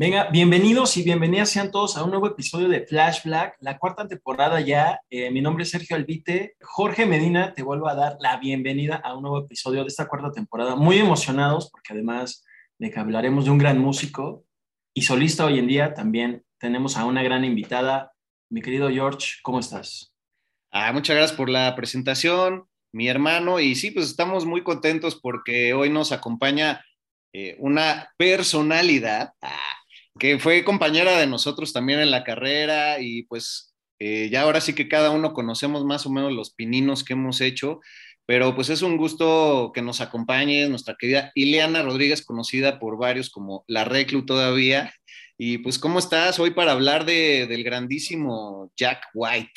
Venga, 0.00 0.28
bienvenidos 0.30 0.96
y 0.96 1.02
bienvenidas 1.02 1.50
sean 1.50 1.72
todos 1.72 1.96
a 1.96 2.04
un 2.04 2.10
nuevo 2.10 2.28
episodio 2.28 2.68
de 2.68 2.86
Flash 2.86 3.24
Black, 3.24 3.56
la 3.58 3.78
cuarta 3.78 4.06
temporada 4.06 4.60
ya. 4.60 5.00
Eh, 5.10 5.32
mi 5.32 5.40
nombre 5.40 5.64
es 5.64 5.70
Sergio 5.70 5.96
Albite. 5.96 6.54
Jorge 6.60 7.04
Medina, 7.04 7.52
te 7.52 7.64
vuelvo 7.64 7.88
a 7.88 7.96
dar 7.96 8.16
la 8.20 8.36
bienvenida 8.36 8.94
a 8.94 9.16
un 9.16 9.22
nuevo 9.22 9.40
episodio 9.40 9.80
de 9.80 9.88
esta 9.88 10.06
cuarta 10.06 10.30
temporada. 10.30 10.76
Muy 10.76 10.98
emocionados 10.98 11.68
porque 11.68 11.94
además 11.94 12.44
de 12.78 12.92
que 12.92 13.00
hablaremos 13.00 13.46
de 13.46 13.50
un 13.50 13.58
gran 13.58 13.80
músico 13.80 14.44
y 14.94 15.02
solista 15.02 15.44
hoy 15.46 15.58
en 15.58 15.66
día, 15.66 15.94
también 15.94 16.44
tenemos 16.60 16.96
a 16.96 17.04
una 17.04 17.24
gran 17.24 17.44
invitada. 17.44 18.12
Mi 18.50 18.62
querido 18.62 18.88
George, 18.90 19.38
¿cómo 19.42 19.58
estás? 19.58 20.14
Ah, 20.70 20.92
muchas 20.92 21.16
gracias 21.16 21.36
por 21.36 21.50
la 21.50 21.74
presentación, 21.74 22.68
mi 22.92 23.08
hermano. 23.08 23.58
Y 23.58 23.74
sí, 23.74 23.90
pues 23.90 24.06
estamos 24.06 24.46
muy 24.46 24.62
contentos 24.62 25.16
porque 25.20 25.74
hoy 25.74 25.90
nos 25.90 26.12
acompaña 26.12 26.84
eh, 27.32 27.56
una 27.58 28.14
personalidad. 28.16 29.32
Ah, 29.42 29.77
que 30.18 30.38
fue 30.38 30.64
compañera 30.64 31.18
de 31.18 31.26
nosotros 31.26 31.72
también 31.72 32.00
en 32.00 32.10
la 32.10 32.24
carrera 32.24 33.00
y 33.00 33.22
pues 33.24 33.74
eh, 33.98 34.28
ya 34.30 34.42
ahora 34.42 34.60
sí 34.60 34.74
que 34.74 34.88
cada 34.88 35.10
uno 35.10 35.32
conocemos 35.32 35.84
más 35.84 36.06
o 36.06 36.10
menos 36.10 36.32
los 36.32 36.50
pininos 36.50 37.04
que 37.04 37.14
hemos 37.14 37.40
hecho, 37.40 37.80
pero 38.26 38.54
pues 38.54 38.68
es 38.68 38.82
un 38.82 38.96
gusto 38.96 39.72
que 39.74 39.82
nos 39.82 40.00
acompañe 40.00 40.68
nuestra 40.68 40.96
querida 40.98 41.32
Ileana 41.34 41.82
Rodríguez, 41.82 42.24
conocida 42.24 42.78
por 42.78 42.98
varios 42.98 43.30
como 43.30 43.64
la 43.66 43.84
Reclu 43.84 44.26
todavía. 44.26 44.92
Y 45.38 45.58
pues, 45.58 45.78
¿cómo 45.78 45.98
estás 45.98 46.38
hoy 46.38 46.50
para 46.50 46.72
hablar 46.72 47.06
de, 47.06 47.46
del 47.46 47.64
grandísimo 47.64 48.70
Jack 48.76 49.04
White? 49.14 49.52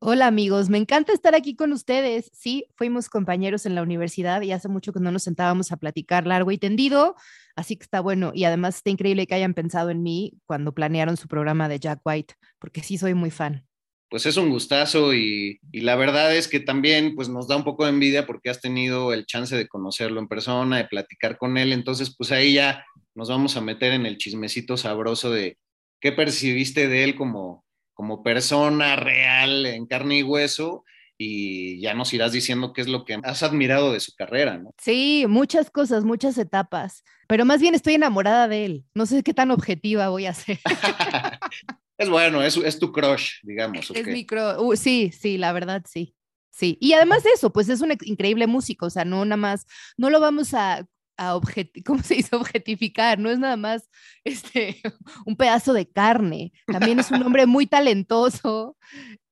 Hola 0.00 0.26
amigos, 0.26 0.68
me 0.68 0.76
encanta 0.76 1.14
estar 1.14 1.34
aquí 1.34 1.56
con 1.56 1.72
ustedes. 1.72 2.30
Sí, 2.34 2.66
fuimos 2.74 3.08
compañeros 3.08 3.64
en 3.64 3.74
la 3.74 3.82
universidad 3.82 4.42
y 4.42 4.52
hace 4.52 4.68
mucho 4.68 4.92
que 4.92 5.00
no 5.00 5.10
nos 5.10 5.22
sentábamos 5.22 5.72
a 5.72 5.78
platicar 5.78 6.26
largo 6.26 6.50
y 6.50 6.58
tendido, 6.58 7.16
así 7.56 7.76
que 7.76 7.84
está 7.84 8.00
bueno. 8.00 8.32
Y 8.34 8.44
además 8.44 8.76
está 8.76 8.90
increíble 8.90 9.26
que 9.26 9.34
hayan 9.34 9.54
pensado 9.54 9.90
en 9.90 10.02
mí 10.02 10.32
cuando 10.46 10.72
planearon 10.72 11.16
su 11.16 11.28
programa 11.28 11.68
de 11.68 11.78
Jack 11.78 12.00
White, 12.04 12.34
porque 12.58 12.82
sí 12.82 12.98
soy 12.98 13.14
muy 13.14 13.30
fan. 13.30 13.66
Pues 14.10 14.26
es 14.26 14.36
un 14.36 14.50
gustazo 14.50 15.12
y, 15.12 15.58
la 15.72 15.96
verdad 15.96 16.36
es 16.36 16.46
que 16.46 16.60
también 16.60 17.16
pues 17.16 17.28
nos 17.28 17.48
da 17.48 17.56
un 17.56 17.64
poco 17.64 17.84
de 17.84 17.90
envidia 17.90 18.26
porque 18.26 18.50
has 18.50 18.60
tenido 18.60 19.12
el 19.12 19.26
chance 19.26 19.56
de 19.56 19.66
conocerlo 19.66 20.20
en 20.20 20.28
persona, 20.28 20.76
de 20.76 20.84
platicar 20.84 21.36
con 21.36 21.56
él, 21.56 21.72
entonces 21.72 22.14
pues 22.16 22.30
ahí 22.30 22.54
ya 22.54 22.84
nos 23.14 23.28
vamos 23.28 23.56
a 23.56 23.60
meter 23.60 23.92
en 23.92 24.06
el 24.06 24.18
chismecito 24.18 24.76
sabroso 24.76 25.32
de 25.32 25.58
qué 26.00 26.12
percibiste 26.12 26.86
de 26.86 27.02
él 27.02 27.16
como, 27.16 27.64
como 27.92 28.22
persona 28.22 28.94
real 28.94 29.66
en 29.66 29.86
carne 29.86 30.18
y 30.18 30.22
hueso 30.22 30.84
y 31.26 31.80
ya 31.80 31.94
nos 31.94 32.12
irás 32.12 32.32
diciendo 32.32 32.72
qué 32.72 32.82
es 32.82 32.88
lo 32.88 33.04
que 33.04 33.18
has 33.22 33.42
admirado 33.42 33.92
de 33.92 34.00
su 34.00 34.14
carrera, 34.14 34.58
¿no? 34.58 34.74
Sí, 34.78 35.24
muchas 35.28 35.70
cosas, 35.70 36.04
muchas 36.04 36.36
etapas, 36.36 37.02
pero 37.28 37.44
más 37.44 37.60
bien 37.60 37.74
estoy 37.74 37.94
enamorada 37.94 38.46
de 38.46 38.64
él. 38.66 38.84
No 38.94 39.06
sé 39.06 39.22
qué 39.22 39.32
tan 39.32 39.50
objetiva 39.50 40.10
voy 40.10 40.26
a 40.26 40.34
ser. 40.34 40.58
es 41.98 42.08
bueno, 42.10 42.42
es, 42.42 42.56
es 42.58 42.78
tu 42.78 42.92
crush, 42.92 43.40
digamos. 43.42 43.90
Es 43.90 44.06
mi 44.06 44.26
crush. 44.26 44.56
Uh, 44.58 44.76
sí, 44.76 45.12
sí, 45.18 45.38
la 45.38 45.52
verdad, 45.52 45.82
sí. 45.88 46.14
Sí, 46.50 46.78
y 46.80 46.92
además 46.92 47.24
de 47.24 47.30
eso, 47.30 47.52
pues 47.52 47.68
es 47.68 47.80
un 47.80 47.96
increíble 48.02 48.46
músico, 48.46 48.86
o 48.86 48.90
sea, 48.90 49.04
no 49.04 49.24
nada 49.24 49.36
más, 49.36 49.66
no 49.96 50.08
lo 50.08 50.20
vamos 50.20 50.54
a 50.54 50.86
a 51.16 51.38
¿cómo 51.84 52.02
se 52.02 52.16
dice? 52.16 52.36
objetificar, 52.36 53.18
no 53.18 53.30
es 53.30 53.38
nada 53.38 53.56
más 53.56 53.88
este, 54.24 54.80
un 55.26 55.36
pedazo 55.36 55.72
de 55.72 55.88
carne, 55.90 56.52
también 56.66 56.98
es 56.98 57.10
un 57.10 57.22
hombre 57.26 57.46
muy 57.46 57.66
talentoso 57.66 58.76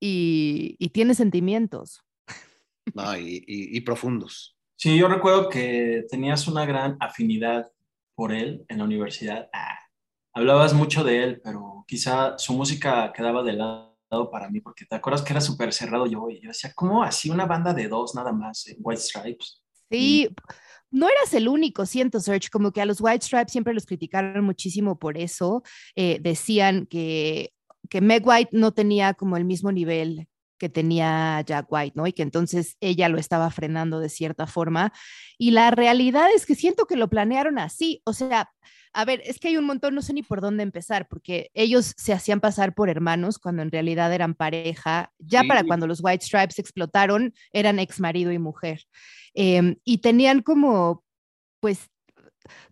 y, 0.00 0.76
y 0.78 0.88
tiene 0.90 1.14
sentimientos. 1.14 2.02
No, 2.94 3.16
y, 3.16 3.44
y, 3.46 3.80
profundos. 3.82 4.56
Sí, 4.76 4.98
yo 4.98 5.06
recuerdo 5.06 5.48
que 5.48 6.04
tenías 6.10 6.48
una 6.48 6.66
gran 6.66 6.96
afinidad 7.00 7.70
por 8.14 8.32
él 8.32 8.64
en 8.68 8.78
la 8.78 8.84
universidad. 8.84 9.48
Ah, 9.52 9.78
hablabas 10.34 10.74
mucho 10.74 11.04
de 11.04 11.22
él, 11.22 11.40
pero 11.42 11.84
quizá 11.86 12.36
su 12.38 12.52
música 12.52 13.12
quedaba 13.12 13.42
de 13.44 13.52
lado 13.52 13.92
para 14.30 14.50
mí, 14.50 14.60
porque 14.60 14.84
te 14.84 14.96
acuerdas 14.96 15.22
que 15.22 15.32
era 15.32 15.40
súper 15.40 15.72
cerrado 15.72 16.06
yo, 16.06 16.28
y 16.28 16.40
yo 16.40 16.48
decía, 16.48 16.72
¿cómo 16.74 17.02
así 17.02 17.30
una 17.30 17.46
banda 17.46 17.72
de 17.72 17.88
dos 17.88 18.14
nada 18.14 18.32
más 18.32 18.66
en 18.66 18.76
White 18.80 19.00
Stripes? 19.00 19.62
Sí, 19.90 20.28
no 20.92 21.08
eras 21.08 21.34
el 21.34 21.48
único, 21.48 21.86
siento, 21.86 22.20
Serge, 22.20 22.50
como 22.50 22.70
que 22.70 22.80
a 22.80 22.86
los 22.86 23.00
White 23.00 23.24
Stripes 23.24 23.52
siempre 23.52 23.74
los 23.74 23.86
criticaron 23.86 24.44
muchísimo 24.44 24.98
por 24.98 25.18
eso. 25.18 25.62
Eh, 25.96 26.18
decían 26.20 26.86
que, 26.86 27.52
que 27.88 28.00
Meg 28.00 28.26
White 28.26 28.50
no 28.52 28.72
tenía 28.72 29.14
como 29.14 29.36
el 29.36 29.44
mismo 29.44 29.72
nivel 29.72 30.28
que 30.58 30.68
tenía 30.68 31.42
Jack 31.44 31.66
White, 31.70 31.94
¿no? 31.96 32.06
Y 32.06 32.12
que 32.12 32.22
entonces 32.22 32.76
ella 32.80 33.08
lo 33.08 33.18
estaba 33.18 33.50
frenando 33.50 33.98
de 33.98 34.08
cierta 34.08 34.46
forma. 34.46 34.92
Y 35.36 35.50
la 35.50 35.72
realidad 35.72 36.28
es 36.36 36.46
que 36.46 36.54
siento 36.54 36.86
que 36.86 36.94
lo 36.94 37.08
planearon 37.08 37.58
así. 37.58 38.00
O 38.04 38.12
sea, 38.12 38.52
a 38.94 39.04
ver, 39.04 39.22
es 39.24 39.38
que 39.38 39.48
hay 39.48 39.56
un 39.56 39.64
montón, 39.64 39.94
no 39.94 40.02
sé 40.02 40.12
ni 40.12 40.22
por 40.22 40.40
dónde 40.40 40.62
empezar, 40.62 41.08
porque 41.08 41.50
ellos 41.54 41.94
se 41.96 42.12
hacían 42.12 42.40
pasar 42.40 42.74
por 42.74 42.90
hermanos 42.90 43.38
cuando 43.38 43.62
en 43.62 43.70
realidad 43.70 44.12
eran 44.12 44.34
pareja. 44.34 45.12
Ya 45.18 45.44
para 45.44 45.64
cuando 45.64 45.86
los 45.86 46.00
White 46.02 46.24
Stripes 46.24 46.58
explotaron, 46.58 47.34
eran 47.52 47.78
ex 47.78 48.00
marido 48.00 48.32
y 48.32 48.38
mujer. 48.38 48.82
Em, 49.34 49.76
y 49.84 49.98
tenían 49.98 50.42
como, 50.42 51.04
pues, 51.60 51.88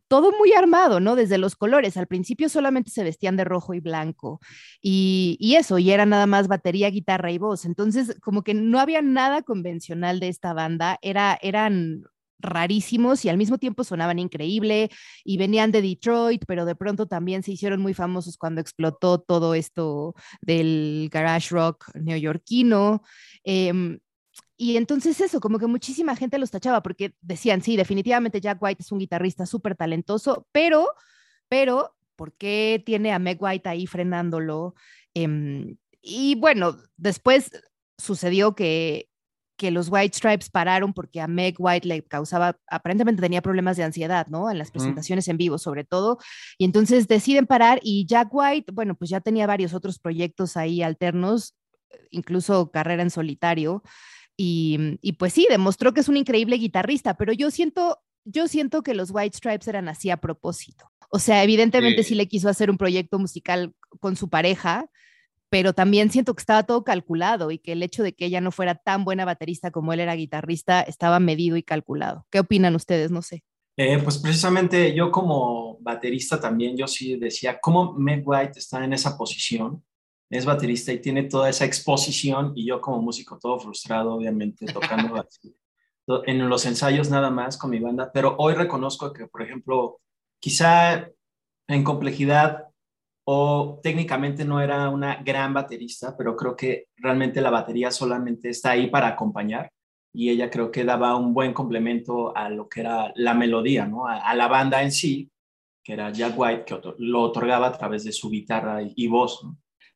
todo 0.09 0.33
muy 0.33 0.53
armado, 0.53 1.01
¿no? 1.01 1.17
Desde 1.17 1.39
los 1.39 1.57
colores. 1.57 1.97
Al 1.97 2.09
principio 2.09 2.49
solamente 2.49 2.91
se 2.91 3.05
vestían 3.05 3.37
de 3.37 3.45
rojo 3.45 3.75
y 3.75 3.81
blanco 3.81 4.41
y, 4.83 5.37
y, 5.41 5.55
eso, 5.55 5.79
y 5.79 5.91
era 5.93 6.05
nada 6.07 6.27
más 6.27 6.49
batería, 6.49 6.91
guitarra 6.91 7.31
y 7.31 7.39
voz. 7.39 7.65
Entonces, 7.65 8.17
como 8.21 8.43
que 8.43 8.55
no 8.55 8.81
había 8.81 9.03
nada 9.03 9.43
convencional 9.43 10.21
de 10.21 10.29
esta 10.29 10.53
banda, 10.53 10.99
era, 11.03 11.39
eran 11.43 12.05
rarísimos 12.41 13.25
y 13.25 13.29
al 13.29 13.37
mismo 13.37 13.59
tiempo 13.59 13.85
sonaban 13.85 14.19
increíble 14.19 14.91
y 15.25 15.37
venían 15.37 15.73
de 15.73 15.83
Detroit, 15.83 16.45
pero 16.47 16.65
de 16.65 16.75
pronto 16.75 17.07
también 17.07 17.43
se 17.43 17.53
hicieron 17.53 17.81
muy 17.81 17.95
famosos 17.95 18.37
cuando 18.37 18.61
explotó 18.61 19.21
todo 19.21 19.55
esto 19.55 20.15
del 20.43 21.09
garage 21.13 21.55
rock 21.55 21.91
neoyorquino. 21.95 23.03
Eh, 23.45 23.99
y 24.57 24.77
entonces 24.77 25.19
eso, 25.23 25.41
como 25.41 25.59
que 25.59 25.67
muchísima 25.67 26.15
gente 26.17 26.39
los 26.39 26.51
tachaba 26.51 26.83
porque 26.83 27.15
decían, 27.23 27.63
sí, 27.63 27.77
definitivamente 27.77 28.43
Jack 28.43 28.63
White 28.63 28.83
es 28.83 28.93
un 28.93 28.99
guitarrista 28.99 29.47
súper 29.47 29.75
talentoso, 29.75 30.47
pero, 30.53 30.87
pero, 31.49 31.97
¿por 32.15 32.35
qué 32.35 32.83
tiene 32.85 33.13
a 33.13 33.19
Meg 33.19 33.43
White 33.43 33.69
ahí 33.71 33.87
frenándolo? 33.87 34.75
Eh, 35.15 35.77
y 36.03 36.35
bueno, 36.37 36.77
después 36.97 37.51
sucedió 37.97 38.55
que, 38.55 39.10
que 39.61 39.71
los 39.71 39.91
White 39.91 40.17
Stripes 40.17 40.49
pararon 40.49 40.95
porque 40.95 41.21
a 41.21 41.27
Meg 41.27 41.57
White 41.59 41.87
le 41.87 42.03
causaba, 42.03 42.57
aparentemente 42.67 43.21
tenía 43.21 43.43
problemas 43.43 43.77
de 43.77 43.83
ansiedad, 43.83 44.27
¿no? 44.29 44.51
En 44.51 44.57
las 44.57 44.71
presentaciones 44.71 45.29
en 45.29 45.37
vivo 45.37 45.59
sobre 45.59 45.85
todo. 45.85 46.17
Y 46.57 46.65
entonces 46.65 47.07
deciden 47.07 47.47
parar 47.47 47.79
y 47.83 48.07
Jack 48.07 48.29
White, 48.33 48.73
bueno, 48.73 48.95
pues 48.95 49.11
ya 49.11 49.21
tenía 49.21 49.47
varios 49.47 49.75
otros 49.75 49.99
proyectos 49.99 50.57
ahí 50.57 50.83
alternos, 50.83 51.57
incluso 52.09 52.71
carrera 52.71 53.03
en 53.03 53.11
solitario. 53.11 53.83
Y, 54.35 54.99
y, 55.03 55.13
pues 55.13 55.35
sí, 55.35 55.47
demostró 55.51 55.93
que 55.93 56.01
es 56.01 56.09
un 56.09 56.17
increíble 56.17 56.57
guitarrista, 56.57 57.19
pero 57.19 57.35
yo 57.35 57.51
siento, 57.51 57.99
yo 58.25 58.49
siento 58.49 58.83
que 58.83 58.95
los 58.95 59.11
White 59.11 59.37
Stripes 59.37 59.69
eran 59.69 59.91
así 59.91 60.09
a 60.09 60.17
propósito. 60.17 60.91
O 61.11 61.19
sea, 61.19 61.45
evidentemente 61.45 62.03
sí. 62.03 62.11
sí 62.11 62.15
le 62.15 62.29
quiso 62.29 62.49
hacer 62.49 62.71
un 62.71 62.79
proyecto 62.79 63.19
musical 63.19 63.75
con 64.01 64.17
su 64.17 64.31
pareja, 64.31 64.89
pero 65.51 65.75
también 65.75 66.11
siento 66.11 66.35
que 66.35 66.41
estaba 66.41 66.63
todo 66.63 66.85
calculado 66.85 67.51
y 67.51 67.59
que 67.59 67.73
el 67.73 67.83
hecho 67.83 68.03
de 68.03 68.15
que 68.15 68.27
ella 68.27 68.41
no 68.41 68.53
fuera 68.53 68.77
tan 68.77 69.05
buena 69.05 69.25
baterista 69.25 69.73
como 69.73 69.93
él 69.93 70.01
era 70.01 70.15
guitarrista 70.15 70.81
estaba 70.81 71.19
medido 71.19 71.57
y 71.57 71.63
calculado. 71.63 72.25
¿Qué 72.31 72.39
opinan 72.39 72.77
ustedes? 72.77 73.11
No 73.11 73.21
sé. 73.21 73.43
Eh, 73.77 73.99
pues 74.03 74.19
precisamente 74.19 74.95
yo 74.95 75.11
como 75.11 75.79
baterista 75.81 76.41
también, 76.41 76.77
yo 76.77 76.87
sí 76.87 77.17
decía, 77.17 77.59
¿cómo 77.61 77.95
Meg 77.95 78.23
White 78.27 78.59
está 78.59 78.85
en 78.85 78.93
esa 78.93 79.19
posición? 79.19 79.83
Es 80.31 80.45
baterista 80.45 80.93
y 80.93 81.01
tiene 81.01 81.25
toda 81.25 81.49
esa 81.49 81.65
exposición 81.65 82.53
y 82.55 82.67
yo 82.67 82.81
como 82.81 83.03
músico 83.03 83.39
todo 83.41 83.59
frustrado, 83.59 84.15
obviamente, 84.15 84.67
tocando 84.67 85.27
en 86.27 86.49
los 86.49 86.67
ensayos 86.67 87.11
nada 87.11 87.31
más 87.31 87.57
con 87.57 87.71
mi 87.71 87.81
banda, 87.81 88.11
pero 88.13 88.37
hoy 88.39 88.55
reconozco 88.55 89.13
que, 89.13 89.27
por 89.27 89.43
ejemplo, 89.43 90.01
quizá 90.39 91.09
en 91.67 91.85
complejidad 91.85 92.70
o 93.33 93.79
técnicamente 93.81 94.45
no 94.45 94.61
era 94.61 94.89
una 94.89 95.23
gran 95.23 95.55
baterista, 95.55 96.17
pero 96.17 96.35
creo 96.35 96.57
que 96.57 96.87
realmente 96.97 97.41
la 97.41 97.51
batería 97.51 97.93
solamente 97.93 98.49
está 98.49 98.73
ahí 98.73 98.89
para 98.89 99.07
acompañar 99.07 99.71
y 100.13 100.31
ella 100.31 100.51
creo 100.51 100.73
que 100.73 100.83
daba 100.83 101.15
un 101.15 101.33
buen 101.33 101.53
complemento 101.53 102.37
a 102.37 102.49
lo 102.49 102.69
que 102.69 102.81
era 102.81 103.13
la 103.15 103.35
melodía, 103.35 103.87
¿no? 103.87 104.09
A, 104.09 104.35
la 104.35 104.49
banda 104.49 104.83
en 104.83 104.91
sí, 104.91 105.31
que 105.85 105.93
era 105.93 106.11
Jack 106.11 106.37
White, 106.37 106.65
que 106.65 106.81
lo 106.99 107.23
otorgaba 107.23 107.69
a 107.69 107.79
través 107.79 108.03
de 108.03 108.11
su 108.11 108.31
guitarra 108.31 108.81
y, 108.83 109.07
voz. 109.07 109.47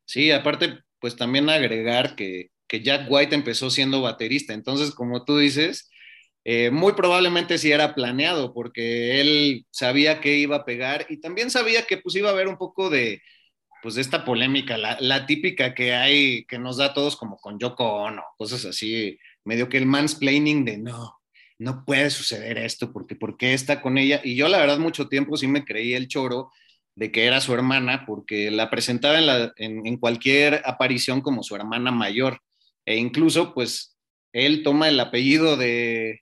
Sí, 0.05 0.31
aparte, 0.31 0.79
pues 1.01 1.17
también 1.17 1.49
agregar 1.49 2.15
que, 2.15 2.51
que 2.69 2.83
Jack 2.83 3.11
White 3.11 3.35
empezó 3.35 3.69
siendo 3.69 4.01
baterista, 4.01 4.53
entonces, 4.53 4.91
como 4.91 5.25
tú 5.25 5.37
dices, 5.37 5.89
eh, 6.47 6.69
muy 6.69 6.93
probablemente 6.93 7.57
sí 7.57 7.71
era 7.71 7.95
planeado, 7.95 8.53
porque 8.53 9.19
él 9.19 9.65
sabía 9.71 10.21
que 10.21 10.37
iba 10.37 10.57
a 10.57 10.65
pegar 10.65 11.07
y 11.09 11.17
también 11.17 11.49
sabía 11.49 11.87
que 11.87 11.97
pues 11.97 12.15
iba 12.15 12.29
a 12.29 12.33
haber 12.33 12.47
un 12.47 12.57
poco 12.57 12.91
de, 12.91 13.23
pues 13.81 13.95
de 13.95 14.01
esta 14.01 14.23
polémica, 14.23 14.77
la, 14.77 14.95
la 15.01 15.25
típica 15.25 15.73
que 15.73 15.95
hay, 15.95 16.45
que 16.45 16.59
nos 16.59 16.77
da 16.77 16.85
a 16.87 16.93
todos 16.93 17.15
como 17.15 17.37
con 17.37 17.57
Yoko 17.57 17.95
Ono, 17.95 18.23
cosas 18.37 18.63
así, 18.65 19.17
medio 19.43 19.69
que 19.69 19.77
el 19.77 19.87
mansplaining 19.87 20.65
de 20.65 20.77
no, 20.77 21.19
no 21.57 21.83
puede 21.83 22.11
suceder 22.11 22.59
esto, 22.59 22.93
porque 22.93 23.15
¿por 23.15 23.37
qué 23.37 23.55
está 23.55 23.81
con 23.81 23.97
ella? 23.97 24.21
Y 24.23 24.35
yo 24.35 24.47
la 24.47 24.59
verdad 24.59 24.77
mucho 24.77 25.07
tiempo 25.07 25.37
sí 25.37 25.47
me 25.47 25.65
creí 25.65 25.95
el 25.95 26.07
choro 26.07 26.51
de 26.93 27.11
que 27.11 27.25
era 27.25 27.41
su 27.41 27.55
hermana, 27.55 28.05
porque 28.05 28.51
la 28.51 28.69
presentaba 28.69 29.17
en, 29.17 29.25
la, 29.25 29.51
en, 29.57 29.87
en 29.87 29.97
cualquier 29.97 30.61
aparición 30.63 31.21
como 31.21 31.41
su 31.41 31.55
hermana 31.55 31.91
mayor, 31.91 32.39
e 32.85 32.97
incluso 32.97 33.55
pues 33.55 33.97
él 34.31 34.61
toma 34.61 34.89
el 34.89 34.99
apellido 34.99 35.57
de, 35.57 36.21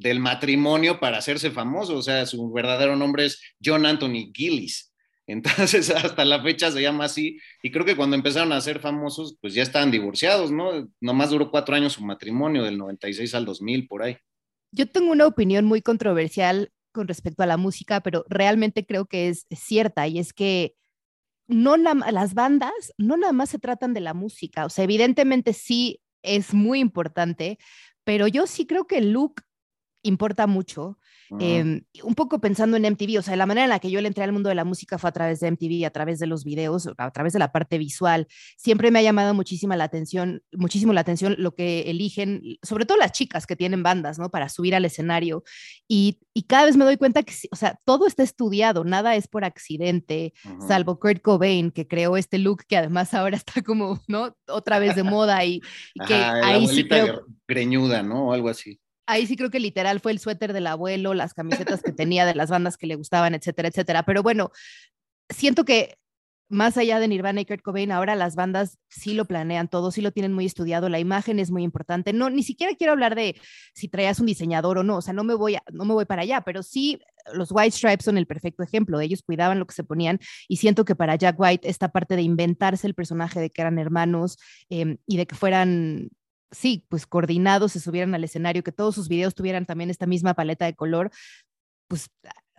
del 0.00 0.18
matrimonio 0.18 0.98
para 0.98 1.18
hacerse 1.18 1.50
famoso, 1.50 1.96
o 1.96 2.02
sea, 2.02 2.24
su 2.24 2.50
verdadero 2.50 2.96
nombre 2.96 3.26
es 3.26 3.40
John 3.62 3.84
Anthony 3.84 4.32
Gillis. 4.34 4.92
Entonces, 5.30 5.90
hasta 5.90 6.24
la 6.24 6.42
fecha 6.42 6.72
se 6.72 6.82
llama 6.82 7.04
así, 7.04 7.38
y 7.62 7.70
creo 7.70 7.84
que 7.84 7.94
cuando 7.94 8.16
empezaron 8.16 8.52
a 8.52 8.60
ser 8.60 8.80
famosos, 8.80 9.36
pues 9.40 9.54
ya 9.54 9.62
estaban 9.62 9.92
divorciados, 9.92 10.50
¿no? 10.50 10.88
Nomás 11.00 11.30
duró 11.30 11.52
cuatro 11.52 11.76
años 11.76 11.92
su 11.92 12.04
matrimonio, 12.04 12.64
del 12.64 12.78
96 12.78 13.32
al 13.34 13.44
2000, 13.44 13.86
por 13.86 14.02
ahí. 14.02 14.16
Yo 14.72 14.90
tengo 14.90 15.12
una 15.12 15.26
opinión 15.26 15.66
muy 15.66 15.82
controversial 15.82 16.72
con 16.92 17.06
respecto 17.06 17.44
a 17.44 17.46
la 17.46 17.56
música, 17.56 18.00
pero 18.00 18.24
realmente 18.28 18.84
creo 18.84 19.04
que 19.04 19.28
es 19.28 19.46
cierta, 19.50 20.08
y 20.08 20.18
es 20.18 20.32
que 20.32 20.74
no 21.46 21.76
las 21.76 22.34
bandas 22.34 22.72
no 22.96 23.16
nada 23.16 23.32
más 23.32 23.50
se 23.50 23.58
tratan 23.58 23.92
de 23.92 24.00
la 24.00 24.14
música, 24.14 24.64
o 24.64 24.70
sea, 24.70 24.84
evidentemente 24.84 25.52
sí 25.52 26.00
es 26.22 26.54
muy 26.54 26.80
importante, 26.80 27.58
pero 28.04 28.26
yo 28.26 28.46
sí 28.46 28.66
creo 28.66 28.86
que 28.86 28.98
el 28.98 29.12
look 29.12 29.42
importa 30.02 30.46
mucho. 30.46 30.98
Uh 31.30 31.36
-huh. 31.36 31.38
eh, 31.42 31.82
un 32.02 32.14
poco 32.14 32.40
pensando 32.40 32.76
en 32.76 32.84
MTV, 32.84 33.18
o 33.18 33.22
sea, 33.22 33.36
la 33.36 33.46
manera 33.46 33.64
en 33.64 33.70
la 33.70 33.78
que 33.78 33.90
yo 33.90 34.00
le 34.00 34.08
entré 34.08 34.24
al 34.24 34.32
mundo 34.32 34.48
de 34.48 34.56
la 34.56 34.64
música 34.64 34.98
fue 34.98 35.08
a 35.08 35.12
través 35.12 35.38
de 35.40 35.46
MTV, 35.50 35.86
a 35.86 35.90
través 35.90 36.18
de 36.18 36.26
los 36.26 36.44
videos, 36.44 36.88
a 36.96 37.10
través 37.12 37.32
de 37.32 37.38
la 37.38 37.52
parte 37.52 37.78
visual. 37.78 38.26
Siempre 38.56 38.90
me 38.90 38.98
ha 38.98 39.02
llamado 39.02 39.32
muchísima 39.32 39.76
la 39.76 39.84
atención, 39.84 40.42
muchísimo 40.52 40.92
la 40.92 41.02
atención 41.02 41.36
lo 41.38 41.54
que 41.54 41.82
eligen, 41.82 42.58
sobre 42.62 42.84
todo 42.84 42.98
las 42.98 43.12
chicas 43.12 43.46
que 43.46 43.54
tienen 43.54 43.82
bandas, 43.82 44.18
¿no? 44.18 44.30
Para 44.30 44.48
subir 44.48 44.74
al 44.74 44.84
escenario. 44.84 45.44
Y, 45.86 46.18
y 46.34 46.42
cada 46.44 46.64
vez 46.64 46.76
me 46.76 46.84
doy 46.84 46.96
cuenta 46.96 47.22
que, 47.22 47.32
o 47.52 47.56
sea, 47.56 47.78
todo 47.84 48.06
está 48.06 48.24
estudiado, 48.24 48.84
nada 48.84 49.14
es 49.14 49.28
por 49.28 49.44
accidente, 49.44 50.32
uh 50.44 50.48
-huh. 50.48 50.66
salvo 50.66 50.98
Kurt 50.98 51.22
Cobain, 51.22 51.70
que 51.70 51.86
creó 51.86 52.16
este 52.16 52.38
look 52.38 52.64
que 52.66 52.76
además 52.76 53.14
ahora 53.14 53.36
está 53.44 53.62
como, 53.62 54.00
¿no? 54.08 54.36
Otra 54.48 54.80
vez 54.80 54.96
de 54.96 55.04
moda 55.04 55.44
y, 55.44 55.60
y 55.94 56.04
que 56.06 56.14
Ajá, 56.14 56.40
ahí 56.44 56.66
sí 56.66 56.88
creo... 56.88 57.24
greñuda, 57.46 58.02
¿no? 58.02 58.28
O 58.28 58.32
algo 58.32 58.48
así 58.48 58.80
ahí 59.10 59.26
sí 59.26 59.36
creo 59.36 59.50
que 59.50 59.60
literal 59.60 60.00
fue 60.00 60.12
el 60.12 60.18
suéter 60.18 60.52
del 60.52 60.66
abuelo, 60.66 61.14
las 61.14 61.34
camisetas 61.34 61.82
que 61.82 61.92
tenía 61.92 62.24
de 62.26 62.34
las 62.34 62.50
bandas 62.50 62.76
que 62.76 62.86
le 62.86 62.94
gustaban, 62.94 63.34
etcétera, 63.34 63.68
etcétera. 63.68 64.04
Pero 64.04 64.22
bueno, 64.22 64.50
siento 65.28 65.64
que 65.64 65.96
más 66.50 66.76
allá 66.76 66.98
de 66.98 67.06
Nirvana 67.06 67.40
y 67.40 67.46
Kurt 67.46 67.62
Cobain, 67.62 67.92
ahora 67.92 68.16
las 68.16 68.34
bandas 68.34 68.78
sí 68.88 69.14
lo 69.14 69.24
planean 69.24 69.68
todo, 69.68 69.92
sí 69.92 70.00
lo 70.00 70.10
tienen 70.10 70.32
muy 70.32 70.46
estudiado, 70.46 70.88
la 70.88 70.98
imagen 70.98 71.38
es 71.38 71.52
muy 71.52 71.62
importante. 71.62 72.12
No, 72.12 72.28
ni 72.28 72.42
siquiera 72.42 72.74
quiero 72.74 72.92
hablar 72.92 73.14
de 73.14 73.40
si 73.72 73.88
traías 73.88 74.18
un 74.18 74.26
diseñador 74.26 74.78
o 74.78 74.82
no, 74.82 74.96
o 74.96 75.00
sea, 75.00 75.14
no 75.14 75.22
me 75.22 75.34
voy, 75.34 75.56
no 75.72 75.84
me 75.84 75.94
voy 75.94 76.06
para 76.06 76.22
allá, 76.22 76.40
pero 76.40 76.64
sí 76.64 76.98
los 77.32 77.52
White 77.52 77.76
Stripes 77.76 78.04
son 78.04 78.18
el 78.18 78.26
perfecto 78.26 78.64
ejemplo. 78.64 79.00
Ellos 79.00 79.22
cuidaban 79.22 79.60
lo 79.60 79.66
que 79.66 79.74
se 79.74 79.84
ponían 79.84 80.18
y 80.48 80.56
siento 80.56 80.84
que 80.84 80.96
para 80.96 81.14
Jack 81.14 81.38
White 81.38 81.68
esta 81.68 81.90
parte 81.90 82.16
de 82.16 82.22
inventarse 82.22 82.86
el 82.88 82.94
personaje 82.94 83.38
de 83.38 83.50
que 83.50 83.62
eran 83.62 83.78
hermanos 83.78 84.36
eh, 84.70 84.96
y 85.06 85.16
de 85.18 85.26
que 85.26 85.36
fueran 85.36 86.10
sí, 86.50 86.84
pues 86.88 87.06
coordinados, 87.06 87.72
se 87.72 87.80
subieran 87.80 88.14
al 88.14 88.24
escenario, 88.24 88.62
que 88.62 88.72
todos 88.72 88.94
sus 88.94 89.08
videos 89.08 89.34
tuvieran 89.34 89.66
también 89.66 89.90
esta 89.90 90.06
misma 90.06 90.34
paleta 90.34 90.66
de 90.66 90.74
color, 90.74 91.10
pues, 91.88 92.10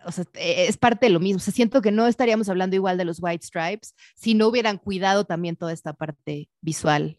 o 0.04 0.12
sea, 0.12 0.24
e, 0.34 0.66
es 0.66 0.76
parte 0.76 1.06
de 1.06 1.12
lo 1.12 1.20
mismo. 1.20 1.38
O 1.38 1.40
sea, 1.40 1.54
siento 1.54 1.82
que 1.82 1.92
no 1.92 2.06
estaríamos 2.06 2.48
hablando 2.48 2.76
igual 2.76 2.98
de 2.98 3.04
los 3.04 3.18
White 3.20 3.46
Stripes 3.46 3.94
si 4.14 4.34
no 4.34 4.48
hubieran 4.48 4.78
cuidado 4.78 5.24
también 5.24 5.56
toda 5.56 5.72
esta 5.72 5.92
parte 5.92 6.48
visual 6.60 7.18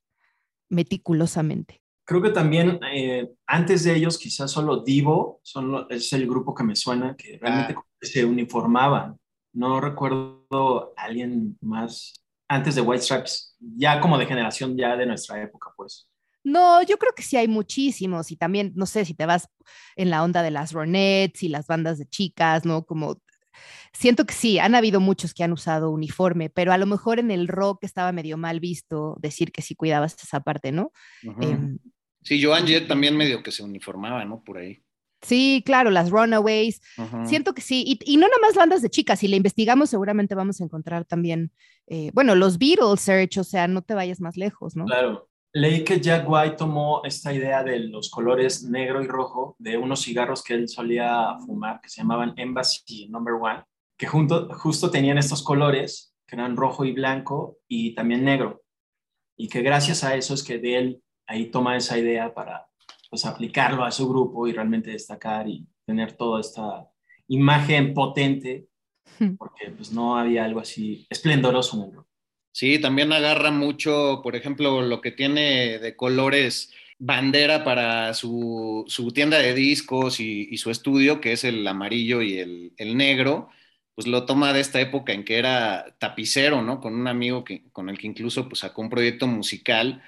meticulosamente. 0.69 1.81
Creo 2.05 2.21
que 2.21 2.31
también 2.31 2.79
eh, 2.91 3.29
antes 3.47 3.85
de 3.85 3.95
ellos, 3.95 4.17
quizás 4.17 4.51
solo 4.51 4.83
Divo 4.83 5.39
son, 5.41 5.87
es 5.89 6.11
el 6.11 6.27
grupo 6.27 6.53
que 6.53 6.63
me 6.63 6.75
suena 6.75 7.15
que 7.15 7.37
realmente 7.39 7.75
ah. 7.77 7.85
se 8.01 8.25
uniformaban. 8.25 9.17
No 9.53 9.79
recuerdo 9.79 10.93
a 10.97 11.03
alguien 11.03 11.57
más 11.61 12.13
antes 12.49 12.75
de 12.75 12.81
White 12.81 13.03
Stripes, 13.03 13.55
ya 13.59 14.01
como 14.01 14.17
de 14.17 14.25
generación 14.25 14.75
ya 14.75 14.97
de 14.97 15.05
nuestra 15.05 15.41
época, 15.41 15.71
pues. 15.77 16.09
No, 16.43 16.81
yo 16.83 16.97
creo 16.97 17.13
que 17.15 17.23
sí 17.23 17.37
hay 17.37 17.47
muchísimos 17.47 18.31
y 18.31 18.35
también, 18.35 18.73
no 18.75 18.85
sé, 18.85 19.05
si 19.05 19.13
te 19.13 19.25
vas 19.25 19.47
en 19.95 20.09
la 20.09 20.23
onda 20.23 20.43
de 20.43 20.51
las 20.51 20.73
Ronettes 20.73 21.43
y 21.43 21.47
las 21.50 21.67
bandas 21.67 21.97
de 21.97 22.05
chicas, 22.05 22.65
¿no? 22.65 22.85
Como 22.85 23.21
siento 23.93 24.25
que 24.25 24.33
sí, 24.33 24.59
han 24.59 24.75
habido 24.75 25.00
muchos 25.00 25.33
que 25.33 25.43
han 25.43 25.53
usado 25.53 25.91
uniforme, 25.91 26.50
pero 26.50 26.73
a 26.73 26.77
lo 26.77 26.85
mejor 26.85 27.19
en 27.19 27.31
el 27.31 27.47
rock 27.47 27.83
estaba 27.83 28.12
medio 28.12 28.38
mal 28.38 28.59
visto 28.59 29.15
decir 29.19 29.51
que 29.51 29.62
sí 29.62 29.75
cuidabas 29.75 30.15
esa 30.21 30.41
parte, 30.41 30.71
¿no? 30.71 30.91
Uh 31.23 31.31
-huh. 31.31 31.77
eh, 31.77 31.77
sí, 32.23 32.43
Joan 32.43 32.67
Jett 32.67 32.88
también 32.88 33.15
medio 33.15 33.43
que 33.43 33.51
se 33.51 33.63
uniformaba, 33.63 34.25
¿no? 34.25 34.43
Por 34.43 34.57
ahí. 34.57 34.83
Sí, 35.21 35.63
claro, 35.65 35.89
las 35.89 36.09
Runaways. 36.09 36.81
Uh 36.97 37.03
-huh. 37.03 37.25
Siento 37.25 37.53
que 37.53 37.62
sí. 37.62 37.83
Y, 37.88 38.00
y, 38.05 38.17
no 38.17 38.27
nada 38.27 38.39
más 38.41 38.55
bandas 38.55 38.81
de 38.81 38.89
chicas. 38.89 39.19
Si 39.19 39.29
le 39.29 39.38
investigamos, 39.38 39.89
seguramente 39.89 40.35
vamos 40.35 40.59
a 40.59 40.65
encontrar 40.65 41.05
también, 41.05 41.51
eh, 41.88 42.12
bueno, 42.13 42.35
los 42.35 42.57
Beatles, 42.57 43.00
Search, 43.00 43.38
o 43.38 43.43
sea, 43.45 43.69
no 43.69 43.83
te 43.83 43.93
vayas 43.93 44.19
más 44.19 44.35
lejos, 44.35 44.75
¿no? 44.75 44.83
Claro. 44.83 45.29
Leí 45.55 45.83
que 45.83 46.00
Jack 46.00 46.27
White 46.27 46.55
tomó 46.55 47.01
esta 47.03 47.31
idea 47.31 47.63
de 47.63 47.77
los 47.77 48.10
colores 48.10 48.63
negro 48.63 49.03
y 49.03 49.07
rojo 49.07 49.55
de 49.60 49.77
unos 49.77 50.01
cigarros 50.01 50.43
que 50.43 50.55
él 50.55 50.67
solía 50.67 51.38
fumar, 51.45 51.79
que 51.79 51.89
se 51.89 52.01
llamaban 52.01 52.33
Embassy 52.38 53.07
Number 53.10 53.36
One, 53.36 53.63
que 53.95 54.07
junto, 54.07 54.50
justo 54.55 54.89
tenían 54.89 55.19
estos 55.19 55.43
colores, 55.43 56.15
que 56.25 56.38
eran 56.38 56.57
rojo 56.57 56.86
y 56.86 56.91
blanco 56.91 57.60
y 57.67 57.93
también 57.93 58.24
negro. 58.25 58.63
Y 59.38 59.48
que 59.48 59.62
gracias 59.62 60.03
a 60.03 60.15
eso 60.15 60.33
es 60.33 60.41
que 60.41 60.57
de 60.57 60.77
él 60.77 61.03
ahí 61.27 61.51
toma 61.51 61.77
esa 61.77 62.00
idea 62.00 62.33
para 62.33 62.67
pues, 63.12 63.24
aplicarlo 63.24 63.83
a 63.83 63.91
su 63.91 64.10
grupo 64.10 64.48
y 64.48 64.53
realmente 64.53 64.89
destacar 64.89 65.48
y 65.48 65.67
tener 65.86 66.13
toda 66.13 66.41
esta 66.41 66.89
imagen 67.27 67.93
potente, 67.93 68.69
porque 69.38 69.69
pues 69.69 69.91
no 69.91 70.17
había 70.17 70.45
algo 70.45 70.62
así 70.62 71.05
esplendoroso 71.12 71.77
en 71.77 71.83
el 71.83 71.91
grupo. 71.91 72.12
Sí, 72.53 72.79
también 72.79 73.12
agarra 73.12 73.50
mucho, 73.51 74.22
por 74.24 74.36
ejemplo, 74.36 74.83
lo 74.83 75.01
que 75.01 75.12
tiene 75.12 75.79
de 75.79 75.95
colores 75.95 76.72
bandera 77.00 77.63
para 77.63 78.13
su, 78.13 78.86
su 78.88 79.12
tienda 79.12 79.39
de 79.39 79.55
discos 79.55 80.19
y, 80.19 80.55
su 80.57 80.69
estudio, 80.69 81.19
que 81.19 81.33
es 81.33 81.43
el 81.45 81.67
amarillo 81.67 82.22
y 82.22 82.38
el, 82.38 82.74
el, 82.77 82.95
negro, 82.95 83.50
pues 83.95 84.07
lo 84.07 84.25
toma 84.25 84.53
de 84.53 84.62
esta 84.62 84.79
época 84.79 85.13
en 85.13 85.25
que 85.25 85.38
era 85.39 85.95
tapicero, 86.00 86.62
¿no? 86.62 86.79
Con 86.79 86.93
un 86.95 87.07
amigo 87.07 87.43
que, 87.43 87.63
con 87.72 87.89
el 87.89 87.98
que 87.98 88.07
incluso 88.07 88.48
pues, 88.48 88.60
sacó 88.60 88.81
un 88.83 88.89
proyecto 88.89 89.27
musical 89.27 90.03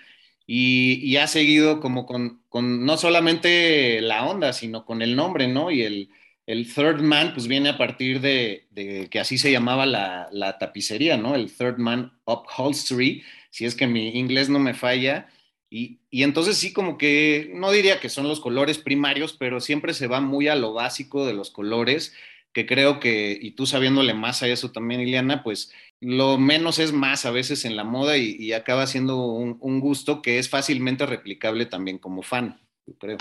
y, 0.46 1.00
y 1.04 1.18
ha 1.18 1.28
seguido 1.28 1.80
como 1.82 2.06
con, 2.06 2.44
con, 2.50 2.86
no 2.86 2.98
solamente 2.98 4.02
la 4.02 4.26
onda, 4.26 4.54
sino 4.54 4.86
con 4.86 5.02
el 5.02 5.16
nombre, 5.16 5.48
¿no? 5.48 5.72
Y 5.72 5.82
el, 5.82 6.10
el 6.48 6.72
Third 6.72 7.02
Man, 7.02 7.34
pues 7.34 7.48
viene 7.48 7.70
a 7.70 7.78
partir 7.78 8.22
de, 8.22 8.68
que 9.10 9.20
así 9.20 9.38
se 9.38 9.52
llamaba 9.52 9.86
la, 9.86 10.58
tapicería, 10.60 11.18
¿no? 11.18 11.36
El 11.36 11.52
Third 11.52 11.78
Man 11.78 12.14
Upholstery, 12.26 13.24
si 13.50 13.66
es 13.66 13.76
que 13.76 13.88
mi 13.88 14.10
inglés 14.18 14.50
no 14.50 14.60
me 14.60 14.74
falla. 14.74 15.30
Y, 15.70 16.00
entonces 16.12 16.58
sí, 16.58 16.72
como 16.72 16.98
que 16.98 17.52
no 17.54 17.72
diría 17.72 18.00
que 18.00 18.10
son 18.10 18.28
los 18.28 18.40
colores 18.40 18.78
primarios, 18.78 19.36
pero 19.38 19.60
siempre 19.60 19.94
se 19.94 20.08
va 20.08 20.22
muy 20.22 20.48
a 20.48 20.56
lo 20.56 20.74
básico 20.74 21.26
de 21.26 21.34
los 21.34 21.50
colores, 21.50 22.14
que 22.54 22.66
creo 22.66 23.00
que, 23.00 23.38
y 23.42 23.52
tú 23.52 23.66
sabiéndole 23.66 24.14
más 24.14 24.44
a 24.44 24.48
eso 24.48 24.72
también, 24.72 25.02
Ileana, 25.02 25.44
pues 25.44 25.74
lo 26.00 26.38
menos 26.38 26.80
es 26.80 26.94
más 26.94 27.26
a 27.26 27.32
veces 27.32 27.66
en 27.66 27.76
la 27.76 27.84
moda 27.84 28.18
y, 28.18 28.36
y 28.40 28.54
acaba 28.54 28.88
siendo 28.88 29.26
un, 29.26 29.58
un, 29.60 29.80
gusto 29.82 30.22
que 30.22 30.40
es 30.40 30.50
fácilmente 30.50 31.06
replicable 31.06 31.66
también 31.66 31.98
como 31.98 32.22
fan, 32.22 32.62
yo 32.86 32.94
creo. 32.98 33.18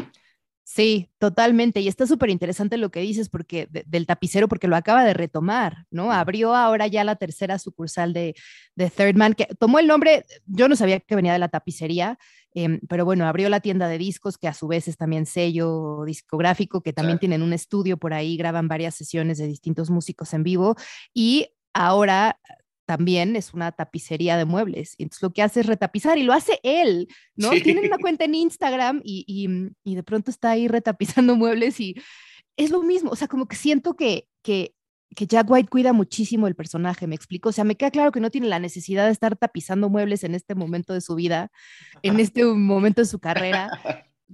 Sí, 0.67 1.11
totalmente. 1.19 1.81
Y 1.81 1.89
está 1.89 2.07
súper 2.07 2.31
interesante 2.31 2.79
lo 2.79 2.91
que 2.91 3.01
dices 3.01 3.29
porque 3.29 3.69
de, 3.71 3.85
del 3.87 4.07
tapicero, 4.07 4.49
porque 4.49 4.67
lo 4.67 4.77
acaba 4.77 5.05
de 5.05 5.13
retomar, 5.13 5.85
¿no? 5.91 6.11
Abrió 6.11 6.55
ahora 6.55 6.87
ya 6.87 7.05
la 7.05 7.17
tercera 7.17 7.59
sucursal 7.59 8.15
de, 8.15 8.35
de 8.75 8.89
Third 8.89 9.15
Man, 9.15 9.35
que 9.35 9.47
tomó 9.59 9.79
el 9.79 9.87
nombre, 9.87 10.25
yo 10.47 10.67
no 10.67 10.75
sabía 10.75 11.01
que 11.01 11.17
venía 11.17 11.35
de 11.35 11.39
la 11.39 11.49
tapicería, 11.49 12.19
eh, 12.55 12.81
pero 12.89 13.05
bueno, 13.05 13.27
abrió 13.27 13.51
la 13.51 13.61
tienda 13.61 13.89
de 13.89 13.99
discos, 13.99 14.39
que 14.39 14.49
a 14.49 14.55
su 14.55 14.67
vez 14.67 14.89
es 14.89 14.97
también 14.97 15.27
sello 15.27 16.03
discográfico, 16.07 16.81
que 16.81 16.95
también 16.95 17.19
tienen 17.19 17.43
un 17.43 17.53
estudio 17.53 17.99
por 17.99 18.15
ahí, 18.15 18.39
graban 18.39 18.67
varias 18.67 18.95
sesiones 18.95 19.37
de 19.37 19.47
distintos 19.47 19.91
músicos 19.91 20.33
en 20.33 20.45
vivo. 20.45 20.77
Y 21.13 21.49
ahora 21.75 22.41
también 22.87 23.37
es 23.37 23.55
una 23.55 23.73
tapicería 23.73 24.37
de 24.37 24.45
muebles. 24.45 24.95
Entonces 24.99 25.23
lo 25.23 25.33
que 25.33 25.43
hace 25.43 25.61
es 25.61 25.67
retapizar 25.67 26.19
y 26.19 26.23
lo 26.23 26.33
hace 26.33 26.61
él, 26.63 27.09
¿no? 27.37 27.51
Sí. 27.53 27.63
Tienen 27.63 27.87
una 27.87 27.99
cuenta 27.99 28.25
en 28.25 28.35
Instagram 28.35 29.01
y, 29.05 29.25
y, 29.27 29.49
y, 29.91 29.95
de 29.95 30.03
pronto 30.03 30.31
está 30.31 30.51
ahí 30.51 30.69
retapizando 30.69 31.37
muebles 31.37 31.81
y 31.81 31.95
es 32.57 32.71
lo 32.71 32.83
mismo. 32.83 33.11
O 33.11 33.17
sea, 33.17 33.29
como 33.29 33.47
que 33.47 33.57
siento 33.57 33.95
que, 33.95 34.29
que, 34.43 34.75
que 35.15 35.27
Jack 35.27 35.51
White 35.51 35.69
cuida 35.69 35.93
muchísimo 35.93 36.47
el 36.47 36.55
personaje, 36.55 37.07
me 37.07 37.15
explico. 37.15 37.49
O 37.49 37.53
sea, 37.53 37.65
me 37.65 37.77
queda 37.77 37.91
claro 37.91 38.13
que 38.13 38.21
no 38.21 38.31
tiene 38.31 38.49
la 38.49 38.59
necesidad 38.59 39.07
de 39.07 39.13
estar 39.13 39.37
tapizando 39.37 39.89
muebles 39.89 40.25
en 40.25 40.35
este 40.35 40.55
momento 40.55 40.93
de 40.93 41.01
su 41.01 41.15
vida, 41.15 41.51
en 42.03 42.21
este 42.21 42.45
momento 42.45 43.03
de 43.03 43.07
su 43.07 43.19
carrera. 43.19 43.71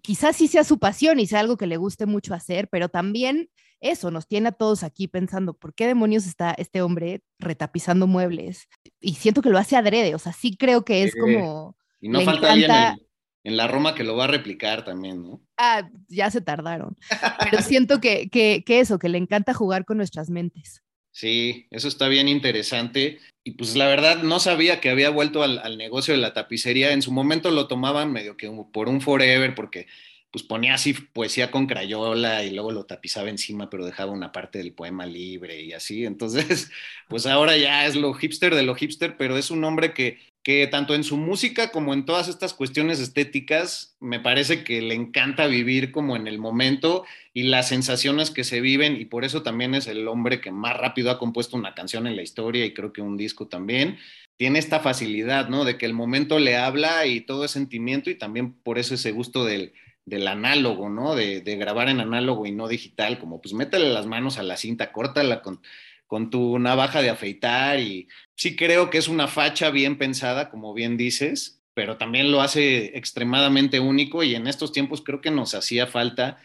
Quizás 0.02 0.36
sí 0.36 0.48
sea 0.48 0.64
su 0.64 0.78
pasión 0.78 1.20
y 1.20 1.26
sea 1.26 1.40
algo 1.40 1.56
que 1.56 1.66
le 1.66 1.76
guste 1.76 2.06
mucho 2.06 2.34
hacer, 2.34 2.68
pero 2.68 2.88
también 2.88 3.50
eso 3.80 4.10
nos 4.10 4.26
tiene 4.26 4.48
a 4.48 4.52
todos 4.52 4.82
aquí 4.82 5.08
pensando, 5.08 5.54
¿por 5.54 5.74
qué 5.74 5.86
demonios 5.86 6.26
está 6.26 6.52
este 6.52 6.82
hombre 6.82 7.22
retapizando 7.38 8.06
muebles? 8.06 8.68
Y 9.00 9.14
siento 9.14 9.42
que 9.42 9.50
lo 9.50 9.58
hace 9.58 9.76
adrede, 9.76 10.14
o 10.14 10.18
sea, 10.18 10.32
sí 10.32 10.56
creo 10.56 10.84
que 10.84 11.02
es 11.02 11.14
como... 11.14 11.76
Y 12.00 12.08
no 12.08 12.20
falta 12.22 12.54
encanta... 12.54 12.92
en, 12.92 13.00
en, 13.44 13.56
la 13.56 13.68
Roma 13.68 13.94
que 13.94 14.04
lo 14.04 14.16
va 14.16 14.24
a 14.24 14.28
replicar 14.28 14.84
también, 14.84 15.22
¿no? 15.22 15.42
Ah, 15.56 15.88
ya 16.08 16.30
se 16.30 16.40
tardaron. 16.40 16.96
Pero 17.40 17.62
siento 17.62 18.00
que, 18.00 18.28
que, 18.30 18.62
que 18.64 18.80
eso, 18.80 18.98
que 18.98 19.08
le 19.08 19.18
encanta 19.18 19.54
jugar 19.54 19.84
con 19.84 19.96
nuestras 19.96 20.30
mentes. 20.30 20.82
Sí, 21.12 21.66
eso 21.70 21.88
está 21.88 22.08
bien 22.08 22.28
interesante. 22.28 23.18
Y 23.44 23.52
pues 23.52 23.76
la 23.76 23.86
verdad 23.86 24.22
no 24.22 24.38
sabía 24.38 24.80
que 24.80 24.90
había 24.90 25.10
vuelto 25.10 25.42
al, 25.42 25.58
al, 25.58 25.76
negocio 25.76 26.14
de 26.14 26.20
la 26.20 26.32
tapicería. 26.32 26.92
En 26.92 27.02
su 27.02 27.12
momento 27.12 27.50
lo 27.50 27.66
tomaban 27.66 28.12
medio 28.12 28.36
que 28.36 28.50
por 28.72 28.88
un 28.88 29.00
forever, 29.00 29.54
porque 29.54 29.86
pues 30.30 30.44
ponía 30.44 30.74
así 30.74 30.92
poesía 30.92 31.50
con 31.50 31.66
crayola 31.66 32.44
y 32.44 32.50
luego 32.50 32.70
lo 32.70 32.84
tapizaba 32.84 33.28
encima, 33.28 33.68
pero 33.68 33.84
dejaba 33.84 34.12
una 34.12 34.30
parte 34.30 34.58
del 34.58 34.72
poema 34.72 35.04
libre 35.04 35.60
y 35.60 35.72
así. 35.72 36.04
Entonces, 36.04 36.70
pues 37.08 37.26
ahora 37.26 37.56
ya 37.56 37.86
es 37.86 37.96
lo 37.96 38.14
hipster 38.14 38.54
de 38.54 38.62
lo 38.62 38.74
hipster, 38.74 39.16
pero 39.16 39.36
es 39.36 39.50
un 39.50 39.64
hombre 39.64 39.92
que, 39.92 40.18
que 40.44 40.68
tanto 40.68 40.94
en 40.94 41.02
su 41.02 41.16
música 41.16 41.72
como 41.72 41.94
en 41.94 42.04
todas 42.04 42.28
estas 42.28 42.54
cuestiones 42.54 43.00
estéticas, 43.00 43.96
me 43.98 44.20
parece 44.20 44.62
que 44.62 44.80
le 44.82 44.94
encanta 44.94 45.46
vivir 45.48 45.90
como 45.90 46.14
en 46.14 46.28
el 46.28 46.38
momento 46.38 47.04
y 47.34 47.44
las 47.44 47.68
sensaciones 47.68 48.30
que 48.30 48.44
se 48.44 48.60
viven, 48.60 49.00
y 49.00 49.06
por 49.06 49.24
eso 49.24 49.42
también 49.42 49.74
es 49.74 49.88
el 49.88 50.06
hombre 50.06 50.40
que 50.40 50.52
más 50.52 50.76
rápido 50.76 51.10
ha 51.10 51.18
compuesto 51.18 51.56
una 51.56 51.74
canción 51.74 52.06
en 52.06 52.14
la 52.14 52.22
historia 52.22 52.64
y 52.64 52.72
creo 52.72 52.92
que 52.92 53.02
un 53.02 53.16
disco 53.16 53.48
también 53.48 53.98
tiene 54.36 54.58
esta 54.58 54.80
facilidad, 54.80 55.48
¿no? 55.48 55.64
De 55.64 55.76
que 55.76 55.86
el 55.86 55.92
momento 55.92 56.38
le 56.38 56.56
habla 56.56 57.04
y 57.04 57.20
todo 57.20 57.44
es 57.44 57.50
sentimiento 57.50 58.08
y 58.10 58.14
también 58.14 58.54
por 58.54 58.78
eso 58.78 58.94
ese 58.94 59.10
gusto 59.10 59.44
del, 59.44 59.74
del 60.10 60.28
análogo, 60.28 60.90
¿no? 60.90 61.14
De, 61.14 61.40
de, 61.40 61.56
grabar 61.56 61.88
en 61.88 62.00
análogo 62.00 62.44
y 62.44 62.52
no 62.52 62.68
digital, 62.68 63.18
como 63.18 63.40
pues 63.40 63.54
métele 63.54 63.90
las 63.90 64.06
manos 64.06 64.38
a 64.38 64.42
la 64.42 64.58
cinta, 64.58 64.92
córtala 64.92 65.40
con, 65.40 65.62
con 66.06 66.28
tu 66.28 66.58
navaja 66.58 67.00
de 67.00 67.08
afeitar 67.08 67.78
y 67.78 68.08
sí 68.34 68.56
creo 68.56 68.90
que 68.90 68.98
es 68.98 69.08
una 69.08 69.28
facha 69.28 69.70
bien 69.70 69.96
pensada, 69.96 70.50
como 70.50 70.74
bien 70.74 70.96
dices, 70.96 71.62
pero 71.72 71.96
también 71.96 72.32
lo 72.32 72.42
hace 72.42 72.98
extremadamente 72.98 73.80
único 73.80 74.22
y 74.22 74.34
en 74.34 74.46
estos 74.46 74.72
tiempos 74.72 75.02
creo 75.02 75.20
que 75.20 75.30
nos 75.30 75.54
hacía 75.54 75.86
falta 75.86 76.38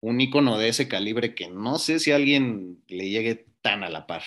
un 0.00 0.20
icono 0.20 0.58
de 0.58 0.68
ese 0.68 0.86
calibre 0.86 1.34
que 1.34 1.48
no 1.48 1.78
sé 1.78 1.98
si 1.98 2.12
a 2.12 2.16
alguien 2.16 2.82
le 2.88 3.08
llegue 3.08 3.46
tan 3.62 3.82
a 3.82 3.88
la 3.88 4.06
par. 4.06 4.22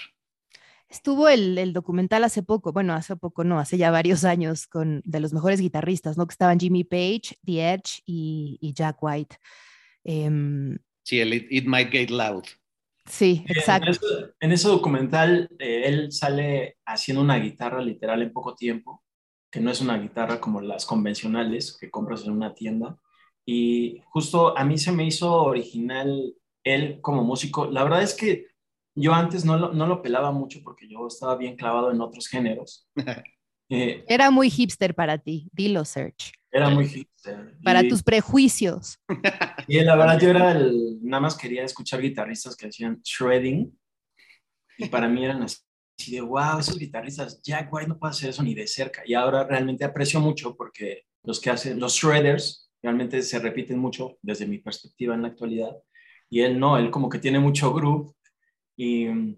Estuvo 0.89 1.29
el, 1.29 1.57
el, 1.59 1.71
documental 1.71 2.23
hace 2.23 2.41
poco, 2.41 2.73
bueno, 2.73 2.93
hace 2.93 3.15
poco 3.15 3.43
no, 3.43 3.59
hace 3.59 3.77
ya 3.77 3.91
varios 3.91 4.23
años, 4.23 4.65
con 4.65 5.01
de 5.05 5.19
los 5.19 5.33
mejores 5.33 5.61
guitarristas, 5.61 6.17
¿no? 6.17 6.25
Que 6.25 6.31
estaban 6.31 6.59
Jimmy 6.59 6.83
Page, 6.83 7.37
The 7.45 7.73
Edge 7.73 8.01
y, 8.07 8.57
y 8.59 8.73
Jack 8.73 8.97
White. 9.01 9.37
Eh, 10.03 10.29
sí, 11.03 11.19
el 11.19 11.33
It, 11.33 11.47
It, 11.51 11.65
Might 11.65 11.91
Get 11.91 12.09
Loud. 12.09 12.43
Sí, 13.05 13.43
exacto. 13.47 13.87
En 13.87 13.91
ese, 13.91 14.33
en 14.39 14.51
ese 14.51 14.67
documental, 14.67 15.49
eh, 15.59 15.83
él 15.85 16.11
sale 16.11 16.77
haciendo 16.85 17.21
una 17.21 17.37
guitarra 17.37 17.81
literal 17.81 18.23
en 18.23 18.33
poco 18.33 18.55
tiempo, 18.55 19.03
que 19.51 19.59
no 19.59 19.69
es 19.69 19.81
una 19.81 19.97
guitarra 19.97 20.39
como 20.39 20.59
las 20.61 20.85
convencionales 20.85 21.77
que 21.77 21.91
compras 21.91 22.23
en 22.25 22.31
una 22.31 22.53
tienda. 22.53 22.97
Y 23.45 24.01
justo 24.05 24.57
a 24.57 24.63
mí 24.63 24.77
se 24.77 24.91
me 24.91 25.05
hizo 25.05 25.31
original 25.43 26.33
él 26.63 26.99
como 27.01 27.23
músico. 27.23 27.65
La 27.65 27.83
verdad 27.83 28.03
es 28.03 28.13
que 28.13 28.47
yo 28.99 29.13
antes 29.13 29.45
no 29.45 29.57
lo, 29.57 29.73
no 29.73 29.87
lo 29.87 30.01
pelaba 30.01 30.31
mucho 30.31 30.61
porque 30.63 30.87
yo 30.87 31.07
estaba 31.07 31.35
bien 31.35 31.55
clavado 31.55 31.91
en 31.91 32.01
otros 32.01 32.27
géneros. 32.27 32.87
Eh, 33.71 34.03
era 34.07 34.31
muy 34.31 34.49
hipster 34.49 34.95
para 34.95 35.19
ti, 35.19 35.47
dilo, 35.53 35.85
Search. 35.85 36.31
Era 36.51 36.71
muy 36.71 36.87
hipster. 36.87 37.55
Para 37.63 37.83
y, 37.83 37.87
tus 37.87 38.01
prejuicios. 38.01 38.97
Y 39.67 39.79
la 39.81 39.95
verdad 39.95 40.19
yo 40.19 40.29
era 40.29 40.53
el, 40.53 40.97
nada 41.03 41.21
más 41.21 41.37
quería 41.37 41.63
escuchar 41.63 42.01
guitarristas 42.01 42.55
que 42.55 42.65
hacían 42.65 42.99
shredding 43.03 43.71
y 44.79 44.87
para 44.87 45.07
mí 45.07 45.23
eran 45.23 45.43
así 45.43 45.59
de, 46.07 46.21
wow, 46.21 46.57
esos 46.59 46.79
guitarristas, 46.79 47.43
Jack 47.43 47.71
White 47.71 47.89
no 47.89 47.99
puede 47.99 48.11
hacer 48.11 48.29
eso 48.29 48.41
ni 48.41 48.55
de 48.55 48.65
cerca. 48.65 49.03
Y 49.05 49.13
ahora 49.13 49.43
realmente 49.43 49.85
aprecio 49.85 50.19
mucho 50.19 50.55
porque 50.55 51.03
los 51.23 51.39
que 51.39 51.51
hacen, 51.51 51.79
los 51.79 51.93
shredders, 51.93 52.71
realmente 52.81 53.21
se 53.21 53.37
repiten 53.37 53.77
mucho 53.77 54.17
desde 54.23 54.47
mi 54.47 54.57
perspectiva 54.57 55.13
en 55.13 55.21
la 55.21 55.27
actualidad. 55.27 55.75
Y 56.29 56.41
él 56.41 56.59
no, 56.59 56.77
él 56.77 56.89
como 56.89 57.09
que 57.09 57.19
tiene 57.19 57.39
mucho 57.39 57.73
groove 57.73 58.13
y 58.81 59.35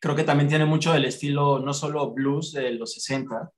creo 0.00 0.16
que 0.16 0.24
también 0.24 0.48
tiene 0.48 0.64
mucho 0.64 0.94
del 0.94 1.04
estilo, 1.04 1.58
no 1.58 1.74
solo 1.74 2.12
blues 2.12 2.52
de 2.52 2.70
los 2.72 2.94
60, 2.94 3.52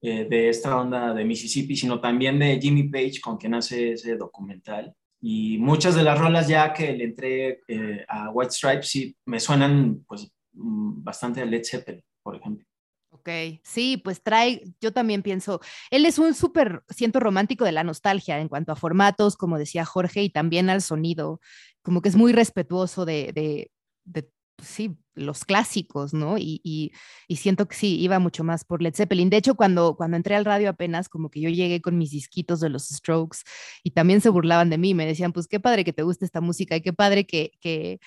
eh, 0.00 0.26
de 0.30 0.48
esta 0.48 0.80
onda 0.80 1.12
de 1.12 1.24
Mississippi, 1.24 1.74
sino 1.74 2.00
también 2.00 2.38
de 2.38 2.60
Jimmy 2.60 2.84
Page, 2.84 3.20
con 3.20 3.36
quien 3.36 3.54
hace 3.54 3.94
ese 3.94 4.16
documental. 4.16 4.94
Y 5.20 5.58
muchas 5.58 5.96
de 5.96 6.04
las 6.04 6.16
rolas 6.16 6.46
ya 6.46 6.72
que 6.72 6.92
le 6.92 7.04
entré 7.04 7.62
eh, 7.66 8.04
a 8.08 8.30
White 8.30 8.52
Stripes 8.52 8.88
sí 8.88 9.16
me 9.26 9.40
suenan 9.40 10.04
pues 10.06 10.30
mm, 10.52 11.02
bastante 11.02 11.42
a 11.42 11.44
Led 11.44 11.64
Zeppelin, 11.64 12.04
por 12.22 12.36
ejemplo. 12.36 12.64
Ok, 13.10 13.28
sí, 13.64 13.96
pues 13.96 14.22
trae, 14.22 14.62
yo 14.80 14.92
también 14.92 15.22
pienso, 15.22 15.60
él 15.90 16.06
es 16.06 16.20
un 16.20 16.32
súper, 16.32 16.84
siento 16.88 17.18
romántico 17.18 17.64
de 17.64 17.72
la 17.72 17.82
nostalgia 17.82 18.38
en 18.38 18.48
cuanto 18.48 18.70
a 18.70 18.76
formatos, 18.76 19.36
como 19.36 19.58
decía 19.58 19.84
Jorge, 19.84 20.22
y 20.22 20.30
también 20.30 20.70
al 20.70 20.80
sonido, 20.80 21.40
como 21.82 22.02
que 22.02 22.08
es 22.08 22.14
muy 22.14 22.32
respetuoso 22.32 23.04
de, 23.04 23.32
de, 23.34 23.72
de 24.04 24.30
sí, 24.64 24.96
los 25.14 25.44
clásicos, 25.44 26.14
¿no? 26.14 26.38
Y, 26.38 26.60
y, 26.64 27.36
siento 27.36 27.68
que 27.68 27.76
sí, 27.76 27.98
iba 28.00 28.18
mucho 28.18 28.44
más 28.44 28.64
por 28.64 28.82
Led 28.82 28.94
Zeppelin. 28.94 29.30
De 29.30 29.36
hecho, 29.36 29.54
cuando, 29.54 29.96
cuando 29.96 30.16
entré 30.16 30.34
al 30.34 30.44
radio 30.44 30.70
apenas, 30.70 31.08
como 31.08 31.30
que 31.30 31.40
yo 31.40 31.50
llegué 31.50 31.80
con 31.80 31.98
mis 31.98 32.10
disquitos 32.10 32.60
de 32.60 32.68
los 32.68 32.88
Strokes 32.88 33.38
y 33.82 33.92
también 33.92 34.20
se 34.20 34.30
burlaban 34.30 34.70
de 34.70 34.78
mí, 34.78 34.94
me 34.94 35.06
decían, 35.06 35.32
pues 35.32 35.46
qué 35.46 35.60
padre 35.60 35.84
que 35.84 35.92
te 35.92 36.02
guste 36.02 36.24
esta 36.24 36.40
música 36.40 36.76
y 36.76 36.82
qué 36.82 36.92
padre 36.92 37.26
que, 37.26 37.52
que, 37.60 38.00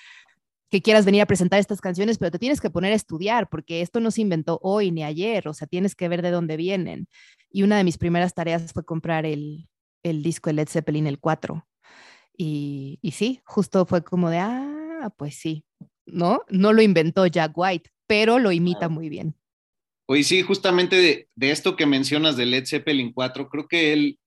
que 0.70 0.82
quieras 0.82 1.04
venir 1.04 1.22
a 1.22 1.26
presentar 1.26 1.60
estas 1.60 1.80
canciones, 1.80 2.18
pero 2.18 2.30
te 2.30 2.38
tienes 2.38 2.60
que 2.60 2.70
poner 2.70 2.92
a 2.92 2.96
estudiar 2.96 3.48
porque 3.48 3.80
esto 3.80 4.00
no 4.00 4.10
se 4.10 4.22
inventó 4.22 4.58
hoy 4.62 4.90
ni 4.90 5.04
ayer, 5.04 5.48
o 5.48 5.54
sea, 5.54 5.66
tienes 5.68 5.94
que 5.94 6.08
ver 6.08 6.22
de 6.22 6.30
dónde 6.30 6.56
vienen. 6.56 7.08
Y 7.50 7.62
una 7.62 7.76
de 7.76 7.84
mis 7.84 7.98
primeras 7.98 8.34
tareas 8.34 8.72
fue 8.72 8.84
comprar 8.84 9.26
el, 9.26 9.68
el 10.02 10.22
disco 10.22 10.50
de 10.50 10.54
Led 10.54 10.68
Zeppelin, 10.68 11.06
el 11.06 11.20
4. 11.20 11.66
Y, 12.36 12.98
y 13.02 13.12
sí, 13.12 13.40
justo 13.44 13.86
fue 13.86 14.02
como 14.02 14.30
de, 14.30 14.38
ah, 14.38 15.12
pues 15.16 15.36
sí, 15.36 15.64
¿no? 16.06 16.42
No 16.48 16.72
lo 16.72 16.82
inventó 16.82 17.26
Jack 17.26 17.52
White, 17.54 17.90
pero 18.06 18.38
lo 18.38 18.52
imita 18.52 18.88
muy 18.88 19.08
bien. 19.08 19.34
Oye, 20.06 20.22
sí, 20.22 20.42
justamente 20.42 20.96
de, 20.96 21.28
de, 21.34 21.50
esto 21.50 21.76
que 21.76 21.86
mencionas 21.86 22.36
de 22.36 22.46
Led 22.46 22.66
Zeppelin 22.66 23.12
4, 23.12 23.48
creo 23.48 23.68
que 23.68 23.92
él, 23.92 24.18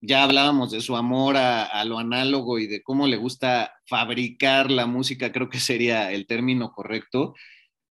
ya 0.00 0.24
hablábamos 0.24 0.72
de 0.72 0.80
su 0.80 0.96
amor 0.96 1.36
a, 1.36 1.64
a, 1.64 1.84
lo 1.84 1.98
análogo 1.98 2.58
y 2.58 2.66
de 2.66 2.82
cómo 2.82 3.06
le 3.06 3.16
gusta 3.16 3.72
fabricar 3.86 4.70
la 4.70 4.86
música, 4.86 5.30
creo 5.30 5.48
que 5.48 5.60
sería 5.60 6.10
el 6.10 6.26
término 6.26 6.72
correcto, 6.72 7.34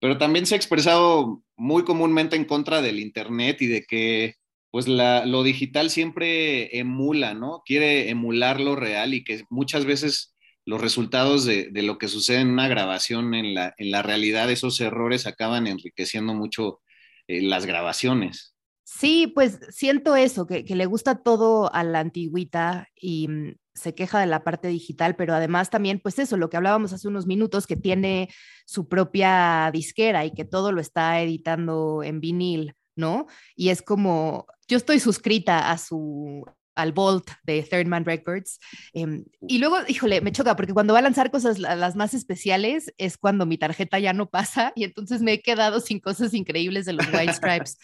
pero 0.01 0.19
también 0.19 0.45
se 0.45 0.55
ha 0.55 0.57
expresado 0.57 1.43
muy 1.57 1.85
comúnmente 1.85 2.37
en 2.37 2.45
contra 2.45 2.83
del 2.83 2.99
Internet 2.99 3.63
y 3.63 3.69
de 3.69 3.85
que 3.85 4.35
pues 4.75 4.89
la, 4.89 5.25
lo 5.25 5.45
digital 5.45 5.89
siempre 5.89 6.77
emula, 6.77 7.33
¿no? 7.33 7.63
Quiere 7.65 8.11
emular 8.11 8.61
lo 8.61 8.75
real 8.75 9.15
y 9.15 9.23
que 9.23 9.45
muchas 9.49 9.85
veces 9.85 10.34
los 10.67 10.81
resultados 10.81 11.45
de, 11.45 11.71
lo 11.75 11.99
que 11.99 12.09
sucede 12.09 12.41
en 12.41 12.49
una 12.49 12.69
grabación 12.69 13.35
en 13.35 13.55
la, 13.55 13.75
en 13.77 13.91
la 13.91 14.03
realidad, 14.03 14.51
esos 14.51 14.81
errores 14.81 15.27
acaban 15.27 15.67
enriqueciendo 15.67 16.35
mucho 16.35 16.81
eh, 17.29 17.43
las 17.43 17.67
grabaciones. 17.67 18.55
Sí, 18.85 19.33
pues 19.35 19.61
siento 19.71 20.17
eso, 20.17 20.47
que, 20.47 20.65
que 20.65 20.77
le 20.77 20.87
gusta 20.87 21.23
todo 21.23 21.73
a 21.75 21.85
la 21.85 22.01
antigüita 22.01 22.89
y 22.95 23.29
mm, 23.29 23.55
se 23.75 23.95
queja 23.95 24.21
de 24.21 24.27
la 24.27 24.45
parte 24.45 24.69
digital, 24.69 25.17
pero 25.17 25.35
además 25.35 25.69
también, 25.69 26.01
pues 26.01 26.19
eso, 26.19 26.37
lo 26.37 26.49
que 26.49 26.57
hablábamos 26.57 26.93
hace 26.93 27.09
unos 27.09 27.27
minutos, 27.27 27.67
que 27.67 27.77
tiene 27.77 28.29
su 28.67 28.89
propia 28.89 29.71
disquera 29.73 30.25
y 30.25 30.33
que 30.33 30.45
todo 30.45 30.73
lo 30.73 30.81
está 30.81 31.21
editando 31.21 32.03
en 32.03 32.21
vinil, 32.21 32.75
¿no? 32.95 33.27
Y 33.57 33.71
es 33.71 33.83
como, 33.83 34.47
yo 34.69 34.77
estoy 34.77 35.01
suscrita 35.01 35.71
a 35.71 35.79
su 35.79 36.45
al 36.75 36.93
Vault 36.93 37.31
de 37.45 37.63
Third 37.63 37.87
Man 37.87 38.05
Records. 38.05 38.59
Em, 38.93 39.25
y 39.47 39.59
luego, 39.59 39.79
híjole, 39.89 40.21
me 40.21 40.33
choca 40.33 40.57
porque 40.57 40.73
cuando 40.73 40.93
va 40.93 41.01
a 41.01 41.03
lanzar 41.03 41.31
cosas 41.31 41.59
las 41.59 41.97
más 41.97 42.15
especiales 42.15 42.93
es 42.99 43.17
cuando 43.17 43.47
mi 43.47 43.59
tarjeta 43.59 43.99
ya 43.99 44.13
no 44.13 44.29
pasa 44.31 44.73
y 44.75 44.85
entonces 44.85 45.23
me 45.23 45.35
he 45.35 45.43
quedado 45.43 45.81
sin 45.81 46.01
cosas 46.01 46.35
increíbles 46.35 46.87
de 46.87 46.95
los 46.95 47.07
White 47.13 47.33
Stripes. 47.35 47.79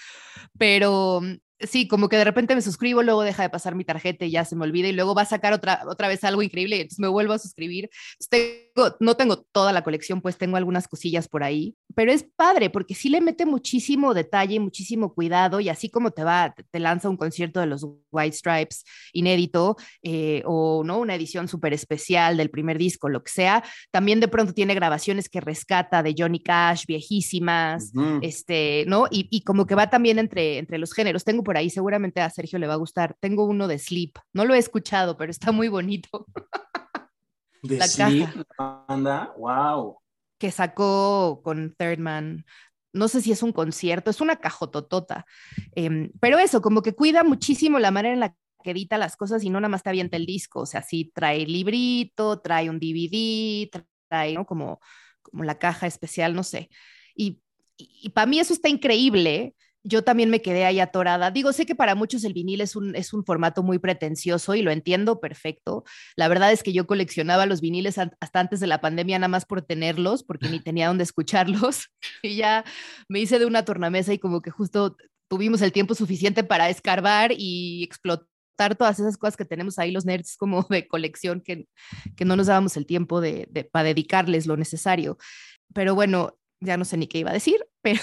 Pero 0.59 1.23
sí, 1.61 1.88
como 1.88 2.09
que 2.09 2.16
de 2.16 2.25
repente 2.25 2.54
me 2.54 2.62
suscribo, 2.62 3.02
luego 3.02 3.23
deja 3.23 3.42
de 3.42 3.50
pasar 3.50 3.75
mi 3.75 3.85
tarjeta 3.85 4.25
y 4.25 4.30
ya 4.30 4.44
se 4.44 4.56
me 4.56 4.64
olvida 4.64 4.88
y 4.88 4.92
luego 4.92 5.14
va 5.14 5.23
a 5.23 5.26
sacar 5.26 5.52
otra, 5.52 5.82
otra 5.87 6.09
vez 6.09 6.25
algo 6.25 6.42
increíble 6.42 6.76
y 6.76 6.80
entonces 6.80 7.00
me 7.00 7.09
vuelvo 7.09 7.32
a 7.32 7.38
suscribir. 7.38 7.90
No 9.00 9.16
tengo 9.16 9.42
toda 9.52 9.72
la 9.72 9.82
colección, 9.82 10.20
pues 10.20 10.37
tengo 10.37 10.56
algunas 10.56 10.88
cosillas 10.88 11.28
por 11.28 11.42
ahí, 11.42 11.76
pero 11.94 12.12
es 12.12 12.25
padre 12.37 12.70
porque 12.70 12.94
sí 12.94 13.08
le 13.08 13.20
mete 13.20 13.46
muchísimo 13.46 14.14
detalle, 14.14 14.60
muchísimo 14.60 15.14
cuidado 15.14 15.60
y 15.60 15.68
así 15.68 15.90
como 15.90 16.10
te 16.10 16.25
va, 16.25 16.54
te 16.70 16.78
lanza 16.78 17.08
un 17.08 17.16
concierto 17.16 17.60
de 17.60 17.66
los 17.66 17.87
White 18.10 18.37
Stripes 18.37 18.84
inédito 19.12 19.76
eh, 20.02 20.42
o 20.46 20.82
no 20.84 20.99
una 20.99 21.14
edición 21.14 21.49
súper 21.49 21.72
especial 21.72 22.37
del 22.37 22.50
primer 22.50 22.78
disco, 22.78 23.08
lo 23.08 23.22
que 23.22 23.30
sea, 23.30 23.64
también 23.90 24.20
de 24.20 24.28
pronto 24.28 24.52
tiene 24.52 24.75
grabaciones 24.75 25.28
que 25.28 25.40
rescata 25.40 26.02
de 26.02 26.14
Johnny 26.16 26.40
Cash, 26.40 26.87
viejísimas, 26.87 27.92
este, 28.22 28.84
¿no? 28.87 29.06
Y, 29.10 29.28
y, 29.30 29.42
como 29.42 29.66
que 29.66 29.75
va 29.75 29.90
también 29.90 30.18
entre, 30.18 30.58
entre 30.58 30.78
los 30.78 30.92
géneros. 30.92 31.25
Tengo 31.25 31.42
por 31.42 31.56
ahí, 31.56 31.70
seguramente 31.70 32.20
a 32.20 32.30
Sergio 32.30 32.58
le 32.58 32.66
va 32.66 32.75
a 32.75 32.76
gustar. 32.76 33.16
Tengo 33.20 33.44
uno 33.44 33.68
de 33.68 33.78
Sleep, 33.78 34.12
no 34.32 34.44
lo 34.44 34.54
he 34.54 34.58
escuchado, 34.58 35.16
pero 35.16 35.30
está 35.30 35.52
muy 35.52 35.68
bonito. 35.68 36.26
¿De 37.62 37.78
la 37.78 37.86
Sleep? 37.86 38.28
Caja. 38.56 39.34
wow. 39.36 39.98
Que 40.38 40.50
sacó 40.50 41.40
con 41.42 41.74
Third 41.76 41.98
Man. 41.98 42.44
No 42.92 43.08
sé 43.08 43.20
si 43.20 43.30
es 43.30 43.42
un 43.42 43.52
concierto, 43.52 44.10
es 44.10 44.20
una 44.20 44.36
cajototota. 44.36 45.26
Eh, 45.76 46.10
pero 46.20 46.38
eso, 46.38 46.60
como 46.60 46.82
que 46.82 46.94
cuida 46.94 47.22
muchísimo 47.22 47.78
la 47.78 47.90
manera 47.90 48.14
en 48.14 48.20
la 48.20 48.34
que 48.62 48.72
edita 48.72 48.98
las 48.98 49.16
cosas 49.16 49.42
y 49.44 49.50
no 49.50 49.60
nada 49.60 49.70
más 49.70 49.82
te 49.82 49.90
avienta 49.90 50.16
el 50.16 50.26
disco. 50.26 50.60
O 50.60 50.66
sea, 50.66 50.82
sí 50.82 51.10
trae 51.14 51.46
librito, 51.46 52.40
trae 52.40 52.68
un 52.68 52.78
DVD, 52.78 53.70
trae 54.08 54.34
¿no? 54.34 54.44
como, 54.46 54.80
como 55.22 55.44
la 55.44 55.58
caja 55.58 55.86
especial, 55.86 56.34
no 56.34 56.42
sé. 56.42 56.68
Y, 57.14 57.40
y 57.76 58.10
para 58.10 58.26
mí 58.26 58.40
eso 58.40 58.52
está 58.52 58.68
increíble 58.68 59.54
yo 59.82 60.04
también 60.04 60.30
me 60.30 60.42
quedé 60.42 60.64
ahí 60.64 60.80
atorada. 60.80 61.30
Digo, 61.30 61.52
sé 61.52 61.66
que 61.66 61.75
para 61.75 61.94
muchos 61.94 62.25
el 62.25 62.34
vinil 62.34 62.60
es 62.60 62.76
un, 62.76 62.94
es 62.94 63.12
un 63.12 63.25
formato 63.25 63.62
muy 63.62 63.78
pretencioso 63.78 64.54
y 64.54 64.62
lo 64.62 64.70
entiendo 64.70 65.20
perfecto. 65.20 65.84
La 66.16 66.28
verdad 66.28 66.52
es 66.52 66.62
que 66.62 66.72
yo 66.72 66.87
coleccionaba 66.87 67.46
los 67.46 67.60
viniles 67.60 67.99
hasta 67.99 68.40
antes 68.40 68.60
de 68.60 68.66
la 68.66 68.80
pandemia 68.80 69.18
nada 69.18 69.28
más 69.28 69.46
por 69.46 69.62
tenerlos, 69.62 70.22
porque 70.22 70.49
ni 70.49 70.60
tenía 70.64 70.88
dónde 70.88 71.04
escucharlos. 71.04 71.88
Y 72.22 72.37
ya 72.37 72.64
me 73.08 73.20
hice 73.20 73.38
de 73.38 73.46
una 73.46 73.64
tornamesa 73.64 74.12
y 74.12 74.18
como 74.18 74.42
que 74.42 74.50
justo 74.50 74.96
tuvimos 75.28 75.62
el 75.62 75.72
tiempo 75.72 75.94
suficiente 75.94 76.44
para 76.44 76.68
escarbar 76.68 77.32
y 77.37 77.82
explotar 77.84 78.76
todas 78.76 79.00
esas 79.00 79.16
cosas 79.16 79.37
que 79.37 79.44
tenemos 79.44 79.78
ahí 79.78 79.90
los 79.90 80.04
nerds 80.04 80.37
como 80.37 80.66
de 80.68 80.87
colección 80.87 81.40
que, 81.40 81.66
que 82.16 82.25
no 82.25 82.37
nos 82.37 82.49
dábamos 82.49 82.76
el 82.76 82.84
tiempo 82.84 83.20
de, 83.20 83.46
de, 83.50 83.64
para 83.64 83.84
dedicarles 83.84 84.46
lo 84.46 84.56
necesario. 84.56 85.16
Pero 85.72 85.94
bueno, 85.94 86.39
ya 86.60 86.76
no 86.76 86.84
sé 86.84 86.96
ni 86.96 87.06
qué 87.06 87.18
iba 87.18 87.30
a 87.30 87.34
decir, 87.34 87.66
pero, 87.82 88.00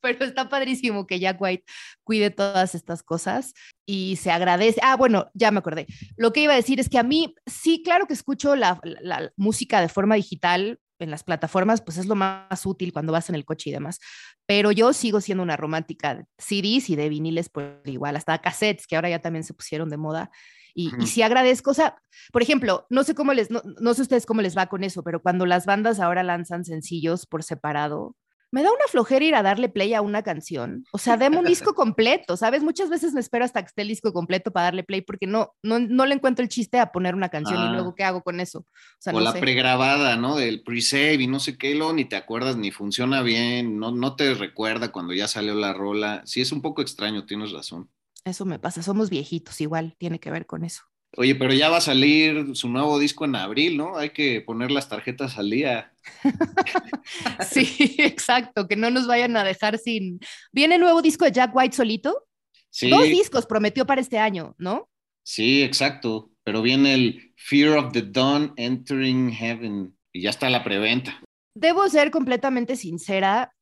pero 0.00 0.24
está 0.24 0.48
padrísimo 0.48 1.06
que 1.06 1.20
Jack 1.20 1.40
White 1.40 1.64
cuide 2.04 2.30
todas 2.30 2.74
estas 2.74 3.02
cosas 3.02 3.54
y 3.86 4.16
se 4.16 4.30
agradece. 4.30 4.80
Ah, 4.82 4.96
bueno, 4.96 5.30
ya 5.34 5.50
me 5.50 5.58
acordé. 5.58 5.86
Lo 6.16 6.32
que 6.32 6.40
iba 6.40 6.52
a 6.52 6.56
decir 6.56 6.80
es 6.80 6.88
que 6.88 6.98
a 6.98 7.02
mí, 7.02 7.34
sí, 7.46 7.82
claro 7.84 8.06
que 8.06 8.14
escucho 8.14 8.56
la, 8.56 8.80
la, 8.82 9.32
música 9.36 9.80
de 9.80 9.88
forma 9.88 10.16
digital 10.16 10.80
en 10.98 11.10
las 11.10 11.24
plataformas, 11.24 11.80
pues 11.80 11.98
es 11.98 12.06
lo 12.06 12.14
más 12.14 12.64
útil 12.64 12.92
cuando 12.92 13.12
vas 13.12 13.28
en 13.28 13.34
el 13.34 13.44
coche 13.44 13.70
y 13.70 13.72
demás. 13.72 13.98
Pero 14.46 14.72
yo 14.72 14.92
sigo 14.92 15.20
siendo 15.20 15.42
una 15.42 15.56
romántica 15.56 16.14
de 16.14 16.24
CDs 16.38 16.90
y 16.90 16.96
de 16.96 17.08
viniles 17.08 17.48
por 17.48 17.82
igual, 17.84 18.16
hasta 18.16 18.40
cassettes, 18.40 18.86
que 18.86 18.96
ahora 18.96 19.10
ya 19.10 19.20
también 19.20 19.44
se 19.44 19.54
pusieron 19.54 19.88
de 19.88 19.96
moda. 19.96 20.30
Y, 20.74 20.92
y, 20.98 21.06
sí 21.06 21.22
agradezco, 21.22 21.70
o 21.70 21.74
sea, 21.74 21.96
por 22.32 22.42
ejemplo, 22.42 22.86
no 22.90 23.04
sé 23.04 23.14
cómo 23.14 23.32
les, 23.34 23.50
no, 23.50 23.62
no, 23.80 23.94
sé 23.94 24.02
ustedes 24.02 24.26
cómo 24.26 24.40
les 24.40 24.56
va 24.56 24.66
con 24.66 24.84
eso, 24.84 25.02
pero 25.02 25.20
cuando 25.20 25.46
las 25.46 25.66
bandas 25.66 26.00
ahora 26.00 26.22
lanzan 26.22 26.64
sencillos 26.64 27.26
por 27.26 27.42
separado, 27.42 28.16
me 28.52 28.62
da 28.62 28.70
una 28.70 28.86
flojera 28.86 29.24
ir 29.24 29.34
a 29.34 29.42
darle 29.42 29.70
play 29.70 29.94
a 29.94 30.02
una 30.02 30.22
canción. 30.22 30.84
O 30.92 30.98
sea, 30.98 31.16
deme 31.16 31.38
un 31.38 31.46
disco 31.46 31.74
completo, 31.74 32.36
¿sabes? 32.36 32.62
Muchas 32.62 32.90
veces 32.90 33.14
me 33.14 33.20
espero 33.20 33.46
hasta 33.46 33.62
que 33.62 33.68
esté 33.68 33.82
el 33.82 33.88
disco 33.88 34.12
completo 34.12 34.52
para 34.52 34.64
darle 34.64 34.84
play 34.84 35.00
porque 35.00 35.26
no, 35.26 35.54
no, 35.62 35.78
no 35.78 36.04
le 36.04 36.14
encuentro 36.14 36.42
el 36.42 36.50
chiste 36.50 36.78
a 36.78 36.92
poner 36.92 37.14
una 37.14 37.30
canción 37.30 37.58
y 37.64 37.72
luego 37.72 37.90
ah. 37.90 37.94
qué 37.96 38.04
hago 38.04 38.22
con 38.22 38.40
eso. 38.40 38.58
O, 38.58 38.66
sea, 38.98 39.14
o 39.14 39.20
la 39.20 39.32
pregrabada, 39.32 40.16
¿no? 40.16 40.36
Del 40.36 40.62
pre-save 40.62 41.14
y 41.14 41.26
no 41.26 41.40
sé 41.40 41.56
qué, 41.56 41.74
lo 41.74 41.94
ni 41.94 42.04
te 42.04 42.16
acuerdas 42.16 42.56
ni 42.58 42.70
funciona 42.70 43.22
bien, 43.22 43.78
no, 43.78 43.90
no 43.90 44.16
te 44.16 44.34
recuerda 44.34 44.92
cuando 44.92 45.14
ya 45.14 45.28
salió 45.28 45.54
la 45.54 45.72
rola. 45.72 46.20
Sí, 46.26 46.42
es 46.42 46.52
un 46.52 46.60
poco 46.60 46.82
extraño, 46.82 47.24
tienes 47.24 47.52
razón. 47.52 47.88
Eso 48.24 48.44
me 48.44 48.58
pasa, 48.58 48.82
somos 48.82 49.10
viejitos, 49.10 49.60
igual 49.60 49.94
tiene 49.98 50.20
que 50.20 50.30
ver 50.30 50.46
con 50.46 50.64
eso. 50.64 50.82
Oye, 51.16 51.34
pero 51.34 51.52
ya 51.52 51.68
va 51.68 51.76
a 51.76 51.82
salir 51.82 52.56
su 52.56 52.70
nuevo 52.70 52.98
disco 52.98 53.26
en 53.26 53.36
abril, 53.36 53.76
¿no? 53.76 53.98
Hay 53.98 54.10
que 54.10 54.40
poner 54.40 54.70
las 54.70 54.88
tarjetas 54.88 55.36
al 55.36 55.50
día. 55.50 55.92
sí, 57.50 57.96
exacto, 57.98 58.66
que 58.66 58.76
no 58.76 58.90
nos 58.90 59.06
vayan 59.06 59.36
a 59.36 59.44
dejar 59.44 59.78
sin. 59.78 60.20
¿Viene 60.52 60.76
el 60.76 60.80
nuevo 60.80 61.02
disco 61.02 61.26
de 61.26 61.32
Jack 61.32 61.54
White 61.54 61.76
solito? 61.76 62.26
Sí. 62.70 62.88
Dos 62.88 63.04
discos 63.04 63.44
prometió 63.44 63.84
para 63.84 64.00
este 64.00 64.18
año, 64.18 64.54
¿no? 64.56 64.88
Sí, 65.22 65.62
exacto, 65.62 66.30
pero 66.44 66.62
viene 66.62 66.94
el 66.94 67.34
Fear 67.36 67.76
of 67.76 67.92
the 67.92 68.02
Dawn 68.02 68.54
Entering 68.56 69.30
Heaven 69.32 69.94
y 70.12 70.22
ya 70.22 70.30
está 70.30 70.48
la 70.48 70.64
preventa. 70.64 71.22
Debo 71.54 71.86
ser 71.90 72.10
completamente 72.10 72.76
sincera, 72.76 73.52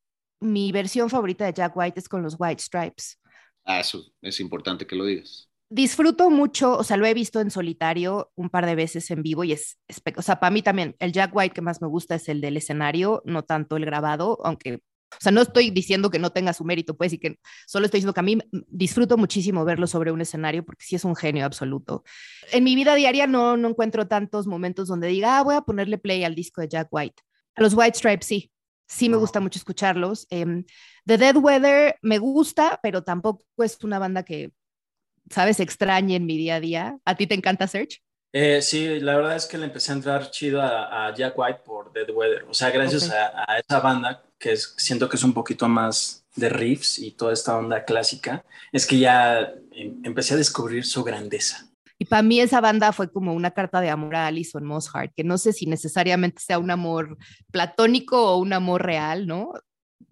mi 0.40 0.70
versión 0.70 1.11
favorita 1.11 1.44
de 1.46 1.53
Jack 1.53 1.77
White 1.77 1.99
es 1.99 2.09
con 2.09 2.23
los 2.23 2.37
White 2.38 2.62
Stripes. 2.62 3.19
Ah, 3.64 3.81
eso 3.81 4.12
es 4.23 4.40
importante 4.40 4.87
que 4.87 4.96
lo 4.96 5.05
digas 5.05 5.51
disfruto 5.70 6.31
mucho, 6.31 6.77
o 6.77 6.85
sea, 6.85 6.96
lo 6.96 7.07
he 7.07 7.14
visto 7.14 7.40
en 7.40 7.51
solitario 7.51 8.33
un 8.35 8.51
par 8.51 8.66
de 8.66 8.75
veces 8.75 9.11
en 9.12 9.23
vivo 9.23 9.44
y 9.44 9.53
es, 9.53 9.79
o 10.16 10.23
sea, 10.23 10.40
para 10.40 10.51
mí 10.51 10.62
también 10.62 10.96
el 10.99 11.12
Jack 11.12 11.35
White 11.35 11.55
que 11.55 11.62
más 11.62 11.81
me 11.81 11.87
gusta 11.87 12.16
es 12.16 12.29
el 12.29 12.40
del 12.40 12.57
escenario, 12.57 13.23
no 13.25 13.44
tanto 13.44 13.77
el 13.77 13.87
grabado, 13.87 14.38
aunque, 14.44 14.75
o 14.75 15.20
sea, 15.20 15.31
no 15.31 15.42
estoy 15.42 15.70
diciendo 15.70 16.11
que 16.11 16.18
no 16.18 16.31
tenga 16.31 16.53
su 16.53 16.64
mérito, 16.64 16.96
pues, 16.96 17.12
y 17.12 17.18
que 17.18 17.38
solo 17.68 17.87
estoy 17.87 17.99
diciendo 17.99 18.14
que 18.14 18.20
a 18.20 18.25
mí 18.25 18.38
disfruto 18.66 19.16
muchísimo 19.16 19.64
verlo 19.64 19.87
sobre 19.87 20.11
un 20.11 20.20
escenario 20.20 20.64
porque 20.64 20.85
sí 20.85 20.96
es 20.96 21.05
un 21.05 21.14
genio 21.14 21.44
absoluto. 21.44 22.03
En 22.53 22.64
mi 22.64 22.75
vida 22.75 22.96
diaria 22.96 23.29
no, 23.29 23.57
no 23.57 23.68
encuentro 23.68 24.09
tantos 24.09 24.49
momentos 24.49 24.88
donde 24.88 25.07
diga, 25.07 25.38
ah, 25.38 25.42
voy 25.44 25.55
a 25.55 25.62
ponerle 25.62 25.99
play 25.99 26.25
al 26.25 26.35
disco 26.35 26.61
de 26.61 26.68
Jack 26.68 26.88
White. 26.90 27.23
A 27.55 27.62
los 27.62 27.75
White 27.75 27.96
Stripes 27.96 28.27
sí, 28.27 28.51
sí 28.90 29.09
me 29.09 29.16
gusta 29.16 29.40
mucho 29.40 29.59
escucharlos. 29.59 30.26
Eh, 30.31 30.64
The 31.07 31.16
Dead 31.16 31.37
Weather 31.37 31.96
me 32.03 32.18
gusta, 32.18 32.79
pero 32.83 33.03
tampoco 33.03 33.44
es 33.59 33.79
una 33.83 33.98
banda 33.98 34.24
que 34.24 34.53
¿sabes? 35.31 35.61
Extraña 35.61 36.16
en 36.16 36.26
mi 36.26 36.37
día 36.37 36.57
a 36.57 36.61
día. 36.61 36.98
¿A 37.05 37.14
ti 37.14 37.26
te 37.26 37.35
encanta 37.35 37.66
Search? 37.66 38.03
Eh, 38.33 38.62
sí, 38.62 39.00
la 39.00 39.16
verdad 39.16 39.37
es 39.37 39.46
que 39.46 39.59
le 39.59 39.64
empecé 39.64 39.92
a 39.92 39.96
entrar 39.96 40.31
chido 40.31 40.61
a, 40.62 41.12
Jack 41.16 41.37
White 41.37 41.61
por 41.64 41.92
Dead 41.92 42.09
Weather. 42.11 42.44
O 42.48 42.55
sea, 42.55 42.70
gracias 42.70 43.11
a, 43.11 43.59
esa 43.59 43.81
banda, 43.81 44.22
que 44.38 44.53
es, 44.53 44.74
siento 44.76 45.09
que 45.09 45.16
es 45.16 45.24
un 45.24 45.33
poquito 45.33 45.68
más 45.68 46.24
de 46.37 46.48
riffs 46.48 46.98
y 46.98 47.12
toda 47.12 47.33
esta 47.33 47.57
onda 47.57 47.85
clásica, 47.85 48.44
es 48.72 48.87
que 48.87 48.98
ya 48.98 49.53
em, 49.72 50.00
empecé 50.05 50.35
a 50.35 50.37
descubrir 50.37 50.85
su 50.85 51.03
grandeza. 51.03 51.69
Y 52.01 52.07
para 52.07 52.23
mí 52.23 52.41
esa 52.41 52.63
banda 52.63 52.93
fue 52.93 53.13
como 53.13 53.35
una 53.35 53.51
carta 53.51 53.81
de 53.81 53.91
amor 53.91 54.17
a 54.17 54.27
Alison 54.27 54.65
Mosshart, 54.65 55.13
que 55.15 55.23
no 55.23 55.37
sé 55.37 55.53
si 55.53 55.67
necesariamente 55.67 56.41
sea 56.41 56.59
un 56.59 56.71
amor 56.71 57.19
platónico 57.53 58.33
o 58.33 58.39
un 58.39 58.55
amor 58.55 58.83
real, 58.83 59.27
¿no? 59.27 59.53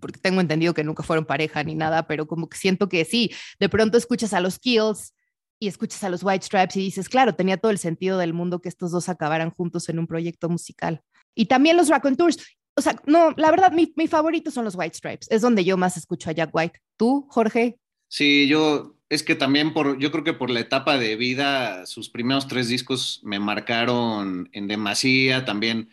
porque 0.00 0.20
tengo 0.20 0.40
entendido 0.40 0.74
que 0.74 0.84
nunca 0.84 1.02
fueron 1.02 1.24
pareja 1.24 1.62
ni 1.64 1.74
nada, 1.74 2.06
pero 2.06 2.26
como 2.26 2.48
que 2.48 2.58
siento 2.58 2.88
que 2.88 3.04
sí, 3.04 3.32
de 3.58 3.68
pronto 3.68 3.98
escuchas 3.98 4.32
a 4.32 4.40
los 4.40 4.58
Kills 4.58 5.14
y 5.58 5.66
escuchas 5.66 6.04
a 6.04 6.08
los 6.08 6.22
White 6.22 6.46
Stripes 6.46 6.76
y 6.76 6.80
dices, 6.80 7.08
claro, 7.08 7.34
tenía 7.34 7.56
todo 7.56 7.72
el 7.72 7.78
sentido 7.78 8.18
del 8.18 8.32
mundo 8.32 8.60
que 8.60 8.68
estos 8.68 8.92
dos 8.92 9.08
acabaran 9.08 9.50
juntos 9.50 9.88
en 9.88 9.98
un 9.98 10.06
proyecto 10.06 10.48
musical. 10.48 11.02
Y 11.34 11.46
también 11.46 11.76
los 11.76 11.88
Tours 12.16 12.38
O 12.76 12.80
sea, 12.80 13.00
no, 13.06 13.32
la 13.36 13.50
verdad, 13.50 13.72
mi, 13.72 13.92
mi 13.96 14.06
favorito 14.06 14.50
son 14.50 14.64
los 14.64 14.76
White 14.76 14.96
Stripes. 14.96 15.28
Es 15.30 15.42
donde 15.42 15.64
yo 15.64 15.76
más 15.76 15.96
escucho 15.96 16.30
a 16.30 16.32
Jack 16.32 16.50
White. 16.52 16.80
¿Tú, 16.96 17.26
Jorge? 17.28 17.78
Sí, 18.08 18.48
yo, 18.48 18.94
es 19.08 19.22
que 19.22 19.34
también 19.34 19.72
por, 19.72 19.98
yo 19.98 20.10
creo 20.10 20.24
que 20.24 20.32
por 20.32 20.50
la 20.50 20.60
etapa 20.60 20.98
de 20.98 21.16
vida, 21.16 21.86
sus 21.86 22.08
primeros 22.08 22.48
tres 22.48 22.68
discos 22.68 23.20
me 23.22 23.38
marcaron 23.38 24.48
en 24.52 24.66
demasía, 24.66 25.44
también 25.44 25.90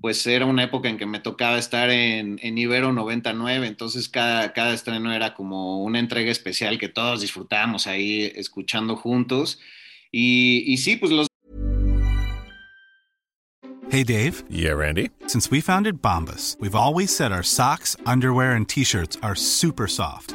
pues 0.00 0.26
era 0.26 0.44
una 0.44 0.64
época 0.64 0.88
en 0.88 0.98
que 0.98 1.06
me 1.06 1.20
tocaba 1.20 1.56
estar 1.56 1.88
en, 1.90 2.38
en 2.42 2.58
Ibero 2.58 2.92
99, 2.92 3.66
entonces 3.66 4.08
cada, 4.08 4.52
cada 4.52 4.74
estreno 4.74 5.12
era 5.12 5.32
como 5.34 5.82
una 5.82 5.98
entrega 5.98 6.30
especial 6.30 6.78
que 6.78 6.88
todos 6.88 7.22
disfrutábamos 7.22 7.86
ahí 7.86 8.30
escuchando 8.34 8.96
juntos. 8.96 9.60
Y, 10.12 10.62
y 10.66 10.76
sí, 10.76 10.96
pues 10.96 11.10
los... 11.10 11.26
Hey 13.90 14.02
Dave. 14.04 14.42
Yeah, 14.50 14.74
Randy. 14.74 15.10
Since 15.26 15.50
we 15.50 15.60
founded 15.60 16.02
Bombas, 16.02 16.56
we've 16.60 16.74
always 16.74 17.14
said 17.14 17.32
our 17.32 17.44
socks, 17.44 17.96
underwear 18.04 18.52
and 18.52 18.68
t-shirts 18.68 19.16
are 19.22 19.34
super 19.34 19.86
soft. 19.86 20.34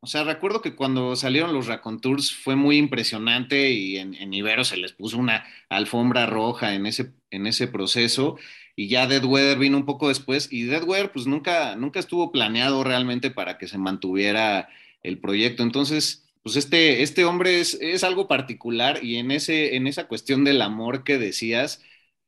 o 0.00 0.06
sea, 0.06 0.24
recuerdo 0.24 0.62
que 0.62 0.76
cuando 0.76 1.16
salieron 1.16 1.52
los 1.52 1.66
Raconteurs 1.66 2.32
fue 2.34 2.54
muy 2.56 2.76
impresionante 2.76 3.70
y 3.70 3.96
en, 3.98 4.14
en 4.14 4.32
Ibero 4.34 4.64
se 4.64 4.76
les 4.76 4.92
puso 4.92 5.18
una 5.18 5.44
alfombra 5.68 6.26
roja 6.26 6.74
en 6.74 6.86
ese, 6.86 7.12
en 7.30 7.46
ese 7.46 7.66
proceso 7.66 8.36
y 8.76 8.88
ya 8.88 9.06
Dead 9.06 9.24
Weather 9.24 9.58
vino 9.58 9.76
un 9.78 9.86
poco 9.86 10.08
después 10.08 10.48
y 10.52 10.64
Dead 10.64 10.84
Weather 10.84 11.10
pues 11.12 11.26
nunca, 11.26 11.74
nunca 11.76 11.98
estuvo 11.98 12.30
planeado 12.30 12.84
realmente 12.84 13.30
para 13.30 13.58
que 13.58 13.66
se 13.68 13.78
mantuviera 13.78 14.68
el 15.02 15.18
proyecto. 15.18 15.62
Entonces, 15.62 16.26
pues 16.42 16.56
este, 16.56 17.02
este 17.02 17.24
hombre 17.24 17.60
es, 17.60 17.74
es, 17.80 18.04
algo 18.04 18.28
particular 18.28 19.02
y 19.02 19.16
en, 19.16 19.30
ese, 19.30 19.76
en 19.76 19.86
esa 19.86 20.08
cuestión 20.08 20.44
del 20.44 20.62
amor 20.62 21.04
que 21.04 21.18
decías, 21.18 21.82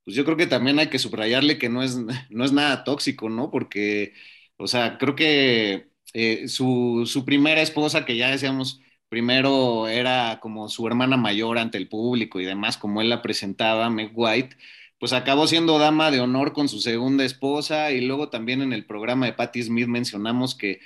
pues 0.04 0.16
yo 0.16 0.24
creo 0.24 0.36
que 0.36 0.46
también 0.46 0.78
hay 0.78 0.88
que 0.88 0.98
subrayarle 0.98 1.58
que 1.58 1.68
no 1.68 1.82
es, 1.82 1.96
no 2.30 2.44
es 2.44 2.52
nada 2.52 2.84
tóxico, 2.84 3.28
¿no? 3.30 3.50
Porque, 3.50 4.14
o 4.56 4.66
sea, 4.66 4.98
creo 4.98 5.14
que 5.14 5.87
eh, 6.14 6.48
su, 6.48 7.04
su, 7.06 7.24
primera 7.24 7.60
esposa, 7.62 8.04
que 8.04 8.16
ya 8.16 8.30
decíamos, 8.30 8.80
primero 9.08 9.88
era 9.88 10.38
como 10.40 10.68
su 10.68 10.86
hermana 10.86 11.16
mayor 11.16 11.58
ante 11.58 11.78
el 11.78 11.88
público 11.88 12.40
y 12.40 12.44
demás, 12.44 12.76
como 12.78 13.00
él 13.00 13.08
la 13.10 13.22
presentaba, 13.22 13.90
Meg 13.90 14.12
White, 14.14 14.56
pues 14.98 15.12
acabó 15.12 15.46
siendo 15.46 15.78
dama 15.78 16.10
de 16.10 16.20
honor 16.20 16.52
con 16.52 16.68
su 16.68 16.80
segunda 16.80 17.24
esposa 17.24 17.92
y 17.92 18.00
luego 18.00 18.30
también 18.30 18.62
en 18.62 18.72
el 18.72 18.84
programa 18.86 19.26
de 19.26 19.32
Patti 19.32 19.62
Smith 19.62 19.86
mencionamos 19.86 20.54
que, 20.54 20.80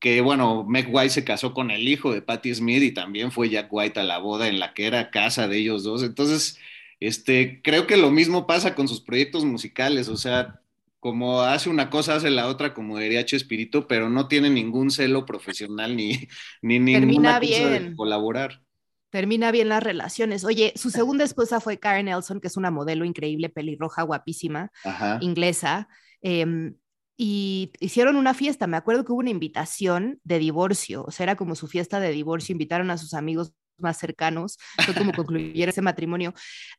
que, 0.00 0.20
bueno, 0.20 0.64
Meg 0.64 0.88
White 0.90 1.10
se 1.10 1.24
casó 1.24 1.54
con 1.54 1.70
el 1.70 1.88
hijo 1.88 2.12
de 2.12 2.22
Patti 2.22 2.54
Smith 2.54 2.82
y 2.82 2.92
también 2.92 3.32
fue 3.32 3.50
Jack 3.50 3.68
White 3.70 4.00
a 4.00 4.04
la 4.04 4.18
boda 4.18 4.48
en 4.48 4.58
la 4.60 4.74
que 4.74 4.86
era 4.86 5.10
casa 5.10 5.48
de 5.48 5.58
ellos 5.58 5.84
dos. 5.84 6.02
Entonces, 6.02 6.58
este, 7.00 7.60
creo 7.62 7.86
que 7.86 7.96
lo 7.96 8.10
mismo 8.10 8.46
pasa 8.46 8.74
con 8.74 8.88
sus 8.88 9.00
proyectos 9.00 9.44
musicales, 9.44 10.08
o 10.08 10.16
sea, 10.16 10.61
como 11.02 11.40
hace 11.42 11.68
una 11.68 11.90
cosa, 11.90 12.14
hace 12.14 12.30
la 12.30 12.46
otra, 12.46 12.74
como 12.74 12.96
diría 12.96 13.24
Chespirito, 13.24 13.88
pero 13.88 14.08
no 14.08 14.28
tiene 14.28 14.50
ningún 14.50 14.92
celo 14.92 15.26
profesional 15.26 15.96
ni, 15.96 16.28
ni 16.62 16.78
ninguna 16.78 17.40
cosa 17.40 17.68
de 17.70 17.96
colaborar 17.96 18.62
termina 19.10 19.50
bien 19.50 19.68
las 19.68 19.82
relaciones. 19.82 20.42
Oye, 20.42 20.72
su 20.74 20.88
segunda 20.88 21.22
esposa 21.22 21.60
fue 21.60 21.78
Karen 21.78 22.08
Elson, 22.08 22.40
que 22.40 22.46
es 22.46 22.56
una 22.56 22.70
modelo 22.70 23.04
increíble, 23.04 23.50
pelirroja, 23.50 24.04
guapísima, 24.04 24.70
Ajá. 24.84 25.18
inglesa. 25.20 25.88
Eh, 26.22 26.72
y 27.18 27.72
hicieron 27.78 28.16
una 28.16 28.32
fiesta. 28.32 28.66
Me 28.66 28.78
acuerdo 28.78 29.04
que 29.04 29.12
hubo 29.12 29.18
una 29.18 29.28
invitación 29.30 30.18
de 30.24 30.38
divorcio, 30.38 31.04
o 31.04 31.10
sea, 31.10 31.24
era 31.24 31.36
como 31.36 31.56
su 31.56 31.66
fiesta 31.66 32.00
de 32.00 32.10
divorcio. 32.10 32.52
Invitaron 32.52 32.90
a 32.90 32.96
sus 32.96 33.12
amigos 33.12 33.52
más 33.76 33.98
cercanos. 33.98 34.56
Fue 34.84 34.94
como 34.94 35.12
concluyeron 35.12 35.68
ese 35.68 35.82
matrimonio. 35.82 36.32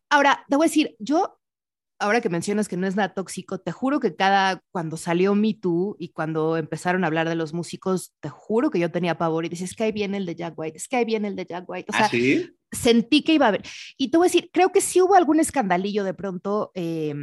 Ahora, 0.10 0.44
te 0.50 0.56
voy 0.56 0.66
a 0.66 0.70
decir, 0.70 0.96
yo 0.98 1.40
ahora 2.00 2.22
que 2.22 2.30
mencionas 2.30 2.68
que 2.68 2.78
no 2.78 2.88
es 2.88 2.96
nada 2.96 3.14
tóxico, 3.14 3.60
te 3.60 3.72
juro 3.72 4.00
que 4.00 4.16
cada, 4.16 4.62
cuando 4.72 4.98
salió 4.98 5.36
Me 5.36 5.54
Too 5.54 5.96
y 6.00 6.10
cuando 6.10 6.58
empezaron 6.58 7.04
a 7.04 7.08
hablar 7.08 7.30
de 7.30 7.36
los 7.36 7.54
músicos, 7.54 8.14
te 8.20 8.30
juro 8.30 8.70
que 8.70 8.80
yo 8.80 8.92
tenía 8.92 9.18
pavor 9.18 9.46
y 9.46 9.50
dices, 9.50 9.72
es 9.72 9.76
que 9.76 9.86
ahí 9.86 9.92
viene 9.92 10.18
el 10.18 10.26
de 10.26 10.36
Jack 10.36 10.54
White, 10.58 10.78
es 10.78 10.88
que 10.88 10.98
ahí 10.98 11.06
viene 11.06 11.28
el 11.28 11.36
de 11.36 11.46
Jack 11.46 11.66
White. 11.68 11.88
O 11.90 11.94
sea, 11.96 12.06
¿Ah, 12.06 12.10
sí? 12.10 12.50
sentí 12.72 13.24
que 13.24 13.34
iba 13.34 13.46
a 13.46 13.50
haber. 13.50 13.64
Y 13.98 14.10
te 14.10 14.18
voy 14.18 14.26
a 14.26 14.30
decir, 14.30 14.50
creo 14.52 14.72
que 14.72 14.82
sí 14.82 15.02
hubo 15.02 15.16
algún 15.16 15.40
escandalillo 15.40 16.04
de 16.04 16.14
pronto. 16.14 16.72
Eh, 16.76 17.14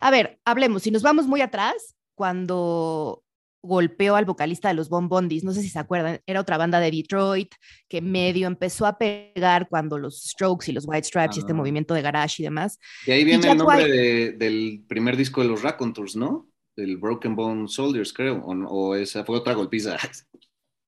a 0.00 0.10
ver, 0.10 0.40
hablemos, 0.44 0.82
si 0.82 0.90
nos 0.90 1.02
vamos 1.02 1.26
muy 1.26 1.40
atrás, 1.40 1.96
cuando 2.14 3.21
golpeó 3.62 4.16
al 4.16 4.24
vocalista 4.24 4.68
de 4.68 4.74
los 4.74 4.88
Bon 4.88 5.08
Bondis, 5.08 5.44
no 5.44 5.52
sé 5.52 5.62
si 5.62 5.68
se 5.68 5.78
acuerdan, 5.78 6.20
era 6.26 6.40
otra 6.40 6.58
banda 6.58 6.80
de 6.80 6.90
Detroit 6.90 7.54
que 7.88 8.02
medio 8.02 8.48
empezó 8.48 8.86
a 8.86 8.98
pegar 8.98 9.68
cuando 9.68 9.98
los 9.98 10.22
Strokes 10.22 10.70
y 10.70 10.74
los 10.74 10.84
White 10.86 11.06
Stripes 11.06 11.36
ah. 11.36 11.36
y 11.36 11.40
este 11.40 11.54
movimiento 11.54 11.94
de 11.94 12.02
garage 12.02 12.42
y 12.42 12.44
demás. 12.44 12.78
Y 13.06 13.12
ahí 13.12 13.24
viene 13.24 13.48
el 13.48 13.58
nombre 13.58 13.88
de, 13.88 14.32
del 14.32 14.84
primer 14.88 15.16
disco 15.16 15.42
de 15.42 15.48
los 15.48 15.62
Raconteurs, 15.62 16.16
¿no? 16.16 16.48
Del 16.74 16.96
Broken 16.96 17.36
Bone 17.36 17.68
Soldiers, 17.68 18.12
creo, 18.12 18.38
o, 18.38 18.52
o, 18.52 18.94
esa 18.96 19.24
fue 19.24 19.36
otra 19.36 19.54
golpiza. 19.54 19.96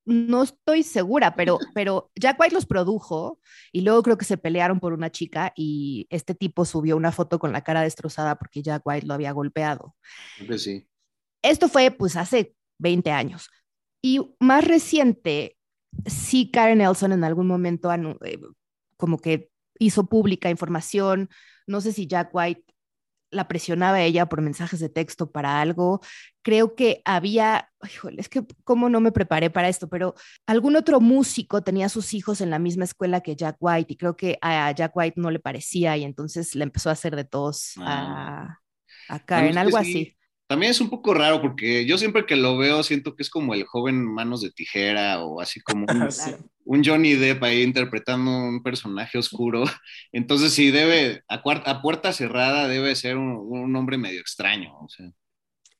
No 0.06 0.42
estoy 0.42 0.82
segura, 0.82 1.34
pero, 1.34 1.58
pero 1.72 2.10
Jack 2.14 2.38
White 2.38 2.54
los 2.54 2.66
produjo 2.66 3.40
y 3.72 3.80
luego 3.80 4.02
creo 4.02 4.18
que 4.18 4.26
se 4.26 4.37
pelearon 4.37 4.78
por 4.78 4.92
una 4.92 5.10
chica 5.10 5.54
y 5.56 6.06
este 6.10 6.34
tipo 6.34 6.66
subió 6.66 6.98
una 6.98 7.10
foto 7.10 7.38
con 7.38 7.52
la 7.52 7.64
cara 7.64 7.80
destrozada 7.80 8.37
porque 8.37 8.62
Jack 8.62 8.82
White 8.84 9.06
lo 9.06 9.14
había 9.14 9.32
golpeado. 9.32 9.96
Creo 10.37 10.48
que 10.50 10.58
sí. 10.58 10.87
Esto 11.42 11.68
fue 11.68 11.90
pues 11.90 12.16
hace 12.16 12.54
20 12.78 13.10
años. 13.10 13.50
Y 14.02 14.20
más 14.40 14.64
reciente, 14.64 15.56
sí 16.06 16.50
Karen 16.50 16.78
Nelson 16.78 17.12
en 17.12 17.24
algún 17.24 17.46
momento 17.46 17.92
eh, 17.92 18.38
como 18.96 19.18
que 19.18 19.50
hizo 19.78 20.06
pública 20.06 20.50
información, 20.50 21.28
no 21.66 21.80
sé 21.80 21.92
si 21.92 22.06
Jack 22.06 22.30
White 22.32 22.64
la 23.34 23.48
presionaba 23.48 23.96
a 23.96 24.02
ella 24.02 24.26
por 24.26 24.40
mensajes 24.40 24.80
de 24.80 24.88
texto 24.88 25.30
para 25.30 25.60
algo. 25.60 26.00
Creo 26.42 26.74
que 26.74 27.02
había, 27.04 27.70
híjole, 27.84 28.20
es 28.20 28.28
que 28.28 28.46
cómo 28.62 28.88
no 28.88 29.00
me 29.00 29.12
preparé 29.12 29.50
para 29.50 29.68
esto, 29.68 29.88
pero 29.88 30.14
algún 30.46 30.76
otro 30.76 31.00
músico 31.00 31.62
tenía 31.62 31.88
sus 31.88 32.14
hijos 32.14 32.40
en 32.40 32.50
la 32.50 32.58
misma 32.58 32.84
escuela 32.84 33.20
que 33.20 33.37
Jack 33.37 33.56
White 33.58 33.92
y 33.92 33.96
creo 33.96 34.16
que 34.16 34.38
a 34.40 34.70
Jack 34.72 34.96
White 34.96 35.20
no 35.20 35.30
le 35.30 35.40
parecía 35.40 35.96
y 35.96 36.04
entonces 36.04 36.54
le 36.54 36.64
empezó 36.64 36.90
a 36.90 36.92
hacer 36.92 37.16
de 37.16 37.24
tos 37.24 37.74
a, 37.78 38.60
a 39.08 39.18
Karen, 39.24 39.58
algo 39.58 39.76
así. 39.76 40.16
También 40.54 40.70
es 40.70 40.80
un 40.80 40.88
poco 40.88 41.14
raro 41.14 41.42
porque 41.42 41.84
yo 41.84 41.98
siempre 41.98 42.26
que 42.26 42.36
lo 42.36 42.56
veo 42.56 42.84
siento 42.84 43.16
que 43.16 43.24
es 43.24 43.28
como 43.28 43.54
el 43.54 43.64
joven 43.64 44.04
manos 44.04 44.40
de 44.40 44.52
tijera 44.52 45.24
o 45.24 45.40
así 45.40 45.60
como 45.60 45.84
un, 45.84 46.08
un 46.64 46.84
Johnny 46.84 47.14
Depp 47.14 47.42
ahí 47.42 47.62
interpretando 47.62 48.30
un 48.30 48.62
personaje 48.62 49.18
oscuro. 49.18 49.64
Entonces 50.12 50.52
sí 50.52 50.70
debe, 50.70 51.24
a, 51.28 51.42
a 51.42 51.82
puerta 51.82 52.12
cerrada 52.12 52.68
debe 52.68 52.94
ser 52.94 53.16
un, 53.16 53.30
un 53.36 53.74
hombre 53.74 53.98
medio 53.98 54.20
extraño. 54.20 54.78
O 54.78 54.88
sea. 54.88 55.10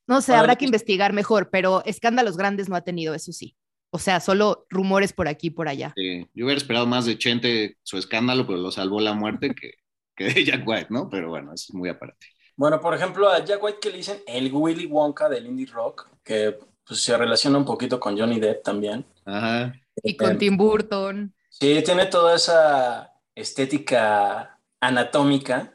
No 0.09 0.21
sé, 0.21 0.35
habrá 0.35 0.57
que 0.57 0.65
investigar 0.65 1.13
mejor, 1.13 1.51
pero 1.51 1.85
escándalos 1.85 2.37
grandes 2.37 2.69
no 2.69 2.75
ha 2.75 2.83
tenido, 2.83 3.15
eso 3.15 3.31
sí. 3.31 3.55
O 3.91 4.01
sea, 4.01 4.19
solo 4.19 4.67
rumores 4.71 5.13
por 5.13 5.29
aquí 5.29 5.47
y 5.47 5.51
por 5.51 5.69
allá. 5.69 5.93
Sí, 5.97 6.27
yo 6.35 6.47
hubiera 6.47 6.59
esperado 6.59 6.89
más 6.89 7.07
de 7.07 7.17
Chente 7.17 7.77
su 7.85 7.97
escándalo, 7.97 8.45
pero 8.45 8.59
lo 8.59 8.73
salvó 8.73 9.01
la 9.01 9.15
muerte 9.15 9.55
que, 9.55 9.75
que 10.17 10.25
de 10.25 10.45
Jack 10.45 10.67
White, 10.67 10.89
¿no? 10.91 11.09
Pero 11.09 11.29
bueno, 11.29 11.55
eso 11.55 11.67
es 11.69 11.75
muy 11.75 11.89
aparte. 11.89 12.27
Bueno, 12.57 12.81
por 12.81 12.95
ejemplo, 12.95 13.29
a 13.29 13.45
Jack 13.45 13.63
White 13.63 13.79
que 13.81 13.91
le 13.91 13.97
dicen 13.99 14.23
el 14.27 14.53
Willy 14.53 14.87
Wonka 14.87 15.29
del 15.29 15.47
indie 15.47 15.67
rock, 15.67 16.09
que 16.23 16.59
pues, 16.87 17.03
se 17.03 17.17
relaciona 17.17 17.59
un 17.59 17.65
poquito 17.65 17.99
con 17.99 18.19
Johnny 18.19 18.39
Depp 18.39 18.63
también. 18.63 19.05
Ajá. 19.25 19.75
Y 20.03 20.17
con 20.17 20.39
Tim 20.39 20.57
Burton. 20.57 21.35
Sí, 21.49 21.83
tiene 21.85 22.07
toda 22.07 22.35
esa 22.35 23.13
estética 23.35 24.59
anatómica 24.81 25.75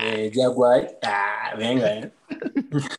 de 0.00 0.30
Jack 0.30 0.52
White. 0.54 0.98
Ah, 1.02 1.54
venga, 1.56 1.92
eh. 1.94 2.12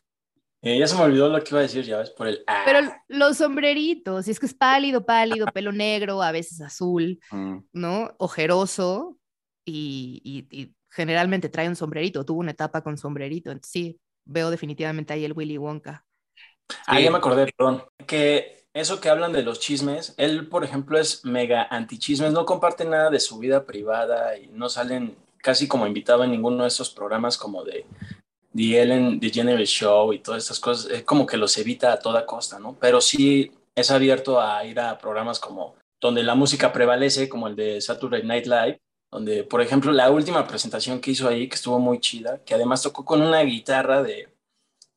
eh. 0.62 0.78
ya 0.78 0.86
se 0.86 0.96
me 0.96 1.02
olvidó 1.02 1.28
lo 1.28 1.42
que 1.42 1.50
iba 1.50 1.60
a 1.60 1.62
decir, 1.62 1.84
ya 1.84 1.98
ves, 1.98 2.10
por 2.10 2.26
el... 2.26 2.42
Ah. 2.46 2.62
Pero 2.66 2.80
los 3.08 3.38
sombreritos, 3.38 4.28
y 4.28 4.30
es 4.30 4.40
que 4.40 4.46
es 4.46 4.54
pálido, 4.54 5.06
pálido, 5.06 5.46
pelo 5.46 5.72
negro, 5.72 6.22
a 6.22 6.32
veces 6.32 6.60
azul, 6.60 7.18
mm. 7.30 7.58
¿no? 7.72 8.14
Ojeroso 8.18 9.18
y, 9.64 10.20
y, 10.24 10.62
y 10.62 10.75
generalmente 10.96 11.50
trae 11.50 11.68
un 11.68 11.76
sombrerito, 11.76 12.24
tuvo 12.24 12.40
una 12.40 12.52
etapa 12.52 12.80
con 12.80 12.96
sombrerito, 12.96 13.50
entonces 13.50 13.70
sí, 13.70 14.00
veo 14.24 14.50
definitivamente 14.50 15.12
ahí 15.12 15.26
el 15.26 15.34
Willy 15.34 15.58
Wonka. 15.58 16.04
Ah, 16.86 16.98
ya 16.98 17.10
me 17.10 17.18
acordé, 17.18 17.52
perdón, 17.52 17.84
que 18.06 18.64
eso 18.72 18.98
que 18.98 19.10
hablan 19.10 19.32
de 19.32 19.42
los 19.42 19.60
chismes, 19.60 20.14
él, 20.16 20.48
por 20.48 20.64
ejemplo, 20.64 20.98
es 20.98 21.24
mega 21.24 21.68
antichismes, 21.70 22.32
no 22.32 22.46
comparte 22.46 22.86
nada 22.86 23.10
de 23.10 23.20
su 23.20 23.38
vida 23.38 23.66
privada 23.66 24.38
y 24.38 24.48
no 24.48 24.70
salen 24.70 25.16
casi 25.36 25.68
como 25.68 25.86
invitado 25.86 26.24
en 26.24 26.30
ninguno 26.30 26.62
de 26.62 26.68
esos 26.68 26.90
programas 26.90 27.36
como 27.36 27.62
de 27.62 27.84
The 28.54 28.82
Ellen 28.82 29.20
DeGeneres 29.20 29.68
Show 29.68 30.14
y 30.14 30.20
todas 30.20 30.44
estas 30.44 30.58
cosas, 30.58 30.90
es 30.90 31.02
como 31.04 31.26
que 31.26 31.36
los 31.36 31.56
evita 31.58 31.92
a 31.92 31.98
toda 31.98 32.24
costa, 32.24 32.58
¿no? 32.58 32.74
Pero 32.80 33.02
sí 33.02 33.52
es 33.74 33.90
abierto 33.90 34.40
a 34.40 34.64
ir 34.64 34.80
a 34.80 34.96
programas 34.96 35.38
como 35.38 35.76
donde 36.00 36.22
la 36.22 36.34
música 36.34 36.72
prevalece, 36.72 37.28
como 37.28 37.48
el 37.48 37.54
de 37.54 37.80
Saturday 37.82 38.22
Night 38.22 38.46
Live, 38.46 38.80
donde, 39.16 39.44
por 39.44 39.62
ejemplo, 39.62 39.92
la 39.92 40.10
última 40.10 40.46
presentación 40.46 41.00
que 41.00 41.12
hizo 41.12 41.26
ahí, 41.26 41.48
que 41.48 41.54
estuvo 41.54 41.78
muy 41.78 42.00
chida, 42.00 42.44
que 42.44 42.52
además 42.54 42.82
tocó 42.82 43.02
con 43.02 43.22
una 43.22 43.40
guitarra 43.40 44.02
de, 44.02 44.28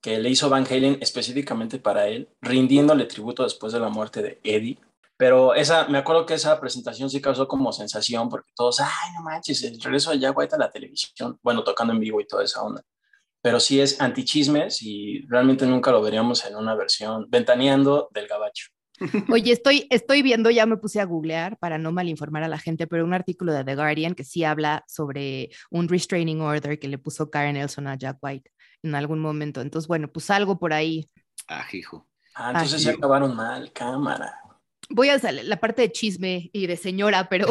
que 0.01 0.19
le 0.19 0.29
hizo 0.29 0.49
Van 0.49 0.67
Halen 0.69 0.97
específicamente 0.99 1.79
para 1.79 2.09
él, 2.09 2.27
rindiéndole 2.41 3.05
tributo 3.05 3.43
después 3.43 3.71
de 3.71 3.79
la 3.79 3.87
muerte 3.87 4.21
de 4.21 4.41
Eddie. 4.43 4.77
Pero 5.15 5.55
esa, 5.55 5.87
me 5.87 5.97
acuerdo 5.97 6.25
que 6.25 6.33
esa 6.33 6.59
presentación 6.59 7.09
sí 7.09 7.21
causó 7.21 7.47
como 7.47 7.71
sensación, 7.71 8.27
porque 8.27 8.51
todos, 8.53 8.81
ay, 8.81 9.13
no 9.15 9.23
manches, 9.23 9.63
el 9.63 9.79
regreso 9.79 10.11
de 10.11 10.19
Jack 10.19 10.37
White 10.37 10.55
a 10.55 10.59
la 10.59 10.69
televisión, 10.69 11.39
bueno, 11.41 11.63
tocando 11.63 11.93
en 11.93 12.01
vivo 12.01 12.19
y 12.19 12.27
toda 12.27 12.43
esa 12.43 12.61
onda. 12.61 12.83
Pero 13.41 13.61
sí 13.61 13.79
es 13.79 14.01
antichismes 14.01 14.81
y 14.81 15.25
realmente 15.29 15.65
nunca 15.65 15.91
lo 15.91 16.01
veríamos 16.01 16.43
en 16.43 16.57
una 16.57 16.75
versión 16.75 17.25
ventaneando 17.29 18.09
del 18.11 18.27
gabacho. 18.27 18.67
Oye, 19.29 19.51
estoy, 19.51 19.87
estoy 19.89 20.21
viendo, 20.21 20.49
ya 20.49 20.65
me 20.65 20.77
puse 20.77 20.99
a 20.99 21.05
googlear 21.05 21.57
para 21.57 21.77
no 21.77 21.91
malinformar 21.91 22.43
a 22.43 22.47
la 22.47 22.57
gente, 22.57 22.87
pero 22.87 23.05
un 23.05 23.13
artículo 23.13 23.53
de 23.53 23.63
The 23.63 23.75
Guardian 23.75 24.15
que 24.15 24.23
sí 24.23 24.43
habla 24.43 24.83
sobre 24.87 25.49
un 25.69 25.87
restraining 25.87 26.41
order 26.41 26.79
que 26.79 26.87
le 26.87 26.97
puso 26.97 27.29
Karen 27.29 27.53
Nelson 27.53 27.87
a 27.87 27.95
Jack 27.95 28.17
White 28.21 28.51
en 28.83 28.95
algún 28.95 29.19
momento. 29.19 29.61
Entonces, 29.61 29.87
bueno, 29.87 30.07
pues 30.11 30.29
algo 30.29 30.59
por 30.59 30.73
ahí. 30.73 31.09
Ah, 31.47 31.65
hijo. 31.71 32.07
Ah, 32.35 32.51
entonces 32.51 32.83
se 32.83 32.91
acabaron 32.91 33.35
mal, 33.35 33.71
cámara. 33.73 34.39
Voy 34.89 35.09
a 35.09 35.19
salir 35.19 35.45
la 35.45 35.59
parte 35.59 35.81
de 35.83 35.91
chisme 35.91 36.49
y 36.53 36.67
de 36.67 36.77
señora, 36.77 37.29
pero 37.29 37.47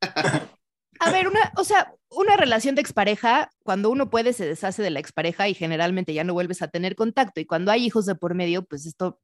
a 1.00 1.10
ver, 1.10 1.28
una, 1.28 1.52
o 1.56 1.64
sea, 1.64 1.94
una 2.10 2.36
relación 2.36 2.74
de 2.74 2.80
expareja, 2.80 3.50
cuando 3.62 3.90
uno 3.90 4.10
puede, 4.10 4.32
se 4.32 4.46
deshace 4.46 4.82
de 4.82 4.90
la 4.90 5.00
expareja 5.00 5.48
y 5.48 5.54
generalmente 5.54 6.12
ya 6.14 6.24
no 6.24 6.32
vuelves 6.32 6.62
a 6.62 6.68
tener 6.68 6.96
contacto. 6.96 7.40
Y 7.40 7.46
cuando 7.46 7.70
hay 7.70 7.84
hijos 7.84 8.06
de 8.06 8.14
por 8.14 8.34
medio, 8.34 8.64
pues 8.64 8.86
esto 8.86 9.20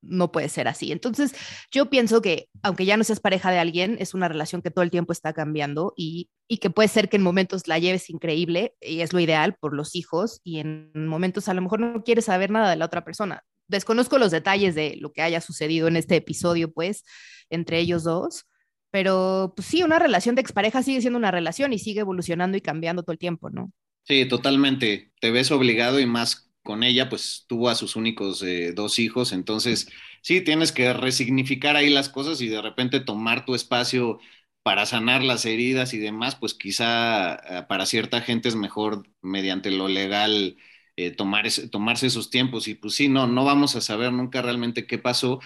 no 0.00 0.32
puede 0.32 0.48
ser 0.48 0.68
así. 0.68 0.92
Entonces, 0.92 1.34
yo 1.70 1.90
pienso 1.90 2.22
que 2.22 2.48
aunque 2.62 2.84
ya 2.84 2.96
no 2.96 3.04
seas 3.04 3.20
pareja 3.20 3.50
de 3.50 3.58
alguien, 3.58 3.96
es 4.00 4.14
una 4.14 4.28
relación 4.28 4.62
que 4.62 4.70
todo 4.70 4.82
el 4.82 4.90
tiempo 4.90 5.12
está 5.12 5.32
cambiando 5.32 5.92
y, 5.96 6.30
y 6.46 6.58
que 6.58 6.70
puede 6.70 6.88
ser 6.88 7.08
que 7.08 7.16
en 7.16 7.22
momentos 7.22 7.66
la 7.68 7.78
lleves 7.78 8.10
increíble 8.10 8.74
y 8.80 9.00
es 9.00 9.12
lo 9.12 9.20
ideal 9.20 9.56
por 9.58 9.74
los 9.74 9.94
hijos 9.94 10.40
y 10.44 10.60
en 10.60 10.90
momentos 10.94 11.48
a 11.48 11.54
lo 11.54 11.62
mejor 11.62 11.80
no 11.80 12.02
quieres 12.04 12.26
saber 12.26 12.50
nada 12.50 12.70
de 12.70 12.76
la 12.76 12.84
otra 12.84 13.04
persona. 13.04 13.42
Desconozco 13.66 14.18
los 14.18 14.30
detalles 14.30 14.74
de 14.74 14.96
lo 14.98 15.12
que 15.12 15.22
haya 15.22 15.40
sucedido 15.40 15.88
en 15.88 15.96
este 15.96 16.16
episodio, 16.16 16.72
pues, 16.72 17.04
entre 17.50 17.78
ellos 17.78 18.04
dos 18.04 18.46
pero 18.90 19.52
pues 19.54 19.68
sí, 19.68 19.82
una 19.82 19.98
relación 19.98 20.34
de 20.34 20.40
expareja 20.40 20.82
sigue 20.82 21.00
siendo 21.00 21.18
una 21.18 21.30
relación 21.30 21.72
y 21.72 21.78
sigue 21.78 22.00
evolucionando 22.00 22.56
y 22.56 22.60
cambiando 22.60 23.02
todo 23.02 23.12
el 23.12 23.18
tiempo, 23.18 23.50
¿no? 23.50 23.72
Sí, 24.04 24.26
totalmente. 24.26 25.12
Te 25.20 25.30
ves 25.30 25.50
obligado 25.50 26.00
y 26.00 26.06
más 26.06 26.47
con 26.68 26.82
ella, 26.84 27.08
pues 27.08 27.46
tuvo 27.48 27.70
a 27.70 27.74
sus 27.74 27.96
únicos 27.96 28.42
eh, 28.42 28.72
dos 28.74 28.98
hijos, 28.98 29.32
entonces 29.32 29.88
sí, 30.22 30.42
tienes 30.42 30.70
que 30.72 30.92
resignificar 30.92 31.76
ahí 31.76 31.88
las 31.88 32.10
cosas 32.10 32.42
y 32.42 32.48
de 32.48 32.60
repente 32.60 33.00
tomar 33.00 33.46
tu 33.46 33.54
espacio 33.54 34.18
para 34.62 34.84
sanar 34.84 35.22
las 35.24 35.46
heridas 35.46 35.94
y 35.94 35.98
demás, 35.98 36.36
pues 36.36 36.52
quizá 36.54 37.36
eh, 37.36 37.64
para 37.68 37.86
cierta 37.86 38.20
gente 38.20 38.48
es 38.50 38.56
mejor 38.56 39.04
mediante 39.22 39.70
lo 39.70 39.88
legal 39.88 40.58
eh, 40.96 41.10
tomar 41.10 41.46
tomarse 41.70 42.06
esos 42.08 42.28
tiempos. 42.30 42.68
Y 42.68 42.74
pues 42.74 42.94
sí, 42.94 43.08
no, 43.08 43.26
no 43.26 43.44
vamos 43.46 43.74
a 43.76 43.80
saber 43.80 44.12
nunca 44.12 44.42
realmente 44.42 44.86
qué 44.86 44.98
pasó, 44.98 45.40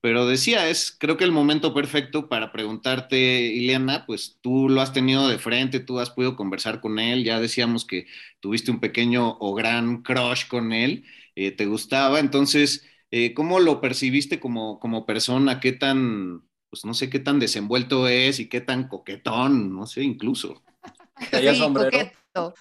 pero 0.00 0.26
decía, 0.26 0.68
es 0.68 0.96
creo 0.98 1.16
que 1.16 1.24
el 1.24 1.32
momento 1.32 1.74
perfecto 1.74 2.28
para 2.28 2.52
preguntarte, 2.52 3.18
Ileana, 3.18 4.06
pues 4.06 4.38
tú 4.40 4.68
lo 4.68 4.80
has 4.80 4.92
tenido 4.92 5.28
de 5.28 5.38
frente, 5.38 5.80
tú 5.80 5.98
has 5.98 6.10
podido 6.10 6.36
conversar 6.36 6.80
con 6.80 6.98
él, 6.98 7.24
ya 7.24 7.40
decíamos 7.40 7.84
que 7.84 8.06
tuviste 8.40 8.70
un 8.70 8.80
pequeño 8.80 9.36
o 9.40 9.54
gran 9.54 10.02
crush 10.02 10.46
con 10.48 10.72
él, 10.72 11.04
eh, 11.34 11.50
te 11.52 11.66
gustaba, 11.66 12.20
entonces, 12.20 12.86
eh, 13.10 13.34
¿cómo 13.34 13.60
lo 13.60 13.80
percibiste 13.80 14.38
como, 14.40 14.78
como 14.78 15.06
persona? 15.06 15.60
¿Qué 15.60 15.72
tan, 15.72 16.42
pues 16.70 16.84
no 16.84 16.94
sé 16.94 17.10
qué 17.10 17.18
tan 17.18 17.38
desenvuelto 17.40 18.08
es 18.08 18.40
y 18.40 18.48
qué 18.48 18.60
tan 18.60 18.88
coquetón, 18.88 19.74
no 19.74 19.86
sé, 19.86 20.02
incluso? 20.02 20.62
Sí, 21.32 21.72
coqueto 21.74 22.54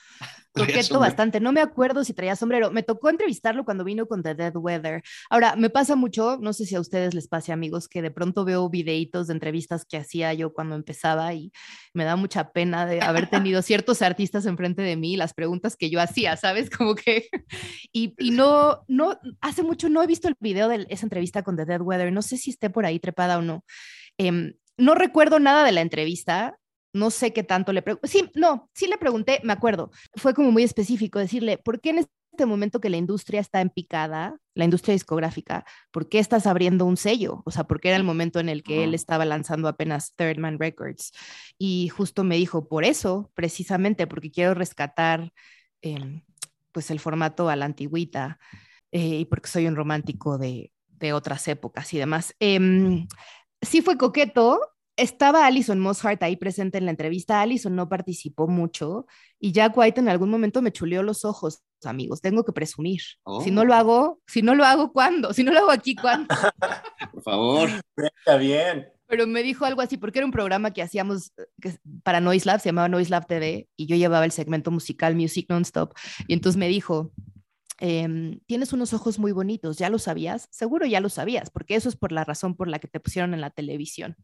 coqueto 0.57 0.99
bastante. 0.99 1.39
No 1.39 1.51
me 1.51 1.61
acuerdo 1.61 2.03
si 2.03 2.13
traía 2.13 2.35
sombrero. 2.35 2.71
Me 2.71 2.83
tocó 2.83 3.09
entrevistarlo 3.09 3.65
cuando 3.65 3.83
vino 3.83 4.07
con 4.07 4.23
The 4.23 4.35
Dead 4.35 4.55
Weather. 4.55 5.03
Ahora, 5.29 5.55
me 5.55 5.69
pasa 5.69 5.95
mucho, 5.95 6.37
no 6.41 6.53
sé 6.53 6.65
si 6.65 6.75
a 6.75 6.79
ustedes 6.79 7.13
les 7.13 7.27
pase, 7.27 7.51
amigos, 7.51 7.87
que 7.87 8.01
de 8.01 8.11
pronto 8.11 8.45
veo 8.45 8.69
videitos 8.69 9.27
de 9.27 9.33
entrevistas 9.33 9.85
que 9.85 9.97
hacía 9.97 10.33
yo 10.33 10.53
cuando 10.53 10.75
empezaba 10.75 11.33
y 11.33 11.51
me 11.93 12.03
da 12.03 12.15
mucha 12.15 12.51
pena 12.51 12.85
de 12.85 13.01
haber 13.01 13.29
tenido 13.29 13.61
ciertos 13.61 14.01
artistas 14.01 14.45
enfrente 14.45 14.81
de 14.81 14.95
mí, 14.95 15.15
las 15.15 15.33
preguntas 15.33 15.75
que 15.75 15.89
yo 15.89 16.01
hacía, 16.01 16.35
¿sabes? 16.37 16.69
Como 16.69 16.95
que... 16.95 17.27
Y, 17.93 18.13
y 18.19 18.31
no, 18.31 18.83
no, 18.87 19.17
hace 19.41 19.63
mucho 19.63 19.89
no 19.89 20.03
he 20.03 20.07
visto 20.07 20.27
el 20.27 20.35
video 20.39 20.67
de 20.67 20.85
esa 20.89 21.05
entrevista 21.05 21.41
con 21.41 21.55
The 21.55 21.65
Dead 21.65 21.81
Weather. 21.81 22.11
No 22.11 22.21
sé 22.21 22.37
si 22.37 22.51
esté 22.51 22.69
por 22.69 22.85
ahí 22.85 22.99
trepada 22.99 23.37
o 23.37 23.41
no. 23.41 23.63
Eh, 24.17 24.53
no 24.77 24.93
recuerdo 24.93 25.39
nada 25.39 25.63
de 25.63 25.71
la 25.71 25.81
entrevista, 25.81 26.57
no 26.97 27.09
sé 27.11 27.33
qué 27.33 27.43
tanto 27.43 27.71
le 27.73 27.81
pregunté. 27.81 28.07
Sí, 28.07 28.31
no, 28.35 28.69
sí 28.73 28.87
le 28.87 28.97
pregunté, 28.97 29.39
me 29.43 29.53
acuerdo. 29.53 29.91
Fue 30.15 30.33
como 30.33 30.51
muy 30.51 30.63
específico 30.63 31.19
decirle, 31.19 31.57
¿por 31.57 31.79
qué 31.79 31.91
en 31.91 31.99
este 31.99 32.45
momento 32.45 32.79
que 32.79 32.89
la 32.89 32.97
industria 32.97 33.39
está 33.39 33.61
en 33.61 33.69
picada, 33.69 34.37
la 34.53 34.65
industria 34.65 34.93
discográfica, 34.93 35.65
¿por 35.91 36.07
qué 36.07 36.19
estás 36.19 36.45
abriendo 36.45 36.85
un 36.85 36.97
sello? 36.97 37.41
O 37.45 37.51
sea, 37.51 37.63
porque 37.63 37.87
era 37.87 37.97
el 37.97 38.03
momento 38.03 38.39
en 38.39 38.49
el 38.49 38.63
que 38.63 38.83
él 38.83 38.93
estaba 38.93 39.25
lanzando 39.25 39.67
apenas 39.67 40.13
Third 40.15 40.37
Man 40.37 40.59
Records. 40.59 41.11
Y 41.57 41.89
justo 41.89 42.23
me 42.23 42.35
dijo, 42.37 42.67
por 42.67 42.83
eso, 42.83 43.31
precisamente, 43.33 44.05
porque 44.05 44.29
quiero 44.29 44.53
rescatar 44.53 45.31
em, 45.81 46.21
pues 46.71 46.91
el 46.91 46.99
formato 46.99 47.49
a 47.49 47.55
la 47.55 47.65
antigüita 47.65 48.39
eh, 48.91 49.19
y 49.19 49.25
porque 49.25 49.49
soy 49.49 49.67
un 49.67 49.75
romántico 49.75 50.37
de, 50.37 50.71
otras 51.13 51.47
épocas 51.47 51.93
y 51.93 51.97
demás. 51.97 52.35
Em, 52.39 53.07
sí 53.61 53.81
fue 53.81 53.97
coqueto, 53.97 54.59
estaba 54.97 55.45
Alison 55.45 55.79
Mosshart 55.79 56.21
ahí 56.23 56.35
presente 56.35 56.77
en 56.77 56.85
la 56.85 56.91
entrevista. 56.91 57.41
Alison 57.41 57.75
no 57.75 57.87
participó 57.87 58.47
mucho 58.47 59.05
y 59.39 59.51
Jack 59.51 59.77
White 59.77 60.01
en 60.01 60.09
algún 60.09 60.29
momento 60.29 60.61
me 60.61 60.71
chuleó 60.71 61.03
los 61.03 61.23
ojos, 61.23 61.61
amigos. 61.83 62.21
Tengo 62.21 62.43
que 62.43 62.51
presumir. 62.51 63.01
Si 63.43 63.51
no 63.51 63.63
lo 63.63 63.73
oh. 63.73 63.77
hago, 63.77 64.19
si 64.27 64.41
no 64.41 64.55
lo 64.55 64.65
hago, 64.65 64.91
¿cuándo? 64.91 65.33
Si 65.33 65.43
no 65.43 65.53
lo 65.53 65.59
hago 65.59 65.71
aquí, 65.71 65.95
¿cuándo? 65.95 66.27
Por 67.13 67.23
favor. 67.23 67.69
Está 67.95 68.37
bien. 68.37 68.89
Pero 69.07 69.25
me 69.25 69.41
dijo 69.41 69.63
algo 69.63 69.81
así, 69.81 69.95
porque 69.97 70.19
era 70.19 70.25
un 70.25 70.33
programa 70.33 70.71
que 70.71 70.81
hacíamos 70.81 71.31
que, 71.61 71.77
para 72.03 72.19
Noise 72.19 72.45
Lab, 72.45 72.59
se 72.59 72.69
llamaba 72.69 72.89
Noise 72.89 73.11
Lab 73.11 73.25
TV, 73.25 73.69
y 73.77 73.85
yo 73.85 73.95
llevaba 73.95 74.25
el 74.25 74.31
segmento 74.31 74.69
musical 74.69 75.15
Music 75.15 75.45
Nonstop. 75.47 75.93
Y 76.27 76.33
entonces 76.33 76.57
me 76.57 76.67
dijo, 76.67 77.13
Em, 77.79 78.39
tienes 78.47 78.73
unos 78.73 78.93
ojos 78.93 79.19
muy 79.19 79.31
bonitos, 79.31 79.77
¿ya 79.77 79.89
lo 79.89 79.99
sabías? 79.99 80.47
Seguro 80.51 80.87
ya 80.87 80.99
lo 80.99 81.09
sabías, 81.09 81.51
porque 81.51 81.75
eso 81.75 81.89
es 81.89 81.95
por 81.95 82.11
la 82.11 82.23
razón 82.23 82.55
por 82.55 82.67
la 82.67 82.79
que 82.79 82.87
te 82.87 82.99
pusieron 82.99 83.35
en 83.35 83.41
la 83.41 83.51
televisión. 83.51 84.15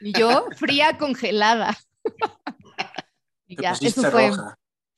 Y 0.00 0.18
yo, 0.18 0.46
fría, 0.56 0.96
congelada. 0.96 1.76
y 3.46 3.60
ya, 3.60 3.72
eso 3.72 4.10
fue. 4.10 4.30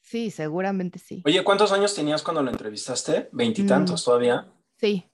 Sí, 0.03 0.31
seguramente 0.31 0.99
sí. 0.99 1.23
Oye, 1.25 1.43
¿cuántos 1.45 1.73
años 1.73 1.95
tenías 1.95 2.23
cuando 2.23 2.43
lo 2.43 2.51
entrevistaste? 2.51 3.29
¿Veintitantos 3.33 4.03
mm, 4.03 4.05
todavía? 4.05 4.53
Sí, 4.77 5.09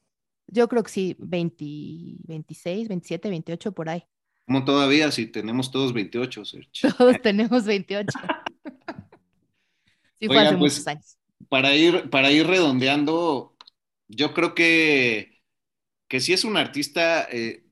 yo 0.47 0.69
creo 0.69 0.83
que 0.83 0.91
sí, 0.91 1.17
20, 1.19 1.65
26, 2.25 2.89
27, 2.89 3.29
28 3.29 3.73
por 3.73 3.89
ahí. 3.89 4.05
Como 4.47 4.65
todavía, 4.65 5.11
si 5.11 5.27
tenemos 5.27 5.71
todos 5.71 5.93
28, 5.93 6.43
Todos 6.97 7.17
tenemos 7.23 7.65
28. 7.65 8.13
sí, 10.21 10.27
fue 10.27 10.39
hace 10.39 10.57
pues, 10.57 10.75
muchos 10.75 10.87
años 10.87 11.17
para 11.49 11.75
ir, 11.77 12.11
para 12.11 12.31
ir 12.31 12.47
redondeando, 12.47 13.57
yo 14.09 14.35
creo 14.35 14.55
que, 14.55 15.43
que 16.09 16.21
sí 16.21 16.33
es 16.33 16.45
un 16.45 16.57
artista 16.57 17.27
eh, 17.31 17.65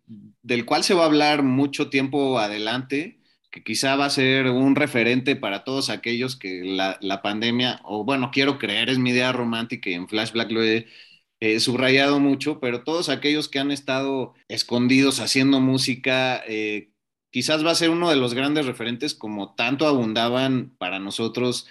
del 0.42 0.64
cual 0.66 0.84
se 0.84 0.94
va 0.94 1.02
a 1.04 1.06
hablar 1.06 1.42
mucho 1.42 1.90
tiempo 1.90 2.38
adelante, 2.38 3.20
que 3.50 3.62
quizá 3.62 3.96
va 3.96 4.06
a 4.06 4.10
ser 4.10 4.46
un 4.50 4.74
referente 4.76 5.36
para 5.36 5.64
todos 5.64 5.90
aquellos 5.90 6.36
que 6.36 6.62
la, 6.64 7.22
pandemia, 7.22 7.80
o 7.84 8.04
bueno, 8.04 8.30
quiero 8.32 8.58
creer, 8.58 8.90
es 8.90 8.98
mi 8.98 9.10
idea 9.10 9.32
romántica 9.32 9.90
y 9.90 9.94
en 9.94 10.08
Flashback 10.08 10.50
lo 10.50 10.62
he 10.64 11.60
subrayado 11.60 12.20
mucho, 12.20 12.58
pero 12.60 12.82
todos 12.84 13.08
aquellos 13.08 13.48
que 13.48 13.58
han 13.60 13.70
estado 13.70 14.34
escondidos 14.48 15.20
haciendo 15.20 15.60
música, 15.60 16.42
eh, 16.48 16.90
quizás 17.30 17.64
va 17.64 17.70
a 17.70 17.74
ser 17.76 17.90
uno 17.90 18.10
de 18.10 18.16
los 18.16 18.34
grandes 18.34 18.66
referentes 18.66 19.14
como 19.14 19.54
tanto 19.54 19.86
abundaban 19.86 20.74
para 20.78 20.98
nosotros 20.98 21.66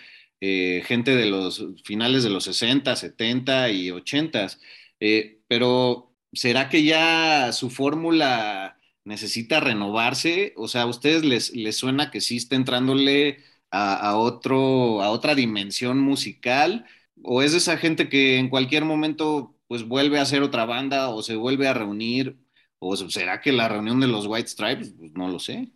eh, 0.46 0.84
gente 0.86 1.16
de 1.16 1.28
los 1.28 1.66
finales 1.86 2.24
de 2.24 2.30
los 2.30 2.44
60, 2.44 2.98
70 2.98 3.70
y 3.72 3.92
80, 3.92 4.48
eh, 5.00 5.40
pero 5.48 6.14
¿será 6.34 6.68
que 6.68 6.84
ya 6.84 7.54
su 7.54 7.70
fórmula 7.70 8.78
necesita 9.06 9.62
renovarse? 9.62 10.54
O 10.58 10.68
sea, 10.68 10.82
¿a 10.82 10.88
ustedes 10.88 11.24
les, 11.24 11.78
suena 11.78 12.12
que 12.12 12.20
sí 12.20 12.36
está 12.38 12.58
entrándole 12.58 13.38
a, 13.72 14.18
otro, 14.18 15.02
a 15.02 15.12
otra 15.12 15.34
dimensión 15.36 16.00
musical? 16.00 16.86
¿O 17.24 17.42
es 17.42 17.54
esa 17.54 17.78
gente 17.78 18.10
que 18.10 18.38
en 18.38 18.50
cualquier 18.50 18.84
momento 18.84 19.58
pues 19.68 19.88
vuelve 19.88 20.20
a 20.20 20.24
hacer 20.24 20.42
otra 20.44 20.66
banda 20.66 21.10
o 21.10 21.24
se 21.24 21.36
vuelve 21.38 21.68
a 21.70 21.74
reunir? 21.74 22.38
¿O 22.80 22.98
será 22.98 23.40
que 23.42 23.54
la 23.54 23.70
reunión 23.70 24.00
de 24.02 24.08
los 24.08 24.28
White 24.28 24.50
Stripes? 24.50 24.94
Pues 24.98 25.14
no 25.14 25.30
lo 25.30 25.40
sé. 25.40 25.72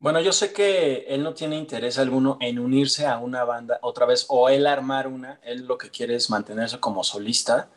Bueno, 0.00 0.20
yo 0.20 0.32
sé 0.32 0.52
que 0.52 1.06
él 1.08 1.24
no 1.24 1.34
tiene 1.34 1.56
interés 1.56 1.98
alguno 1.98 2.38
en 2.40 2.60
unirse 2.60 3.06
a 3.06 3.18
una 3.18 3.42
banda 3.44 3.80
otra 3.82 4.06
vez 4.06 4.26
o 4.28 4.48
él 4.48 4.66
armar 4.68 5.08
una, 5.08 5.40
él 5.42 5.66
lo 5.66 5.76
que 5.76 5.90
quiere 5.90 6.14
es 6.14 6.30
mantenerse 6.30 6.78
como 6.78 7.02
solista. 7.02 7.68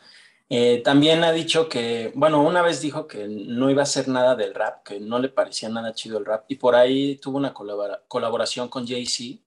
Eh, 0.50 0.82
también 0.84 1.24
ha 1.24 1.32
dicho 1.32 1.68
que, 1.70 2.12
bueno, 2.16 2.44
una 2.44 2.62
vez 2.62 2.80
dijo 2.82 3.08
que 3.08 3.28
no 3.28 3.72
iba 3.72 3.82
a 3.82 3.84
hacer 3.84 4.08
nada 4.08 4.36
del 4.36 4.54
rap, 4.54 4.84
que 4.84 5.00
no 5.00 5.18
le 5.18 5.30
parecía 5.30 5.70
nada 5.70 5.94
chido 5.94 6.20
el 6.20 6.26
rap 6.26 6.46
y 6.48 6.58
por 6.58 6.76
ahí 6.76 7.16
tuvo 7.18 7.38
una 7.38 7.54
colaboración 7.54 8.70
con 8.70 8.86
Jay-Z. 8.88 9.42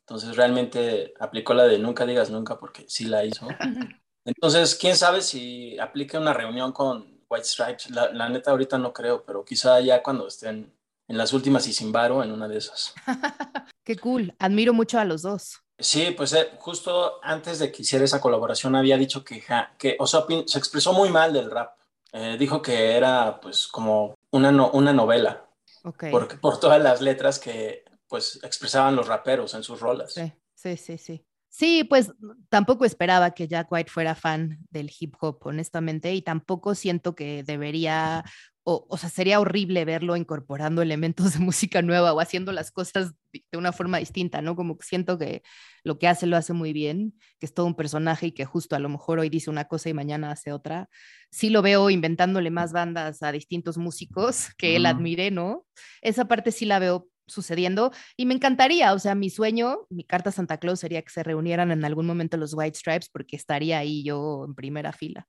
Entonces 0.00 0.36
realmente 0.36 1.14
aplicó 1.20 1.54
la 1.54 1.64
de 1.64 1.78
nunca 1.78 2.06
digas 2.06 2.30
nunca 2.30 2.58
porque 2.58 2.84
sí 2.88 3.04
la 3.04 3.24
hizo. 3.24 3.46
Entonces, 4.24 4.74
quién 4.74 4.96
sabe 4.96 5.22
si 5.22 5.78
aplique 5.78 6.18
una 6.18 6.34
reunión 6.34 6.72
con 6.72 7.22
White 7.28 7.44
Stripes. 7.46 7.90
La, 7.90 8.12
la 8.12 8.28
neta 8.28 8.50
ahorita 8.50 8.78
no 8.78 8.92
creo, 8.92 9.24
pero 9.24 9.44
quizá 9.44 9.80
ya 9.80 10.02
cuando 10.02 10.26
estén 10.26 10.72
en 11.10 11.18
las 11.18 11.32
últimas 11.32 11.66
y 11.66 11.72
sin 11.72 11.90
varo 11.90 12.22
en 12.22 12.30
una 12.30 12.46
de 12.46 12.56
esas. 12.58 12.94
Qué 13.84 13.96
cool, 13.96 14.32
admiro 14.38 14.72
mucho 14.72 15.00
a 15.00 15.04
los 15.04 15.22
dos. 15.22 15.58
Sí, 15.76 16.12
pues 16.16 16.32
eh, 16.34 16.50
justo 16.58 17.18
antes 17.22 17.58
de 17.58 17.72
que 17.72 17.82
hiciera 17.82 18.04
esa 18.04 18.20
colaboración 18.20 18.76
había 18.76 18.96
dicho 18.96 19.24
que, 19.24 19.42
que 19.76 19.96
o 19.98 20.06
sea, 20.06 20.24
se 20.46 20.58
expresó 20.58 20.92
muy 20.92 21.08
mal 21.10 21.32
del 21.32 21.50
rap. 21.50 21.72
Eh, 22.12 22.36
dijo 22.38 22.62
que 22.62 22.92
era 22.92 23.40
pues 23.40 23.66
como 23.66 24.14
una, 24.30 24.52
no- 24.52 24.70
una 24.72 24.92
novela, 24.92 25.46
Ok. 25.84 26.04
porque, 26.12 26.36
por 26.36 26.60
todas 26.60 26.80
las 26.80 27.00
letras 27.00 27.38
que 27.40 27.84
pues 28.06 28.38
expresaban 28.44 28.94
los 28.94 29.08
raperos 29.08 29.54
en 29.54 29.62
sus 29.64 29.80
rolas. 29.80 30.14
Sí, 30.14 30.32
sí, 30.54 30.76
sí, 30.76 30.98
sí. 30.98 31.24
Sí, 31.52 31.82
pues 31.84 32.12
tampoco 32.48 32.84
esperaba 32.84 33.32
que 33.32 33.48
Jack 33.48 33.70
White 33.72 33.90
fuera 33.90 34.14
fan 34.14 34.58
del 34.70 34.88
hip 34.98 35.14
hop, 35.20 35.38
honestamente, 35.42 36.14
y 36.14 36.22
tampoco 36.22 36.76
siento 36.76 37.16
que 37.16 37.42
debería, 37.42 38.24
o, 38.62 38.86
o 38.88 38.96
sea, 38.96 39.08
sería 39.10 39.40
horrible 39.40 39.84
verlo 39.84 40.16
incorporando 40.16 40.80
elementos 40.80 41.32
de 41.34 41.40
música 41.40 41.82
nueva 41.82 42.12
o 42.12 42.20
haciendo 42.20 42.52
las 42.52 42.70
cosas 42.70 43.14
de 43.32 43.58
una 43.58 43.72
forma 43.72 43.98
distinta, 43.98 44.40
¿no? 44.42 44.54
Como 44.54 44.78
que 44.78 44.86
siento 44.86 45.18
que 45.18 45.42
lo 45.82 45.98
que 45.98 46.06
hace 46.06 46.26
lo 46.28 46.36
hace 46.36 46.52
muy 46.52 46.72
bien, 46.72 47.18
que 47.40 47.46
es 47.46 47.54
todo 47.54 47.66
un 47.66 47.74
personaje 47.74 48.28
y 48.28 48.32
que 48.32 48.44
justo 48.44 48.76
a 48.76 48.78
lo 48.78 48.88
mejor 48.88 49.18
hoy 49.18 49.28
dice 49.28 49.50
una 49.50 49.64
cosa 49.66 49.88
y 49.88 49.94
mañana 49.94 50.30
hace 50.30 50.52
otra. 50.52 50.88
Sí 51.32 51.50
lo 51.50 51.62
veo 51.62 51.90
inventándole 51.90 52.50
más 52.50 52.72
bandas 52.72 53.22
a 53.24 53.32
distintos 53.32 53.76
músicos 53.76 54.50
que 54.56 54.76
él 54.76 54.86
admire, 54.86 55.32
¿no? 55.32 55.66
Esa 56.00 56.26
parte 56.26 56.52
sí 56.52 56.64
la 56.64 56.78
veo 56.78 57.08
sucediendo 57.30 57.92
y 58.16 58.26
me 58.26 58.34
encantaría, 58.34 58.92
o 58.94 58.98
sea, 58.98 59.14
mi 59.14 59.30
sueño, 59.30 59.86
mi 59.90 60.04
carta 60.04 60.30
a 60.30 60.32
Santa 60.32 60.58
Claus 60.58 60.80
sería 60.80 61.02
que 61.02 61.10
se 61.10 61.22
reunieran 61.22 61.70
en 61.72 61.84
algún 61.84 62.06
momento 62.06 62.36
los 62.36 62.54
White 62.54 62.78
Stripes 62.78 63.08
porque 63.10 63.36
estaría 63.36 63.78
ahí 63.78 64.04
yo 64.04 64.44
en 64.46 64.54
primera 64.54 64.92
fila. 64.92 65.26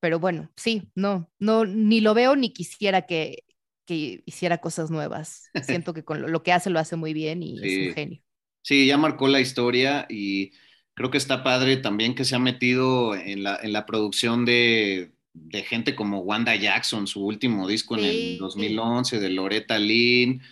Pero 0.00 0.18
bueno, 0.20 0.50
sí, 0.56 0.90
no, 0.94 1.30
no, 1.38 1.64
ni 1.64 2.00
lo 2.00 2.14
veo 2.14 2.36
ni 2.36 2.52
quisiera 2.52 3.02
que, 3.02 3.44
que 3.86 4.22
hiciera 4.26 4.58
cosas 4.58 4.90
nuevas. 4.90 5.50
Siento 5.60 5.94
que 5.94 6.04
con 6.04 6.20
lo, 6.22 6.28
lo 6.28 6.42
que 6.42 6.52
hace 6.52 6.70
lo 6.70 6.78
hace 6.80 6.96
muy 6.96 7.12
bien 7.14 7.42
y 7.42 7.66
es 7.66 7.72
Sí. 7.72 7.80
un 7.80 7.88
genio. 7.88 8.22
Sí, 8.62 8.86
ya 8.86 8.98
marcó 8.98 9.28
la 9.28 9.40
historia 9.40 10.06
y 10.10 10.52
creo 10.94 11.10
que 11.10 11.18
está 11.18 11.44
padre 11.44 11.76
también 11.78 12.14
que 12.14 12.24
se 12.24 12.34
ha 12.34 12.38
metido 12.40 13.14
en 13.14 13.42
la, 13.44 13.58
en 13.62 13.72
la 13.72 13.86
producción 13.86 14.44
de, 14.44 15.12
de 15.34 15.62
gente 15.62 15.94
como 15.94 16.20
Wanda 16.20 16.54
Jackson, 16.56 17.06
su 17.06 17.24
último 17.24 17.68
disco 17.68 17.96
en 17.96 18.02
Sí. 18.02 18.06
el 18.06 18.38
2011, 18.38 19.20
de 19.20 19.30
Loretta 19.30 19.78
Lynn, 19.78 20.42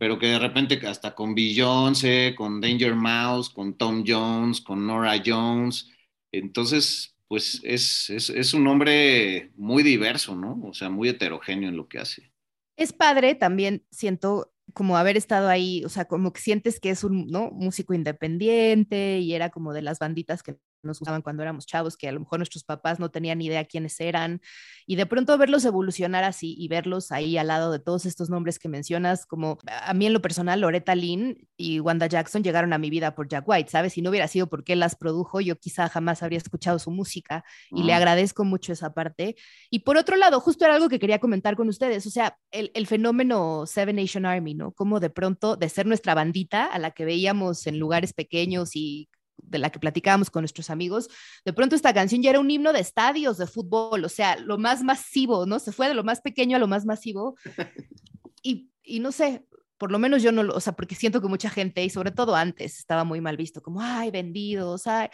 pero 0.00 0.18
que 0.18 0.28
de 0.28 0.38
repente 0.38 0.80
hasta 0.86 1.14
con 1.14 1.34
Beyoncé, 1.34 2.34
con 2.34 2.58
Danger 2.58 2.94
Mouse, 2.94 3.50
con 3.50 3.74
Tom 3.74 4.02
Jones, 4.06 4.62
con 4.62 4.86
Nora 4.86 5.22
Jones. 5.22 5.90
Entonces, 6.32 7.18
pues 7.28 7.60
es, 7.64 8.08
es, 8.08 8.30
es 8.30 8.54
un 8.54 8.66
hombre 8.66 9.52
muy 9.56 9.82
diverso, 9.82 10.34
¿no? 10.34 10.58
O 10.64 10.72
sea, 10.72 10.88
muy 10.88 11.10
heterogéneo 11.10 11.68
en 11.68 11.76
lo 11.76 11.86
que 11.86 11.98
hace. 11.98 12.32
Es 12.78 12.94
padre 12.94 13.34
también, 13.34 13.84
siento 13.90 14.54
como 14.72 14.96
haber 14.96 15.18
estado 15.18 15.50
ahí, 15.50 15.84
o 15.84 15.90
sea, 15.90 16.06
como 16.06 16.32
que 16.32 16.40
sientes 16.40 16.80
que 16.80 16.88
es 16.88 17.04
un 17.04 17.26
¿no? 17.26 17.50
músico 17.50 17.92
independiente 17.92 19.18
y 19.18 19.34
era 19.34 19.50
como 19.50 19.74
de 19.74 19.82
las 19.82 19.98
banditas 19.98 20.42
que 20.42 20.56
nos 20.82 20.98
gustaban 20.98 21.22
cuando 21.22 21.42
éramos 21.42 21.66
chavos, 21.66 21.96
que 21.96 22.08
a 22.08 22.12
lo 22.12 22.20
mejor 22.20 22.38
nuestros 22.38 22.64
papás 22.64 22.98
no 23.00 23.10
tenían 23.10 23.38
ni 23.38 23.46
idea 23.46 23.64
quiénes 23.64 24.00
eran, 24.00 24.40
y 24.86 24.96
de 24.96 25.06
pronto 25.06 25.36
verlos 25.38 25.64
evolucionar 25.64 26.24
así 26.24 26.54
y 26.58 26.68
verlos 26.68 27.12
ahí 27.12 27.36
al 27.36 27.48
lado 27.48 27.72
de 27.72 27.78
todos 27.78 28.06
estos 28.06 28.30
nombres 28.30 28.58
que 28.58 28.68
mencionas, 28.68 29.26
como 29.26 29.58
a 29.66 29.94
mí 29.94 30.06
en 30.06 30.12
lo 30.12 30.22
personal, 30.22 30.60
Loretta 30.60 30.94
Lynn 30.94 31.48
y 31.56 31.80
Wanda 31.80 32.06
Jackson 32.06 32.42
llegaron 32.42 32.72
a 32.72 32.78
mi 32.78 32.90
vida 32.90 33.14
por 33.14 33.28
Jack 33.28 33.44
White, 33.46 33.70
¿sabes? 33.70 33.92
Si 33.92 34.02
no 34.02 34.10
hubiera 34.10 34.28
sido 34.28 34.48
porque 34.48 34.72
él 34.72 34.80
las 34.80 34.96
produjo, 34.96 35.40
yo 35.40 35.56
quizá 35.56 35.88
jamás 35.88 36.22
habría 36.22 36.38
escuchado 36.38 36.78
su 36.78 36.90
música 36.90 37.44
y 37.70 37.82
le 37.82 37.94
agradezco 37.94 38.44
mucho 38.44 38.72
esa 38.72 38.94
parte. 38.94 39.36
Y 39.70 39.80
por 39.80 39.96
otro 39.96 40.16
lado, 40.16 40.40
justo 40.40 40.64
era 40.64 40.74
algo 40.74 40.88
que 40.88 40.98
quería 40.98 41.18
comentar 41.18 41.56
con 41.56 41.68
ustedes, 41.68 42.06
o 42.06 42.10
sea, 42.10 42.36
el, 42.50 42.70
el 42.74 42.86
fenómeno 42.86 43.66
Seven 43.66 43.96
Nation 43.96 44.26
Army, 44.26 44.54
¿no? 44.54 44.72
Como 44.72 45.00
de 45.00 45.10
pronto 45.10 45.56
de 45.56 45.68
ser 45.68 45.86
nuestra 45.86 46.14
bandita 46.14 46.66
a 46.66 46.78
la 46.78 46.90
que 46.90 47.04
veíamos 47.04 47.66
en 47.66 47.78
lugares 47.78 48.12
pequeños 48.12 48.74
y 48.74 49.08
de 49.50 49.58
la 49.58 49.70
que 49.70 49.78
platicábamos 49.78 50.30
con 50.30 50.42
nuestros 50.42 50.70
amigos, 50.70 51.08
de 51.44 51.52
pronto 51.52 51.76
esta 51.76 51.92
canción 51.92 52.22
ya 52.22 52.30
era 52.30 52.40
un 52.40 52.50
himno 52.50 52.72
de 52.72 52.80
estadios 52.80 53.36
de 53.36 53.46
fútbol, 53.46 54.04
o 54.04 54.08
sea, 54.08 54.36
lo 54.36 54.56
más 54.56 54.82
masivo, 54.82 55.44
¿no? 55.44 55.58
Se 55.58 55.72
fue 55.72 55.88
de 55.88 55.94
lo 55.94 56.04
más 56.04 56.20
pequeño 56.20 56.56
a 56.56 56.60
lo 56.60 56.68
más 56.68 56.86
masivo. 56.86 57.36
Y, 58.42 58.70
y 58.82 59.00
no 59.00 59.12
sé, 59.12 59.44
por 59.76 59.92
lo 59.92 59.98
menos 59.98 60.22
yo 60.22 60.32
no 60.32 60.42
lo, 60.42 60.54
o 60.54 60.60
sea, 60.60 60.72
porque 60.72 60.94
siento 60.94 61.20
que 61.20 61.28
mucha 61.28 61.50
gente, 61.50 61.84
y 61.84 61.90
sobre 61.90 62.10
todo 62.10 62.34
antes, 62.34 62.78
estaba 62.78 63.04
muy 63.04 63.20
mal 63.20 63.36
visto, 63.36 63.60
como, 63.60 63.82
ay, 63.82 64.10
vendidos, 64.10 64.86
ay, 64.86 65.10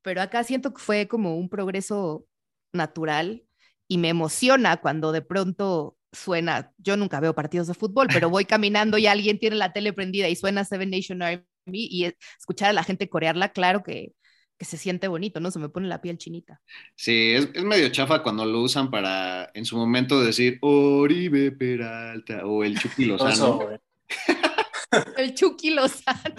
pero 0.00 0.22
acá 0.22 0.42
siento 0.42 0.72
que 0.72 0.80
fue 0.80 1.06
como 1.06 1.36
un 1.36 1.50
progreso 1.50 2.26
natural 2.72 3.44
y 3.88 3.98
me 3.98 4.08
emociona 4.08 4.78
cuando 4.78 5.12
de 5.12 5.20
pronto 5.20 5.98
suena, 6.12 6.72
yo 6.78 6.96
nunca 6.96 7.20
veo 7.20 7.34
partidos 7.34 7.66
de 7.66 7.74
fútbol, 7.74 8.08
pero 8.10 8.30
voy 8.30 8.46
caminando 8.46 8.96
y 8.96 9.06
alguien 9.06 9.38
tiene 9.38 9.56
la 9.56 9.74
tele 9.74 9.92
prendida 9.92 10.30
y 10.30 10.36
suena 10.36 10.64
Seven 10.64 10.90
Nation 10.90 11.20
Army 11.20 11.44
y 11.66 12.04
es- 12.04 12.14
escuchar 12.38 12.70
a 12.70 12.72
la 12.72 12.84
gente 12.84 13.08
corearla, 13.08 13.50
claro 13.52 13.82
que, 13.82 14.12
que 14.58 14.64
se 14.64 14.76
siente 14.76 15.08
bonito, 15.08 15.40
¿no? 15.40 15.50
Se 15.50 15.58
me 15.58 15.68
pone 15.68 15.88
la 15.88 16.00
piel 16.00 16.18
chinita. 16.18 16.60
Sí, 16.96 17.32
es, 17.34 17.48
es 17.54 17.64
medio 17.64 17.88
chafa 17.90 18.22
cuando 18.22 18.44
lo 18.44 18.60
usan 18.60 18.90
para 18.90 19.50
en 19.54 19.64
su 19.64 19.76
momento 19.76 20.22
decir 20.22 20.58
Oribe 20.62 21.52
Peralta 21.52 22.46
o 22.46 22.64
el 22.64 22.78
Chucky 22.78 23.04
Lozano. 23.06 23.60
El 25.16 25.34
Chucky 25.34 25.70
Lozano. 25.70 26.34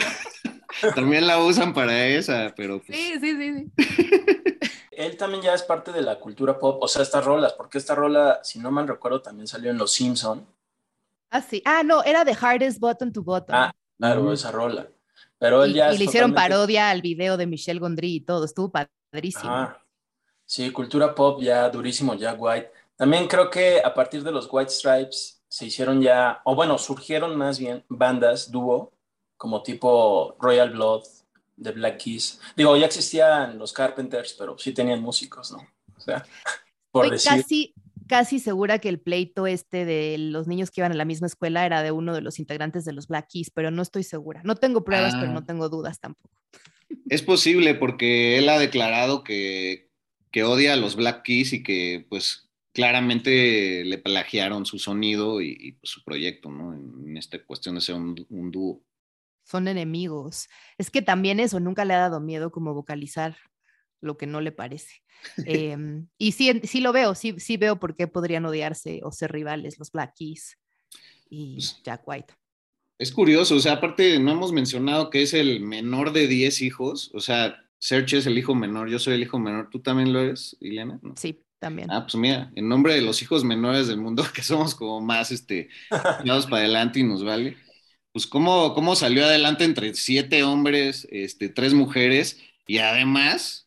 También 0.95 1.25
la 1.27 1.39
usan 1.43 1.73
para 1.73 2.07
esa, 2.07 2.53
pero 2.55 2.81
pues, 2.81 2.97
Sí, 2.97 3.13
sí, 3.19 3.35
sí, 3.37 3.53
sí. 3.77 4.59
Él 4.91 5.17
también 5.17 5.41
ya 5.41 5.53
es 5.53 5.63
parte 5.63 5.91
de 5.91 6.01
la 6.01 6.19
cultura 6.19 6.59
pop, 6.59 6.77
o 6.81 6.87
sea, 6.87 7.01
estas 7.01 7.25
rolas, 7.25 7.53
porque 7.53 7.77
esta 7.79 7.95
rola, 7.95 8.39
si 8.43 8.59
no 8.59 8.69
mal 8.69 8.87
recuerdo, 8.87 9.21
también 9.21 9.47
salió 9.47 9.71
en 9.71 9.77
Los 9.77 9.93
Simpson. 9.93 10.45
Ah, 11.31 11.41
sí. 11.41 11.61
Ah, 11.65 11.81
no, 11.83 12.03
era 12.03 12.23
The 12.23 12.35
Hardest 12.39 12.79
Button 12.79 13.11
to 13.11 13.23
Button. 13.23 13.55
Ah, 13.55 13.73
claro, 13.97 14.31
esa 14.31 14.51
rola. 14.51 14.87
Pero 15.43 15.61
él 15.65 15.71
y, 15.71 15.73
ya 15.73 15.93
y 15.93 15.97
le 15.97 16.05
hicieron 16.05 16.31
totalmente- 16.31 16.53
parodia 16.55 16.89
al 16.89 17.01
video 17.01 17.35
de 17.35 17.45
Michelle 17.47 17.81
Gondry 17.81 18.15
y 18.15 18.21
todo, 18.21 18.45
estuvo 18.45 18.71
padrísimo. 18.71 19.73
Sí, 20.45 20.71
cultura 20.71 21.13
pop 21.13 21.41
ya 21.41 21.69
durísimo, 21.69 22.13
Jack 22.15 22.37
White. 22.41 22.71
También 22.95 23.27
creo 23.27 23.49
que 23.49 23.81
a 23.83 23.93
partir 23.93 24.23
de 24.23 24.31
los 24.31 24.47
White 24.49 24.71
Stripes 24.71 25.43
se 25.49 25.65
hicieron 25.65 26.01
ya, 26.01 26.39
o 26.45 26.55
bueno, 26.55 26.77
surgieron 26.77 27.35
más 27.35 27.59
bien 27.59 27.83
bandas, 27.89 28.51
dúo, 28.51 28.93
como 29.35 29.61
tipo 29.63 30.37
Royal 30.39 30.69
Blood, 30.69 31.03
de 31.57 31.71
Black 31.73 31.97
Keys. 31.97 32.39
Digo, 32.55 32.77
ya 32.77 32.85
existían 32.85 33.57
los 33.59 33.73
Carpenters, 33.73 34.33
pero 34.39 34.57
sí 34.57 34.71
tenían 34.73 35.01
músicos, 35.01 35.51
¿no? 35.51 35.57
O 35.97 35.99
sea, 35.99 36.25
por 36.91 37.13
Estoy 37.13 37.17
decir. 37.17 37.41
casi, 37.43 37.73
casi 38.07 38.39
segura 38.39 38.79
que 38.79 38.89
el 38.89 38.99
pleito 38.99 39.47
este 39.47 39.85
de 39.85 40.17
los 40.17 40.47
niños 40.47 40.71
que 40.71 40.81
iban 40.81 40.91
a 40.91 40.95
la 40.95 41.05
misma 41.05 41.27
escuela 41.27 41.65
era 41.65 41.81
de 41.83 41.91
uno 41.91 42.13
de 42.13 42.21
los 42.21 42.39
integrantes 42.39 42.85
de 42.85 42.93
los 42.93 43.07
Black 43.07 43.27
Keys, 43.31 43.49
pero 43.51 43.71
no 43.71 43.81
estoy 43.81 44.03
segura. 44.03 44.41
No 44.43 44.55
tengo 44.55 44.83
pruebas, 44.83 45.13
pero 45.15 45.31
Ah. 45.31 45.33
no 45.33 45.45
tengo 45.45 45.69
dudas 45.69 45.99
tampoco. 45.99 46.29
es 47.09 47.21
posible 47.23 47.73
porque 47.75 48.37
él 48.37 48.47
ha 48.49 48.59
declarado 48.59 49.23
que, 49.23 49.89
que 50.31 50.43
odia 50.43 50.73
a 50.73 50.77
los 50.77 50.95
Black 50.95 51.23
Keys 51.23 51.53
y 51.53 51.63
que 51.63 52.05
pues 52.09 52.49
claramente 52.73 53.83
le 53.85 53.97
plagiaron 53.97 54.65
su 54.65 54.77
sonido 54.79 55.41
y, 55.41 55.55
y, 55.59 55.71
pues, 55.73 55.91
su 55.91 56.03
proyecto, 56.03 56.49
¿no? 56.49 56.73
En, 56.73 57.09
en 57.09 57.17
esta 57.17 57.43
cuestión 57.43 57.75
de 57.75 57.81
ser 57.81 57.95
un, 57.95 58.25
un 58.29 58.51
dúo. 58.51 58.83
Son 59.43 59.67
enemigos. 59.67 60.47
Es 60.77 60.89
que 60.89 61.01
también 61.01 61.39
eso 61.39 61.59
nunca 61.59 61.83
le 61.85 61.93
ha 61.93 61.99
dado 61.99 62.19
miedo 62.19 62.51
como 62.51 62.73
vocalizar 62.73 63.35
lo 64.03 64.17
que 64.17 64.27
no 64.27 64.41
le 64.41 64.51
parece. 64.51 65.01
Em, 65.47 66.07
y 66.17 66.33
sí, 66.33 66.61
sí 66.63 66.81
lo 66.81 66.91
veo, 66.91 67.15
sí, 67.15 67.35
sí 67.37 67.57
veo 67.57 67.79
por 67.79 67.95
qué 67.95 68.07
podrían 68.07 68.45
odiarse 68.45 68.99
o 69.03 69.11
ser 69.11 69.31
rivales 69.31 69.79
los 69.79 69.91
Black 69.91 70.13
Keys 70.15 70.57
y 71.29 71.55
Pues 71.55 71.81
Jack 71.83 72.01
White. 72.05 72.33
Es 72.99 73.11
curioso, 73.11 73.55
o 73.55 73.59
sea, 73.59 73.73
aparte 73.73 74.19
no 74.19 74.31
hemos 74.31 74.51
mencionado 74.51 75.09
que 75.09 75.23
es 75.23 75.33
el 75.33 75.61
menor 75.61 76.13
de 76.13 76.27
10 76.27 76.61
hijos, 76.61 77.09
o 77.13 77.19
sea, 77.19 77.63
Serge 77.79 78.17
es 78.17 78.27
el 78.27 78.37
hijo 78.37 78.55
menor, 78.55 78.89
yo 78.89 78.99
soy 78.99 79.15
el 79.15 79.23
hijo 79.23 79.39
menor, 79.39 79.69
¿tú 79.69 79.81
también 79.81 80.13
lo 80.13 80.21
eres, 80.21 80.55
Ileana? 80.61 80.99
¿No? 81.01 81.15
Sí, 81.17 81.43
también. 81.59 81.91
Ah, 81.91 82.03
pues 82.03 82.15
mira, 82.15 82.51
en 82.55 82.69
nombre 82.69 82.93
de 82.93 83.01
los 83.01 83.21
hijos 83.21 83.43
menores 83.43 83.87
del 83.87 83.97
mundo, 83.97 84.23
que 84.33 84.43
somos 84.43 84.75
como 84.75 85.01
más, 85.01 85.31
este, 85.31 85.69
echados 86.21 86.45
para 86.45 86.63
adelante 86.63 86.99
y 86.99 87.03
nos 87.03 87.23
vale, 87.23 87.57
pues 88.13 88.27
cómo, 88.27 88.73
cómo 88.73 88.95
salió 88.95 89.25
adelante 89.25 89.63
entre 89.65 89.93
siete 89.95 90.43
hombres, 90.43 91.07
este, 91.11 91.49
tres 91.49 91.73
mujeres, 91.73 92.39
y 92.67 92.77
además, 92.77 93.62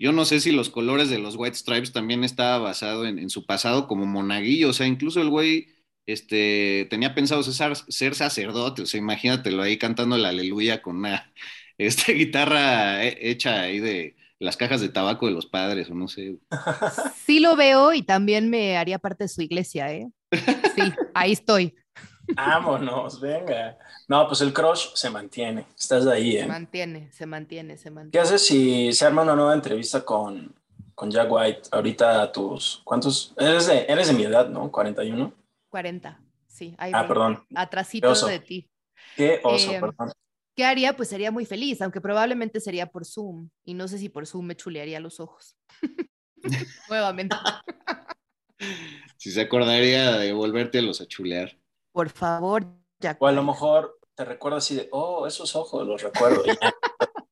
yo 0.00 0.12
no 0.12 0.24
sé 0.24 0.40
si 0.40 0.50
los 0.50 0.70
colores 0.70 1.10
de 1.10 1.18
los 1.18 1.36
White 1.36 1.56
Stripes 1.58 1.92
también 1.92 2.24
estaba 2.24 2.58
basado 2.58 3.06
en, 3.06 3.28
su 3.28 3.44
pasado 3.44 3.86
como 3.86 4.06
monaguillo, 4.06 4.70
o 4.70 4.72
sea, 4.72 4.86
incluso 4.86 5.20
el 5.20 5.28
güey, 5.28 5.68
este, 6.06 6.86
tenía 6.88 7.14
pensado 7.14 7.42
ser, 7.42 8.14
sacerdote, 8.14 8.82
o 8.82 8.86
sea, 8.86 8.98
imagínatelo 8.98 9.62
ahí 9.62 9.76
cantando 9.76 10.16
la 10.16 10.30
aleluya 10.30 10.80
con 10.80 10.96
una, 10.96 11.32
este, 11.78 12.14
guitarra 12.14 13.04
he- 13.04 13.30
hecha 13.30 13.60
ahí 13.60 13.78
de 13.78 14.16
las 14.38 14.56
cajas 14.56 14.80
de 14.80 14.88
tabaco 14.88 15.26
de 15.26 15.32
los 15.32 15.44
padres, 15.46 15.90
o 15.90 15.94
no 15.94 16.08
sé. 16.08 16.38
Sí 17.26 17.38
lo 17.40 17.54
veo 17.54 17.92
y 17.92 18.02
también 18.02 18.48
me 18.48 18.78
haría 18.78 18.98
parte 18.98 19.24
de 19.24 19.28
su 19.28 19.42
iglesia, 19.42 19.92
¿eh? 19.92 20.08
Sí, 20.74 20.82
ahí 21.12 21.32
estoy. 21.32 21.74
Vámonos, 22.36 23.20
venga. 23.20 23.78
No, 24.08 24.26
pues 24.26 24.40
el 24.40 24.52
crush 24.52 24.88
se 24.94 25.10
mantiene. 25.10 25.66
Estás 25.78 26.06
ahí, 26.06 26.32
Se 26.32 26.40
¿eh? 26.40 26.46
mantiene, 26.46 27.12
se 27.12 27.26
mantiene, 27.26 27.76
se 27.76 27.84
¿Qué 27.84 27.90
mantiene. 27.90 28.24
haces 28.26 28.46
si 28.46 28.92
se 28.92 29.04
arma 29.06 29.22
una 29.22 29.34
nueva 29.36 29.54
entrevista 29.54 30.04
con, 30.04 30.54
con 30.94 31.10
Jack 31.10 31.30
White? 31.30 31.62
Ahorita 31.72 32.22
a 32.22 32.32
tus... 32.32 32.80
¿Cuántos? 32.84 33.34
Eres 33.38 33.66
de, 33.66 33.84
eres 33.88 34.08
de 34.08 34.14
mi 34.14 34.24
edad, 34.24 34.48
¿no? 34.48 34.70
41. 34.70 35.32
40, 35.68 36.20
sí. 36.46 36.74
Ahí 36.78 36.92
Ah, 36.94 37.00
voy, 37.00 37.08
perdón. 37.08 37.44
Atrasito 37.54 38.08
Qué 38.08 38.12
oso. 38.12 38.26
de 38.26 38.40
ti. 38.40 38.70
Qué 39.16 39.40
oso, 39.42 39.70
Eh, 39.72 39.80
perdón. 39.80 40.12
¿Qué 40.56 40.64
haría? 40.64 40.94
Pues 40.96 41.08
sería 41.08 41.30
muy 41.30 41.46
feliz, 41.46 41.80
aunque 41.80 42.00
probablemente 42.00 42.60
sería 42.60 42.86
por 42.86 43.06
Zoom. 43.06 43.48
Y 43.64 43.74
no 43.74 43.88
sé 43.88 43.98
si 43.98 44.08
por 44.08 44.26
Zoom 44.26 44.46
me 44.46 44.56
chulearía 44.56 45.00
los 45.00 45.20
ojos. 45.20 45.56
Nuevamente. 46.88 47.36
Si 49.16 49.30
se 49.30 49.40
acordaría 49.40 50.12
de 50.18 50.32
volvértelos 50.34 51.00
a 51.00 51.06
chulear. 51.06 51.56
Por 51.92 52.10
favor, 52.10 52.66
Jack. 52.98 53.20
O 53.20 53.26
a 53.26 53.32
lo 53.32 53.42
mejor 53.42 53.98
te 54.14 54.24
recuerdo 54.24 54.58
así 54.58 54.74
de, 54.74 54.88
oh, 54.92 55.26
esos 55.26 55.56
ojos, 55.56 55.86
los 55.86 56.02
recuerdo. 56.02 56.42
Y 56.44 56.48
ya 56.48 56.74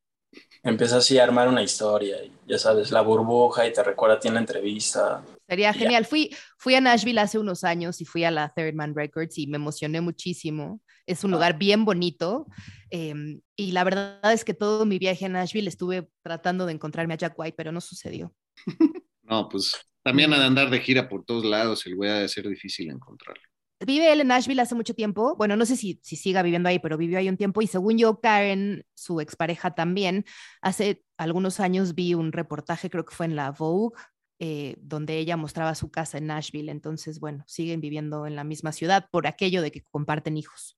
empieza 0.63 0.97
así 0.97 1.17
a 1.17 1.23
armar 1.23 1.47
una 1.47 1.63
historia, 1.63 2.23
y 2.23 2.31
ya 2.47 2.57
sabes, 2.57 2.91
la 2.91 3.01
burbuja 3.01 3.67
y 3.67 3.73
te 3.73 3.83
recuerda 3.83 4.15
a 4.15 4.19
ti 4.19 4.27
en 4.27 4.33
la 4.33 4.39
entrevista. 4.39 5.23
Sería 5.47 5.73
genial. 5.73 6.05
Fui, 6.05 6.35
fui 6.57 6.75
a 6.75 6.81
Nashville 6.81 7.19
hace 7.19 7.39
unos 7.39 7.63
años 7.63 8.01
y 8.01 8.05
fui 8.05 8.23
a 8.23 8.31
la 8.31 8.49
Third 8.49 8.75
Man 8.75 8.93
Records 8.95 9.37
y 9.37 9.47
me 9.47 9.57
emocioné 9.57 10.01
muchísimo. 10.01 10.81
Es 11.05 11.23
un 11.23 11.31
lugar 11.31 11.57
bien 11.57 11.85
bonito. 11.85 12.47
em, 12.91 13.41
y 13.55 13.71
la 13.71 13.83
verdad 13.83 14.33
es 14.33 14.43
que 14.43 14.53
todo 14.53 14.85
mi 14.85 14.99
viaje 14.99 15.25
a 15.25 15.29
Nashville 15.29 15.69
estuve 15.69 16.09
tratando 16.23 16.65
de 16.65 16.73
encontrarme 16.73 17.13
a 17.13 17.17
Jack 17.17 17.33
White, 17.37 17.55
pero 17.55 17.71
no 17.71 17.81
sucedió. 17.81 18.33
No, 19.29 19.47
pues 19.47 19.75
también 20.01 20.33
ha 20.33 20.39
de 20.39 20.45
andar 20.45 20.71
de 20.71 20.79
gira 20.79 21.07
por 21.07 21.23
todos 21.23 21.45
lados, 21.45 21.85
el 21.85 21.95
güey 21.95 22.09
ha 22.09 22.15
de 22.15 22.27
ser 22.27 22.49
difícil 22.49 22.89
encontrarlo. 22.89 23.43
Vive 23.85 24.11
él 24.11 24.21
en 24.21 24.27
Nashville 24.27 24.61
hace 24.61 24.75
mucho 24.75 24.93
tiempo. 24.93 25.35
Bueno, 25.37 25.55
no 25.55 25.65
sé 25.65 25.77
si, 25.77 25.99
si 26.03 26.15
siga 26.15 26.41
viviendo 26.43 26.67
ahí, 26.67 26.79
pero 26.79 26.97
vivió 26.97 27.17
ahí 27.17 27.29
un 27.29 27.37
tiempo. 27.37 27.61
Y 27.61 27.67
según 27.67 27.97
yo, 27.97 28.19
Karen, 28.19 28.85
su 28.93 29.21
expareja 29.21 29.73
también, 29.73 30.25
hace 30.61 31.03
algunos 31.17 31.59
años 31.59 31.95
vi 31.95 32.13
un 32.13 32.31
reportaje, 32.31 32.89
creo 32.89 33.05
que 33.05 33.15
fue 33.15 33.25
en 33.25 33.37
la 33.37 33.51
Vogue, 33.51 33.95
eh, 34.39 34.75
donde 34.81 35.17
ella 35.17 35.37
mostraba 35.37 35.75
su 35.75 35.91
casa 35.91 36.17
en 36.17 36.27
Nashville. 36.27 36.71
Entonces, 36.71 37.19
bueno, 37.21 37.45
siguen 37.47 37.79
viviendo 37.79 38.25
en 38.25 38.35
la 38.35 38.43
misma 38.43 38.73
ciudad 38.73 39.07
por 39.11 39.27
aquello 39.27 39.61
de 39.61 39.71
que 39.71 39.83
comparten 39.89 40.35
hijos. 40.35 40.77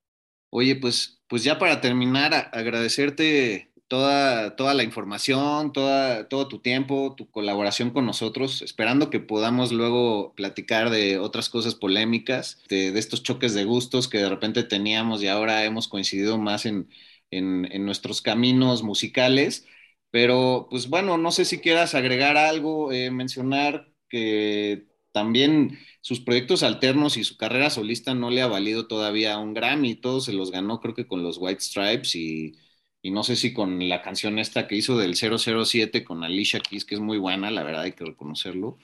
Oye, 0.51 0.75
pues, 0.75 1.23
pues 1.27 1.43
ya 1.43 1.57
para 1.57 1.81
terminar, 1.81 2.51
agradecerte 2.53 3.70
toda, 3.91 4.55
toda 4.55 4.73
la 4.73 4.83
información, 4.83 5.73
toda, 5.73 6.29
todo 6.29 6.47
tu 6.47 6.59
tiempo, 6.59 7.13
tu 7.17 7.29
colaboración 7.29 7.89
con 7.91 8.05
nosotros, 8.05 8.61
esperando 8.61 9.09
que 9.09 9.19
podamos 9.19 9.73
luego 9.73 10.33
platicar 10.33 10.89
de 10.91 11.19
otras 11.19 11.49
cosas 11.49 11.75
polémicas, 11.75 12.63
de, 12.69 12.97
estos 12.97 13.21
choques 13.21 13.53
de 13.53 13.65
gustos 13.65 14.07
que 14.07 14.19
de 14.19 14.29
repente 14.29 14.63
teníamos 14.63 15.21
y 15.21 15.27
ahora 15.27 15.65
hemos 15.65 15.89
coincidido 15.89 16.37
más 16.37 16.65
en, 16.65 16.87
en, 17.31 17.67
en 17.69 17.85
nuestros 17.85 18.21
caminos 18.21 18.81
musicales. 18.81 19.67
Pero, 20.09 20.67
pues 20.69 20.87
bueno, 20.87 21.17
no 21.17 21.31
sé 21.31 21.43
si 21.43 21.59
quieras 21.59 21.93
agregar 21.93 22.37
algo, 22.37 22.93
eh, 22.93 23.11
mencionar 23.11 23.91
que 24.07 24.87
también 25.11 25.77
sus 25.99 26.21
proyectos 26.21 26.63
alternos 26.63 27.17
y 27.17 27.25
su 27.25 27.35
carrera 27.35 27.69
solista 27.69 28.13
no 28.15 28.29
le 28.29 28.41
ha 28.41 28.47
valido 28.47 28.87
todavía 28.87 29.37
un 29.37 29.53
Grammy, 29.53 29.95
todos 29.95 30.23
se 30.25 30.33
los 30.33 30.49
ganó 30.51 30.79
creo 30.79 30.95
que 30.95 31.07
con 31.07 31.23
los 31.23 31.37
White 31.37 31.59
Stripes 31.61 32.15
y, 32.15 32.53
y 33.01 33.11
no 33.11 33.23
sé 33.23 33.35
si 33.35 33.53
con 33.53 33.87
la 33.89 34.01
canción 34.01 34.39
esta 34.39 34.67
que 34.67 34.75
hizo 34.75 34.97
del 34.97 35.15
007 35.15 36.03
con 36.03 36.23
Alicia 36.23 36.59
Keys, 36.59 36.85
que 36.85 36.95
es 36.95 37.01
muy 37.01 37.17
buena, 37.17 37.49
la 37.49 37.63
verdad 37.63 37.83
hay 37.83 37.93
que 37.93 38.05
reconocerlo. 38.05 38.77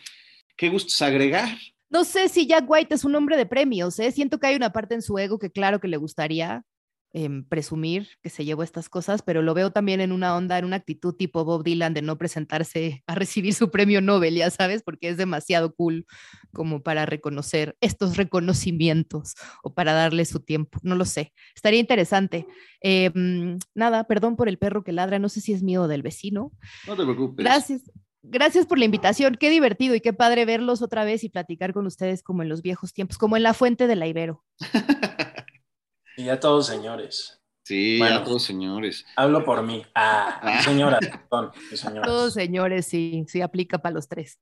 ¿Qué 0.55 0.69
gustos 0.69 1.01
agregar? 1.01 1.49
No 1.89 2.03
sé 2.03 2.27
si 2.27 2.47
Jack 2.47 2.65
White 2.67 2.95
es 2.95 3.05
un 3.05 3.15
hombre 3.15 3.37
de 3.37 3.45
premios, 3.45 3.99
¿eh? 3.99 4.11
Siento 4.11 4.39
que 4.39 4.47
hay 4.47 4.55
una 4.55 4.73
parte 4.73 4.95
en 4.95 5.01
su 5.01 5.17
ego 5.17 5.39
que 5.39 5.51
claro 5.51 5.79
que 5.79 5.87
le 5.87 5.97
gustaría 5.97 6.65
em, 7.17 7.43
presumir 7.43 8.09
que 8.21 8.29
se 8.29 8.45
llevó 8.45 8.61
estas 8.61 8.89
cosas, 8.89 9.23
pero 9.23 9.41
lo 9.41 9.55
veo 9.55 9.71
también 9.71 10.01
en 10.01 10.11
una 10.11 10.35
onda, 10.35 10.59
en 10.59 10.65
una 10.65 10.75
actitud 10.75 11.15
tipo 11.15 11.43
Bob 11.43 11.63
Dylan 11.63 11.95
de 11.95 12.03
no 12.03 12.15
presentarse 12.19 13.03
a 13.07 13.15
recibir 13.15 13.55
su 13.55 13.71
premio 13.71 14.01
Nobel, 14.01 14.35
ya 14.35 14.51
sabes, 14.51 14.83
porque 14.83 15.09
es 15.09 15.17
demasiado 15.17 15.73
cool 15.73 16.05
como 16.53 16.83
para 16.83 17.07
reconocer 17.07 17.75
estos 17.81 18.17
reconocimientos 18.17 19.33
o 19.63 19.73
para 19.73 19.93
darle 19.93 20.25
su 20.25 20.41
tiempo, 20.41 20.79
no 20.83 20.93
lo 20.93 21.05
sé, 21.05 21.33
estaría 21.55 21.79
interesante. 21.79 22.45
Em, 22.81 23.57
nada, 23.73 24.03
perdón 24.03 24.35
por 24.35 24.47
el 24.47 24.59
perro 24.59 24.83
que 24.83 24.91
ladra, 24.91 25.17
no 25.17 25.29
sé 25.29 25.41
si 25.41 25.53
es 25.53 25.63
mío 25.63 25.87
del 25.87 26.03
vecino. 26.03 26.51
No 26.85 26.95
te 26.95 27.03
preocupes. 27.03 27.43
Gracias. 27.43 27.81
Gracias 28.29 28.65
por 28.65 28.77
la 28.77 28.85
invitación. 28.85 29.37
Qué 29.39 29.49
divertido 29.49 29.95
y 29.95 30.01
qué 30.01 30.11
padre 30.11 30.43
verlos 30.43 30.81
otra 30.81 31.05
vez 31.05 31.23
y 31.23 31.29
platicar 31.29 31.71
con 31.71 31.85
ustedes 31.85 32.23
como 32.23 32.43
en 32.43 32.49
los 32.49 32.61
viejos 32.61 32.91
tiempos, 32.91 33.17
como 33.17 33.37
en 33.37 33.43
la 33.43 33.53
fuente 33.53 33.87
de 33.87 33.95
la 33.95 34.05
Ibero. 34.05 34.43
Y 36.17 36.25
ya 36.25 36.39
todos 36.39 36.67
señores. 36.67 37.39
Sí, 37.63 37.97
Bueno. 37.99 38.19
ya 38.19 38.23
todos 38.23 38.43
señores. 38.43 39.05
Hablo 39.15 39.43
por 39.45 39.61
mí. 39.63 39.85
Ah, 39.93 40.57
y 40.59 40.63
señora, 40.63 40.99
perdón, 40.99 41.51
señoras. 41.75 42.07
Todos 42.07 42.33
señores, 42.33 42.85
sí, 42.87 43.23
sí 43.27 43.41
aplica 43.41 43.77
para 43.77 43.93
los 43.93 44.07
tres. 44.07 44.39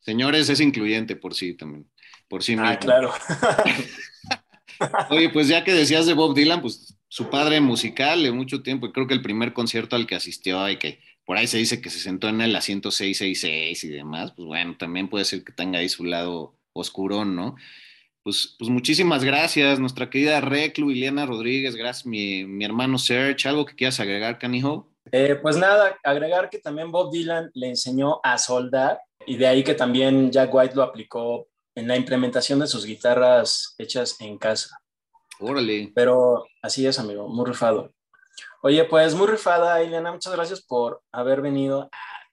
Señores 0.00 0.48
es 0.48 0.60
incluyente 0.60 1.16
por 1.16 1.34
sí 1.34 1.54
también, 1.54 1.90
por 2.28 2.42
sí 2.42 2.52
mismo. 2.52 2.68
Ah, 2.68 2.78
claro. 2.78 3.12
Oye, 5.10 5.28
pues 5.30 5.48
ya 5.48 5.64
que 5.64 5.72
decías 5.72 6.06
de 6.06 6.14
Bob 6.14 6.34
Dylan, 6.34 6.60
pues 6.62 6.96
su 7.08 7.28
padre 7.30 7.60
musical 7.60 8.22
de 8.22 8.30
mucho 8.30 8.62
tiempo, 8.62 8.86
y 8.86 8.92
creo 8.92 9.06
que 9.06 9.14
el 9.14 9.22
primer 9.22 9.52
concierto 9.52 9.96
al 9.96 10.06
que 10.06 10.14
asistió 10.14 10.68
y 10.68 10.76
que 10.76 11.00
por 11.24 11.36
ahí 11.36 11.46
se 11.46 11.58
dice 11.58 11.80
que 11.80 11.90
se 11.90 11.98
sentó 11.98 12.28
en 12.28 12.40
el 12.40 12.54
asiento 12.54 12.90
666 12.90 13.84
y 13.84 13.88
demás, 13.88 14.32
pues 14.36 14.46
bueno, 14.46 14.76
también 14.78 15.08
puede 15.08 15.24
ser 15.24 15.42
que 15.42 15.52
tenga 15.52 15.80
ahí 15.80 15.88
su 15.88 16.04
lado 16.04 16.54
oscurón, 16.72 17.34
¿no? 17.34 17.56
Pues, 18.28 18.54
pues 18.58 18.68
muchísimas 18.68 19.24
gracias, 19.24 19.80
nuestra 19.80 20.10
querida 20.10 20.42
Reclu, 20.42 20.90
Ileana 20.90 21.24
Rodríguez, 21.24 21.74
gracias 21.74 22.04
mi, 22.04 22.44
mi 22.44 22.62
hermano 22.62 22.98
Serge, 22.98 23.48
¿algo 23.48 23.64
que 23.64 23.74
quieras 23.74 24.00
agregar, 24.00 24.38
Canijo? 24.38 24.86
Eh, 25.12 25.36
pues 25.40 25.56
nada, 25.56 25.96
agregar 26.04 26.50
que 26.50 26.58
también 26.58 26.92
Bob 26.92 27.10
Dylan 27.10 27.50
le 27.54 27.68
enseñó 27.68 28.20
a 28.22 28.36
soldar 28.36 29.00
y 29.24 29.38
de 29.38 29.46
ahí 29.46 29.64
que 29.64 29.72
también 29.72 30.30
Jack 30.30 30.52
White 30.52 30.74
lo 30.74 30.82
aplicó 30.82 31.48
en 31.74 31.88
la 31.88 31.96
implementación 31.96 32.58
de 32.58 32.66
sus 32.66 32.84
guitarras 32.84 33.74
hechas 33.78 34.20
en 34.20 34.36
casa. 34.36 34.78
Órale. 35.40 35.90
Pero 35.94 36.44
así 36.60 36.86
es, 36.86 36.98
amigo, 36.98 37.28
muy 37.28 37.46
rifado. 37.46 37.94
Oye, 38.60 38.84
pues 38.84 39.14
muy 39.14 39.26
rifada, 39.26 39.82
Ileana, 39.82 40.12
muchas 40.12 40.34
gracias 40.34 40.60
por 40.60 41.00
haber 41.12 41.40
venido 41.40 41.88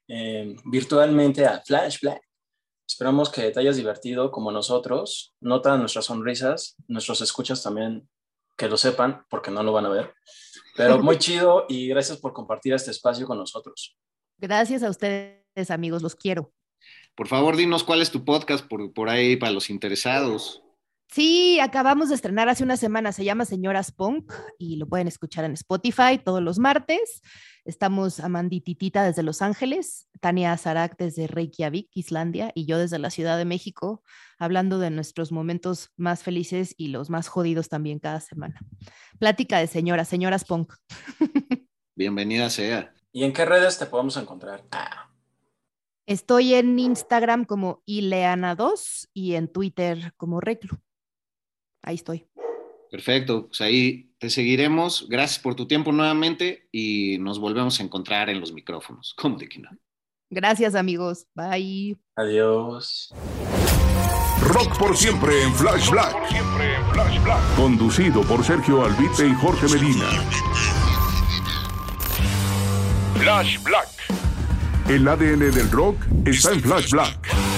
eh, 0.08 0.56
virtualmente 0.66 1.46
a 1.46 1.62
Flash 1.64 2.00
Black. 2.02 2.25
Esperamos 2.86 3.30
que 3.30 3.50
te 3.50 3.60
hayas 3.60 3.76
divertido 3.76 4.30
como 4.30 4.52
nosotros. 4.52 5.34
Nota 5.40 5.76
nuestras 5.76 6.04
sonrisas, 6.04 6.76
nuestros 6.86 7.20
escuchas 7.20 7.62
también 7.62 8.08
que 8.56 8.68
lo 8.68 8.76
sepan, 8.76 9.24
porque 9.28 9.50
no 9.50 9.62
lo 9.62 9.72
van 9.72 9.86
a 9.86 9.90
ver. 9.90 10.14
Pero 10.76 10.98
muy 11.02 11.18
chido 11.18 11.66
y 11.68 11.88
gracias 11.88 12.18
por 12.18 12.32
compartir 12.32 12.72
este 12.74 12.90
espacio 12.90 13.26
con 13.26 13.38
nosotros. 13.38 13.96
Gracias 14.38 14.82
a 14.82 14.90
ustedes, 14.90 15.70
amigos, 15.70 16.02
los 16.02 16.14
quiero. 16.14 16.52
Por 17.14 17.28
favor, 17.28 17.56
dinos 17.56 17.84
cuál 17.84 18.02
es 18.02 18.10
tu 18.10 18.24
podcast 18.24 18.66
por, 18.66 18.92
por 18.92 19.08
ahí 19.08 19.36
para 19.36 19.52
los 19.52 19.70
interesados. 19.70 20.62
Sí, 21.08 21.60
acabamos 21.60 22.08
de 22.08 22.16
estrenar 22.16 22.48
hace 22.48 22.64
una 22.64 22.76
semana, 22.76 23.12
se 23.12 23.24
llama 23.24 23.44
Señoras 23.44 23.92
Punk 23.92 24.32
y 24.58 24.76
lo 24.76 24.86
pueden 24.88 25.08
escuchar 25.08 25.44
en 25.44 25.52
Spotify 25.52 26.18
todos 26.22 26.42
los 26.42 26.58
martes. 26.58 27.22
Estamos 27.64 28.20
Amandititita 28.20 29.04
desde 29.04 29.22
Los 29.22 29.40
Ángeles, 29.40 30.08
Tania 30.20 30.56
Zarak 30.56 30.96
desde 30.98 31.26
Reykjavik, 31.26 31.90
Islandia, 31.94 32.52
y 32.54 32.66
yo 32.66 32.78
desde 32.78 32.98
la 32.98 33.10
Ciudad 33.10 33.38
de 33.38 33.44
México, 33.44 34.02
hablando 34.38 34.78
de 34.78 34.90
nuestros 34.90 35.32
momentos 35.32 35.90
más 35.96 36.22
felices 36.22 36.74
y 36.76 36.88
los 36.88 37.08
más 37.08 37.28
jodidos 37.28 37.68
también 37.68 37.98
cada 37.98 38.20
semana. 38.20 38.60
Plática 39.18 39.58
de 39.58 39.66
señoras, 39.66 40.08
señoras 40.08 40.44
punk. 40.44 40.74
Bienvenida 41.96 42.50
sea. 42.50 42.92
¿Y 43.10 43.24
en 43.24 43.32
qué 43.32 43.44
redes 43.44 43.78
te 43.78 43.86
podemos 43.86 44.16
encontrar? 44.16 44.64
Ah, 44.70 45.10
Estoy 46.06 46.54
en 46.54 46.78
Instagram 46.78 47.44
como 47.44 47.82
Ileana2 47.84 49.08
y 49.12 49.34
en 49.34 49.48
Twitter 49.48 50.12
como 50.16 50.40
Reclu. 50.40 50.78
Ahí 51.86 51.94
estoy. 51.94 52.26
Perfecto, 52.90 53.46
pues 53.46 53.60
ahí 53.60 54.10
te 54.18 54.28
seguiremos. 54.28 55.06
Gracias 55.08 55.38
por 55.38 55.54
tu 55.54 55.66
tiempo 55.66 55.92
nuevamente 55.92 56.68
y 56.72 57.16
nos 57.18 57.38
volvemos 57.38 57.80
a 57.80 57.82
encontrar 57.82 58.28
en 58.28 58.40
los 58.40 58.52
micrófonos. 58.52 59.14
¿Cómo 59.18 59.38
de 59.38 59.48
que 59.48 59.60
no? 59.60 59.70
Gracias, 60.28 60.74
amigos. 60.74 61.26
Bye. 61.34 61.96
adiós. 62.16 63.14
Rock 64.40 64.78
por 64.78 64.96
siempre 64.96 65.42
en 65.42 65.54
Flash 65.54 65.88
Black. 65.90 66.14
Conducido 67.56 68.22
por 68.22 68.44
Sergio 68.44 68.84
Albite 68.84 69.26
y 69.26 69.34
Jorge 69.34 69.68
Medina. 69.68 70.06
Flash 73.18 73.62
Black. 73.62 73.88
El 74.88 75.06
ADN 75.06 75.50
del 75.52 75.70
rock 75.70 75.96
está 76.24 76.52
en 76.52 76.60
Flash 76.60 76.90
Black. 76.90 77.55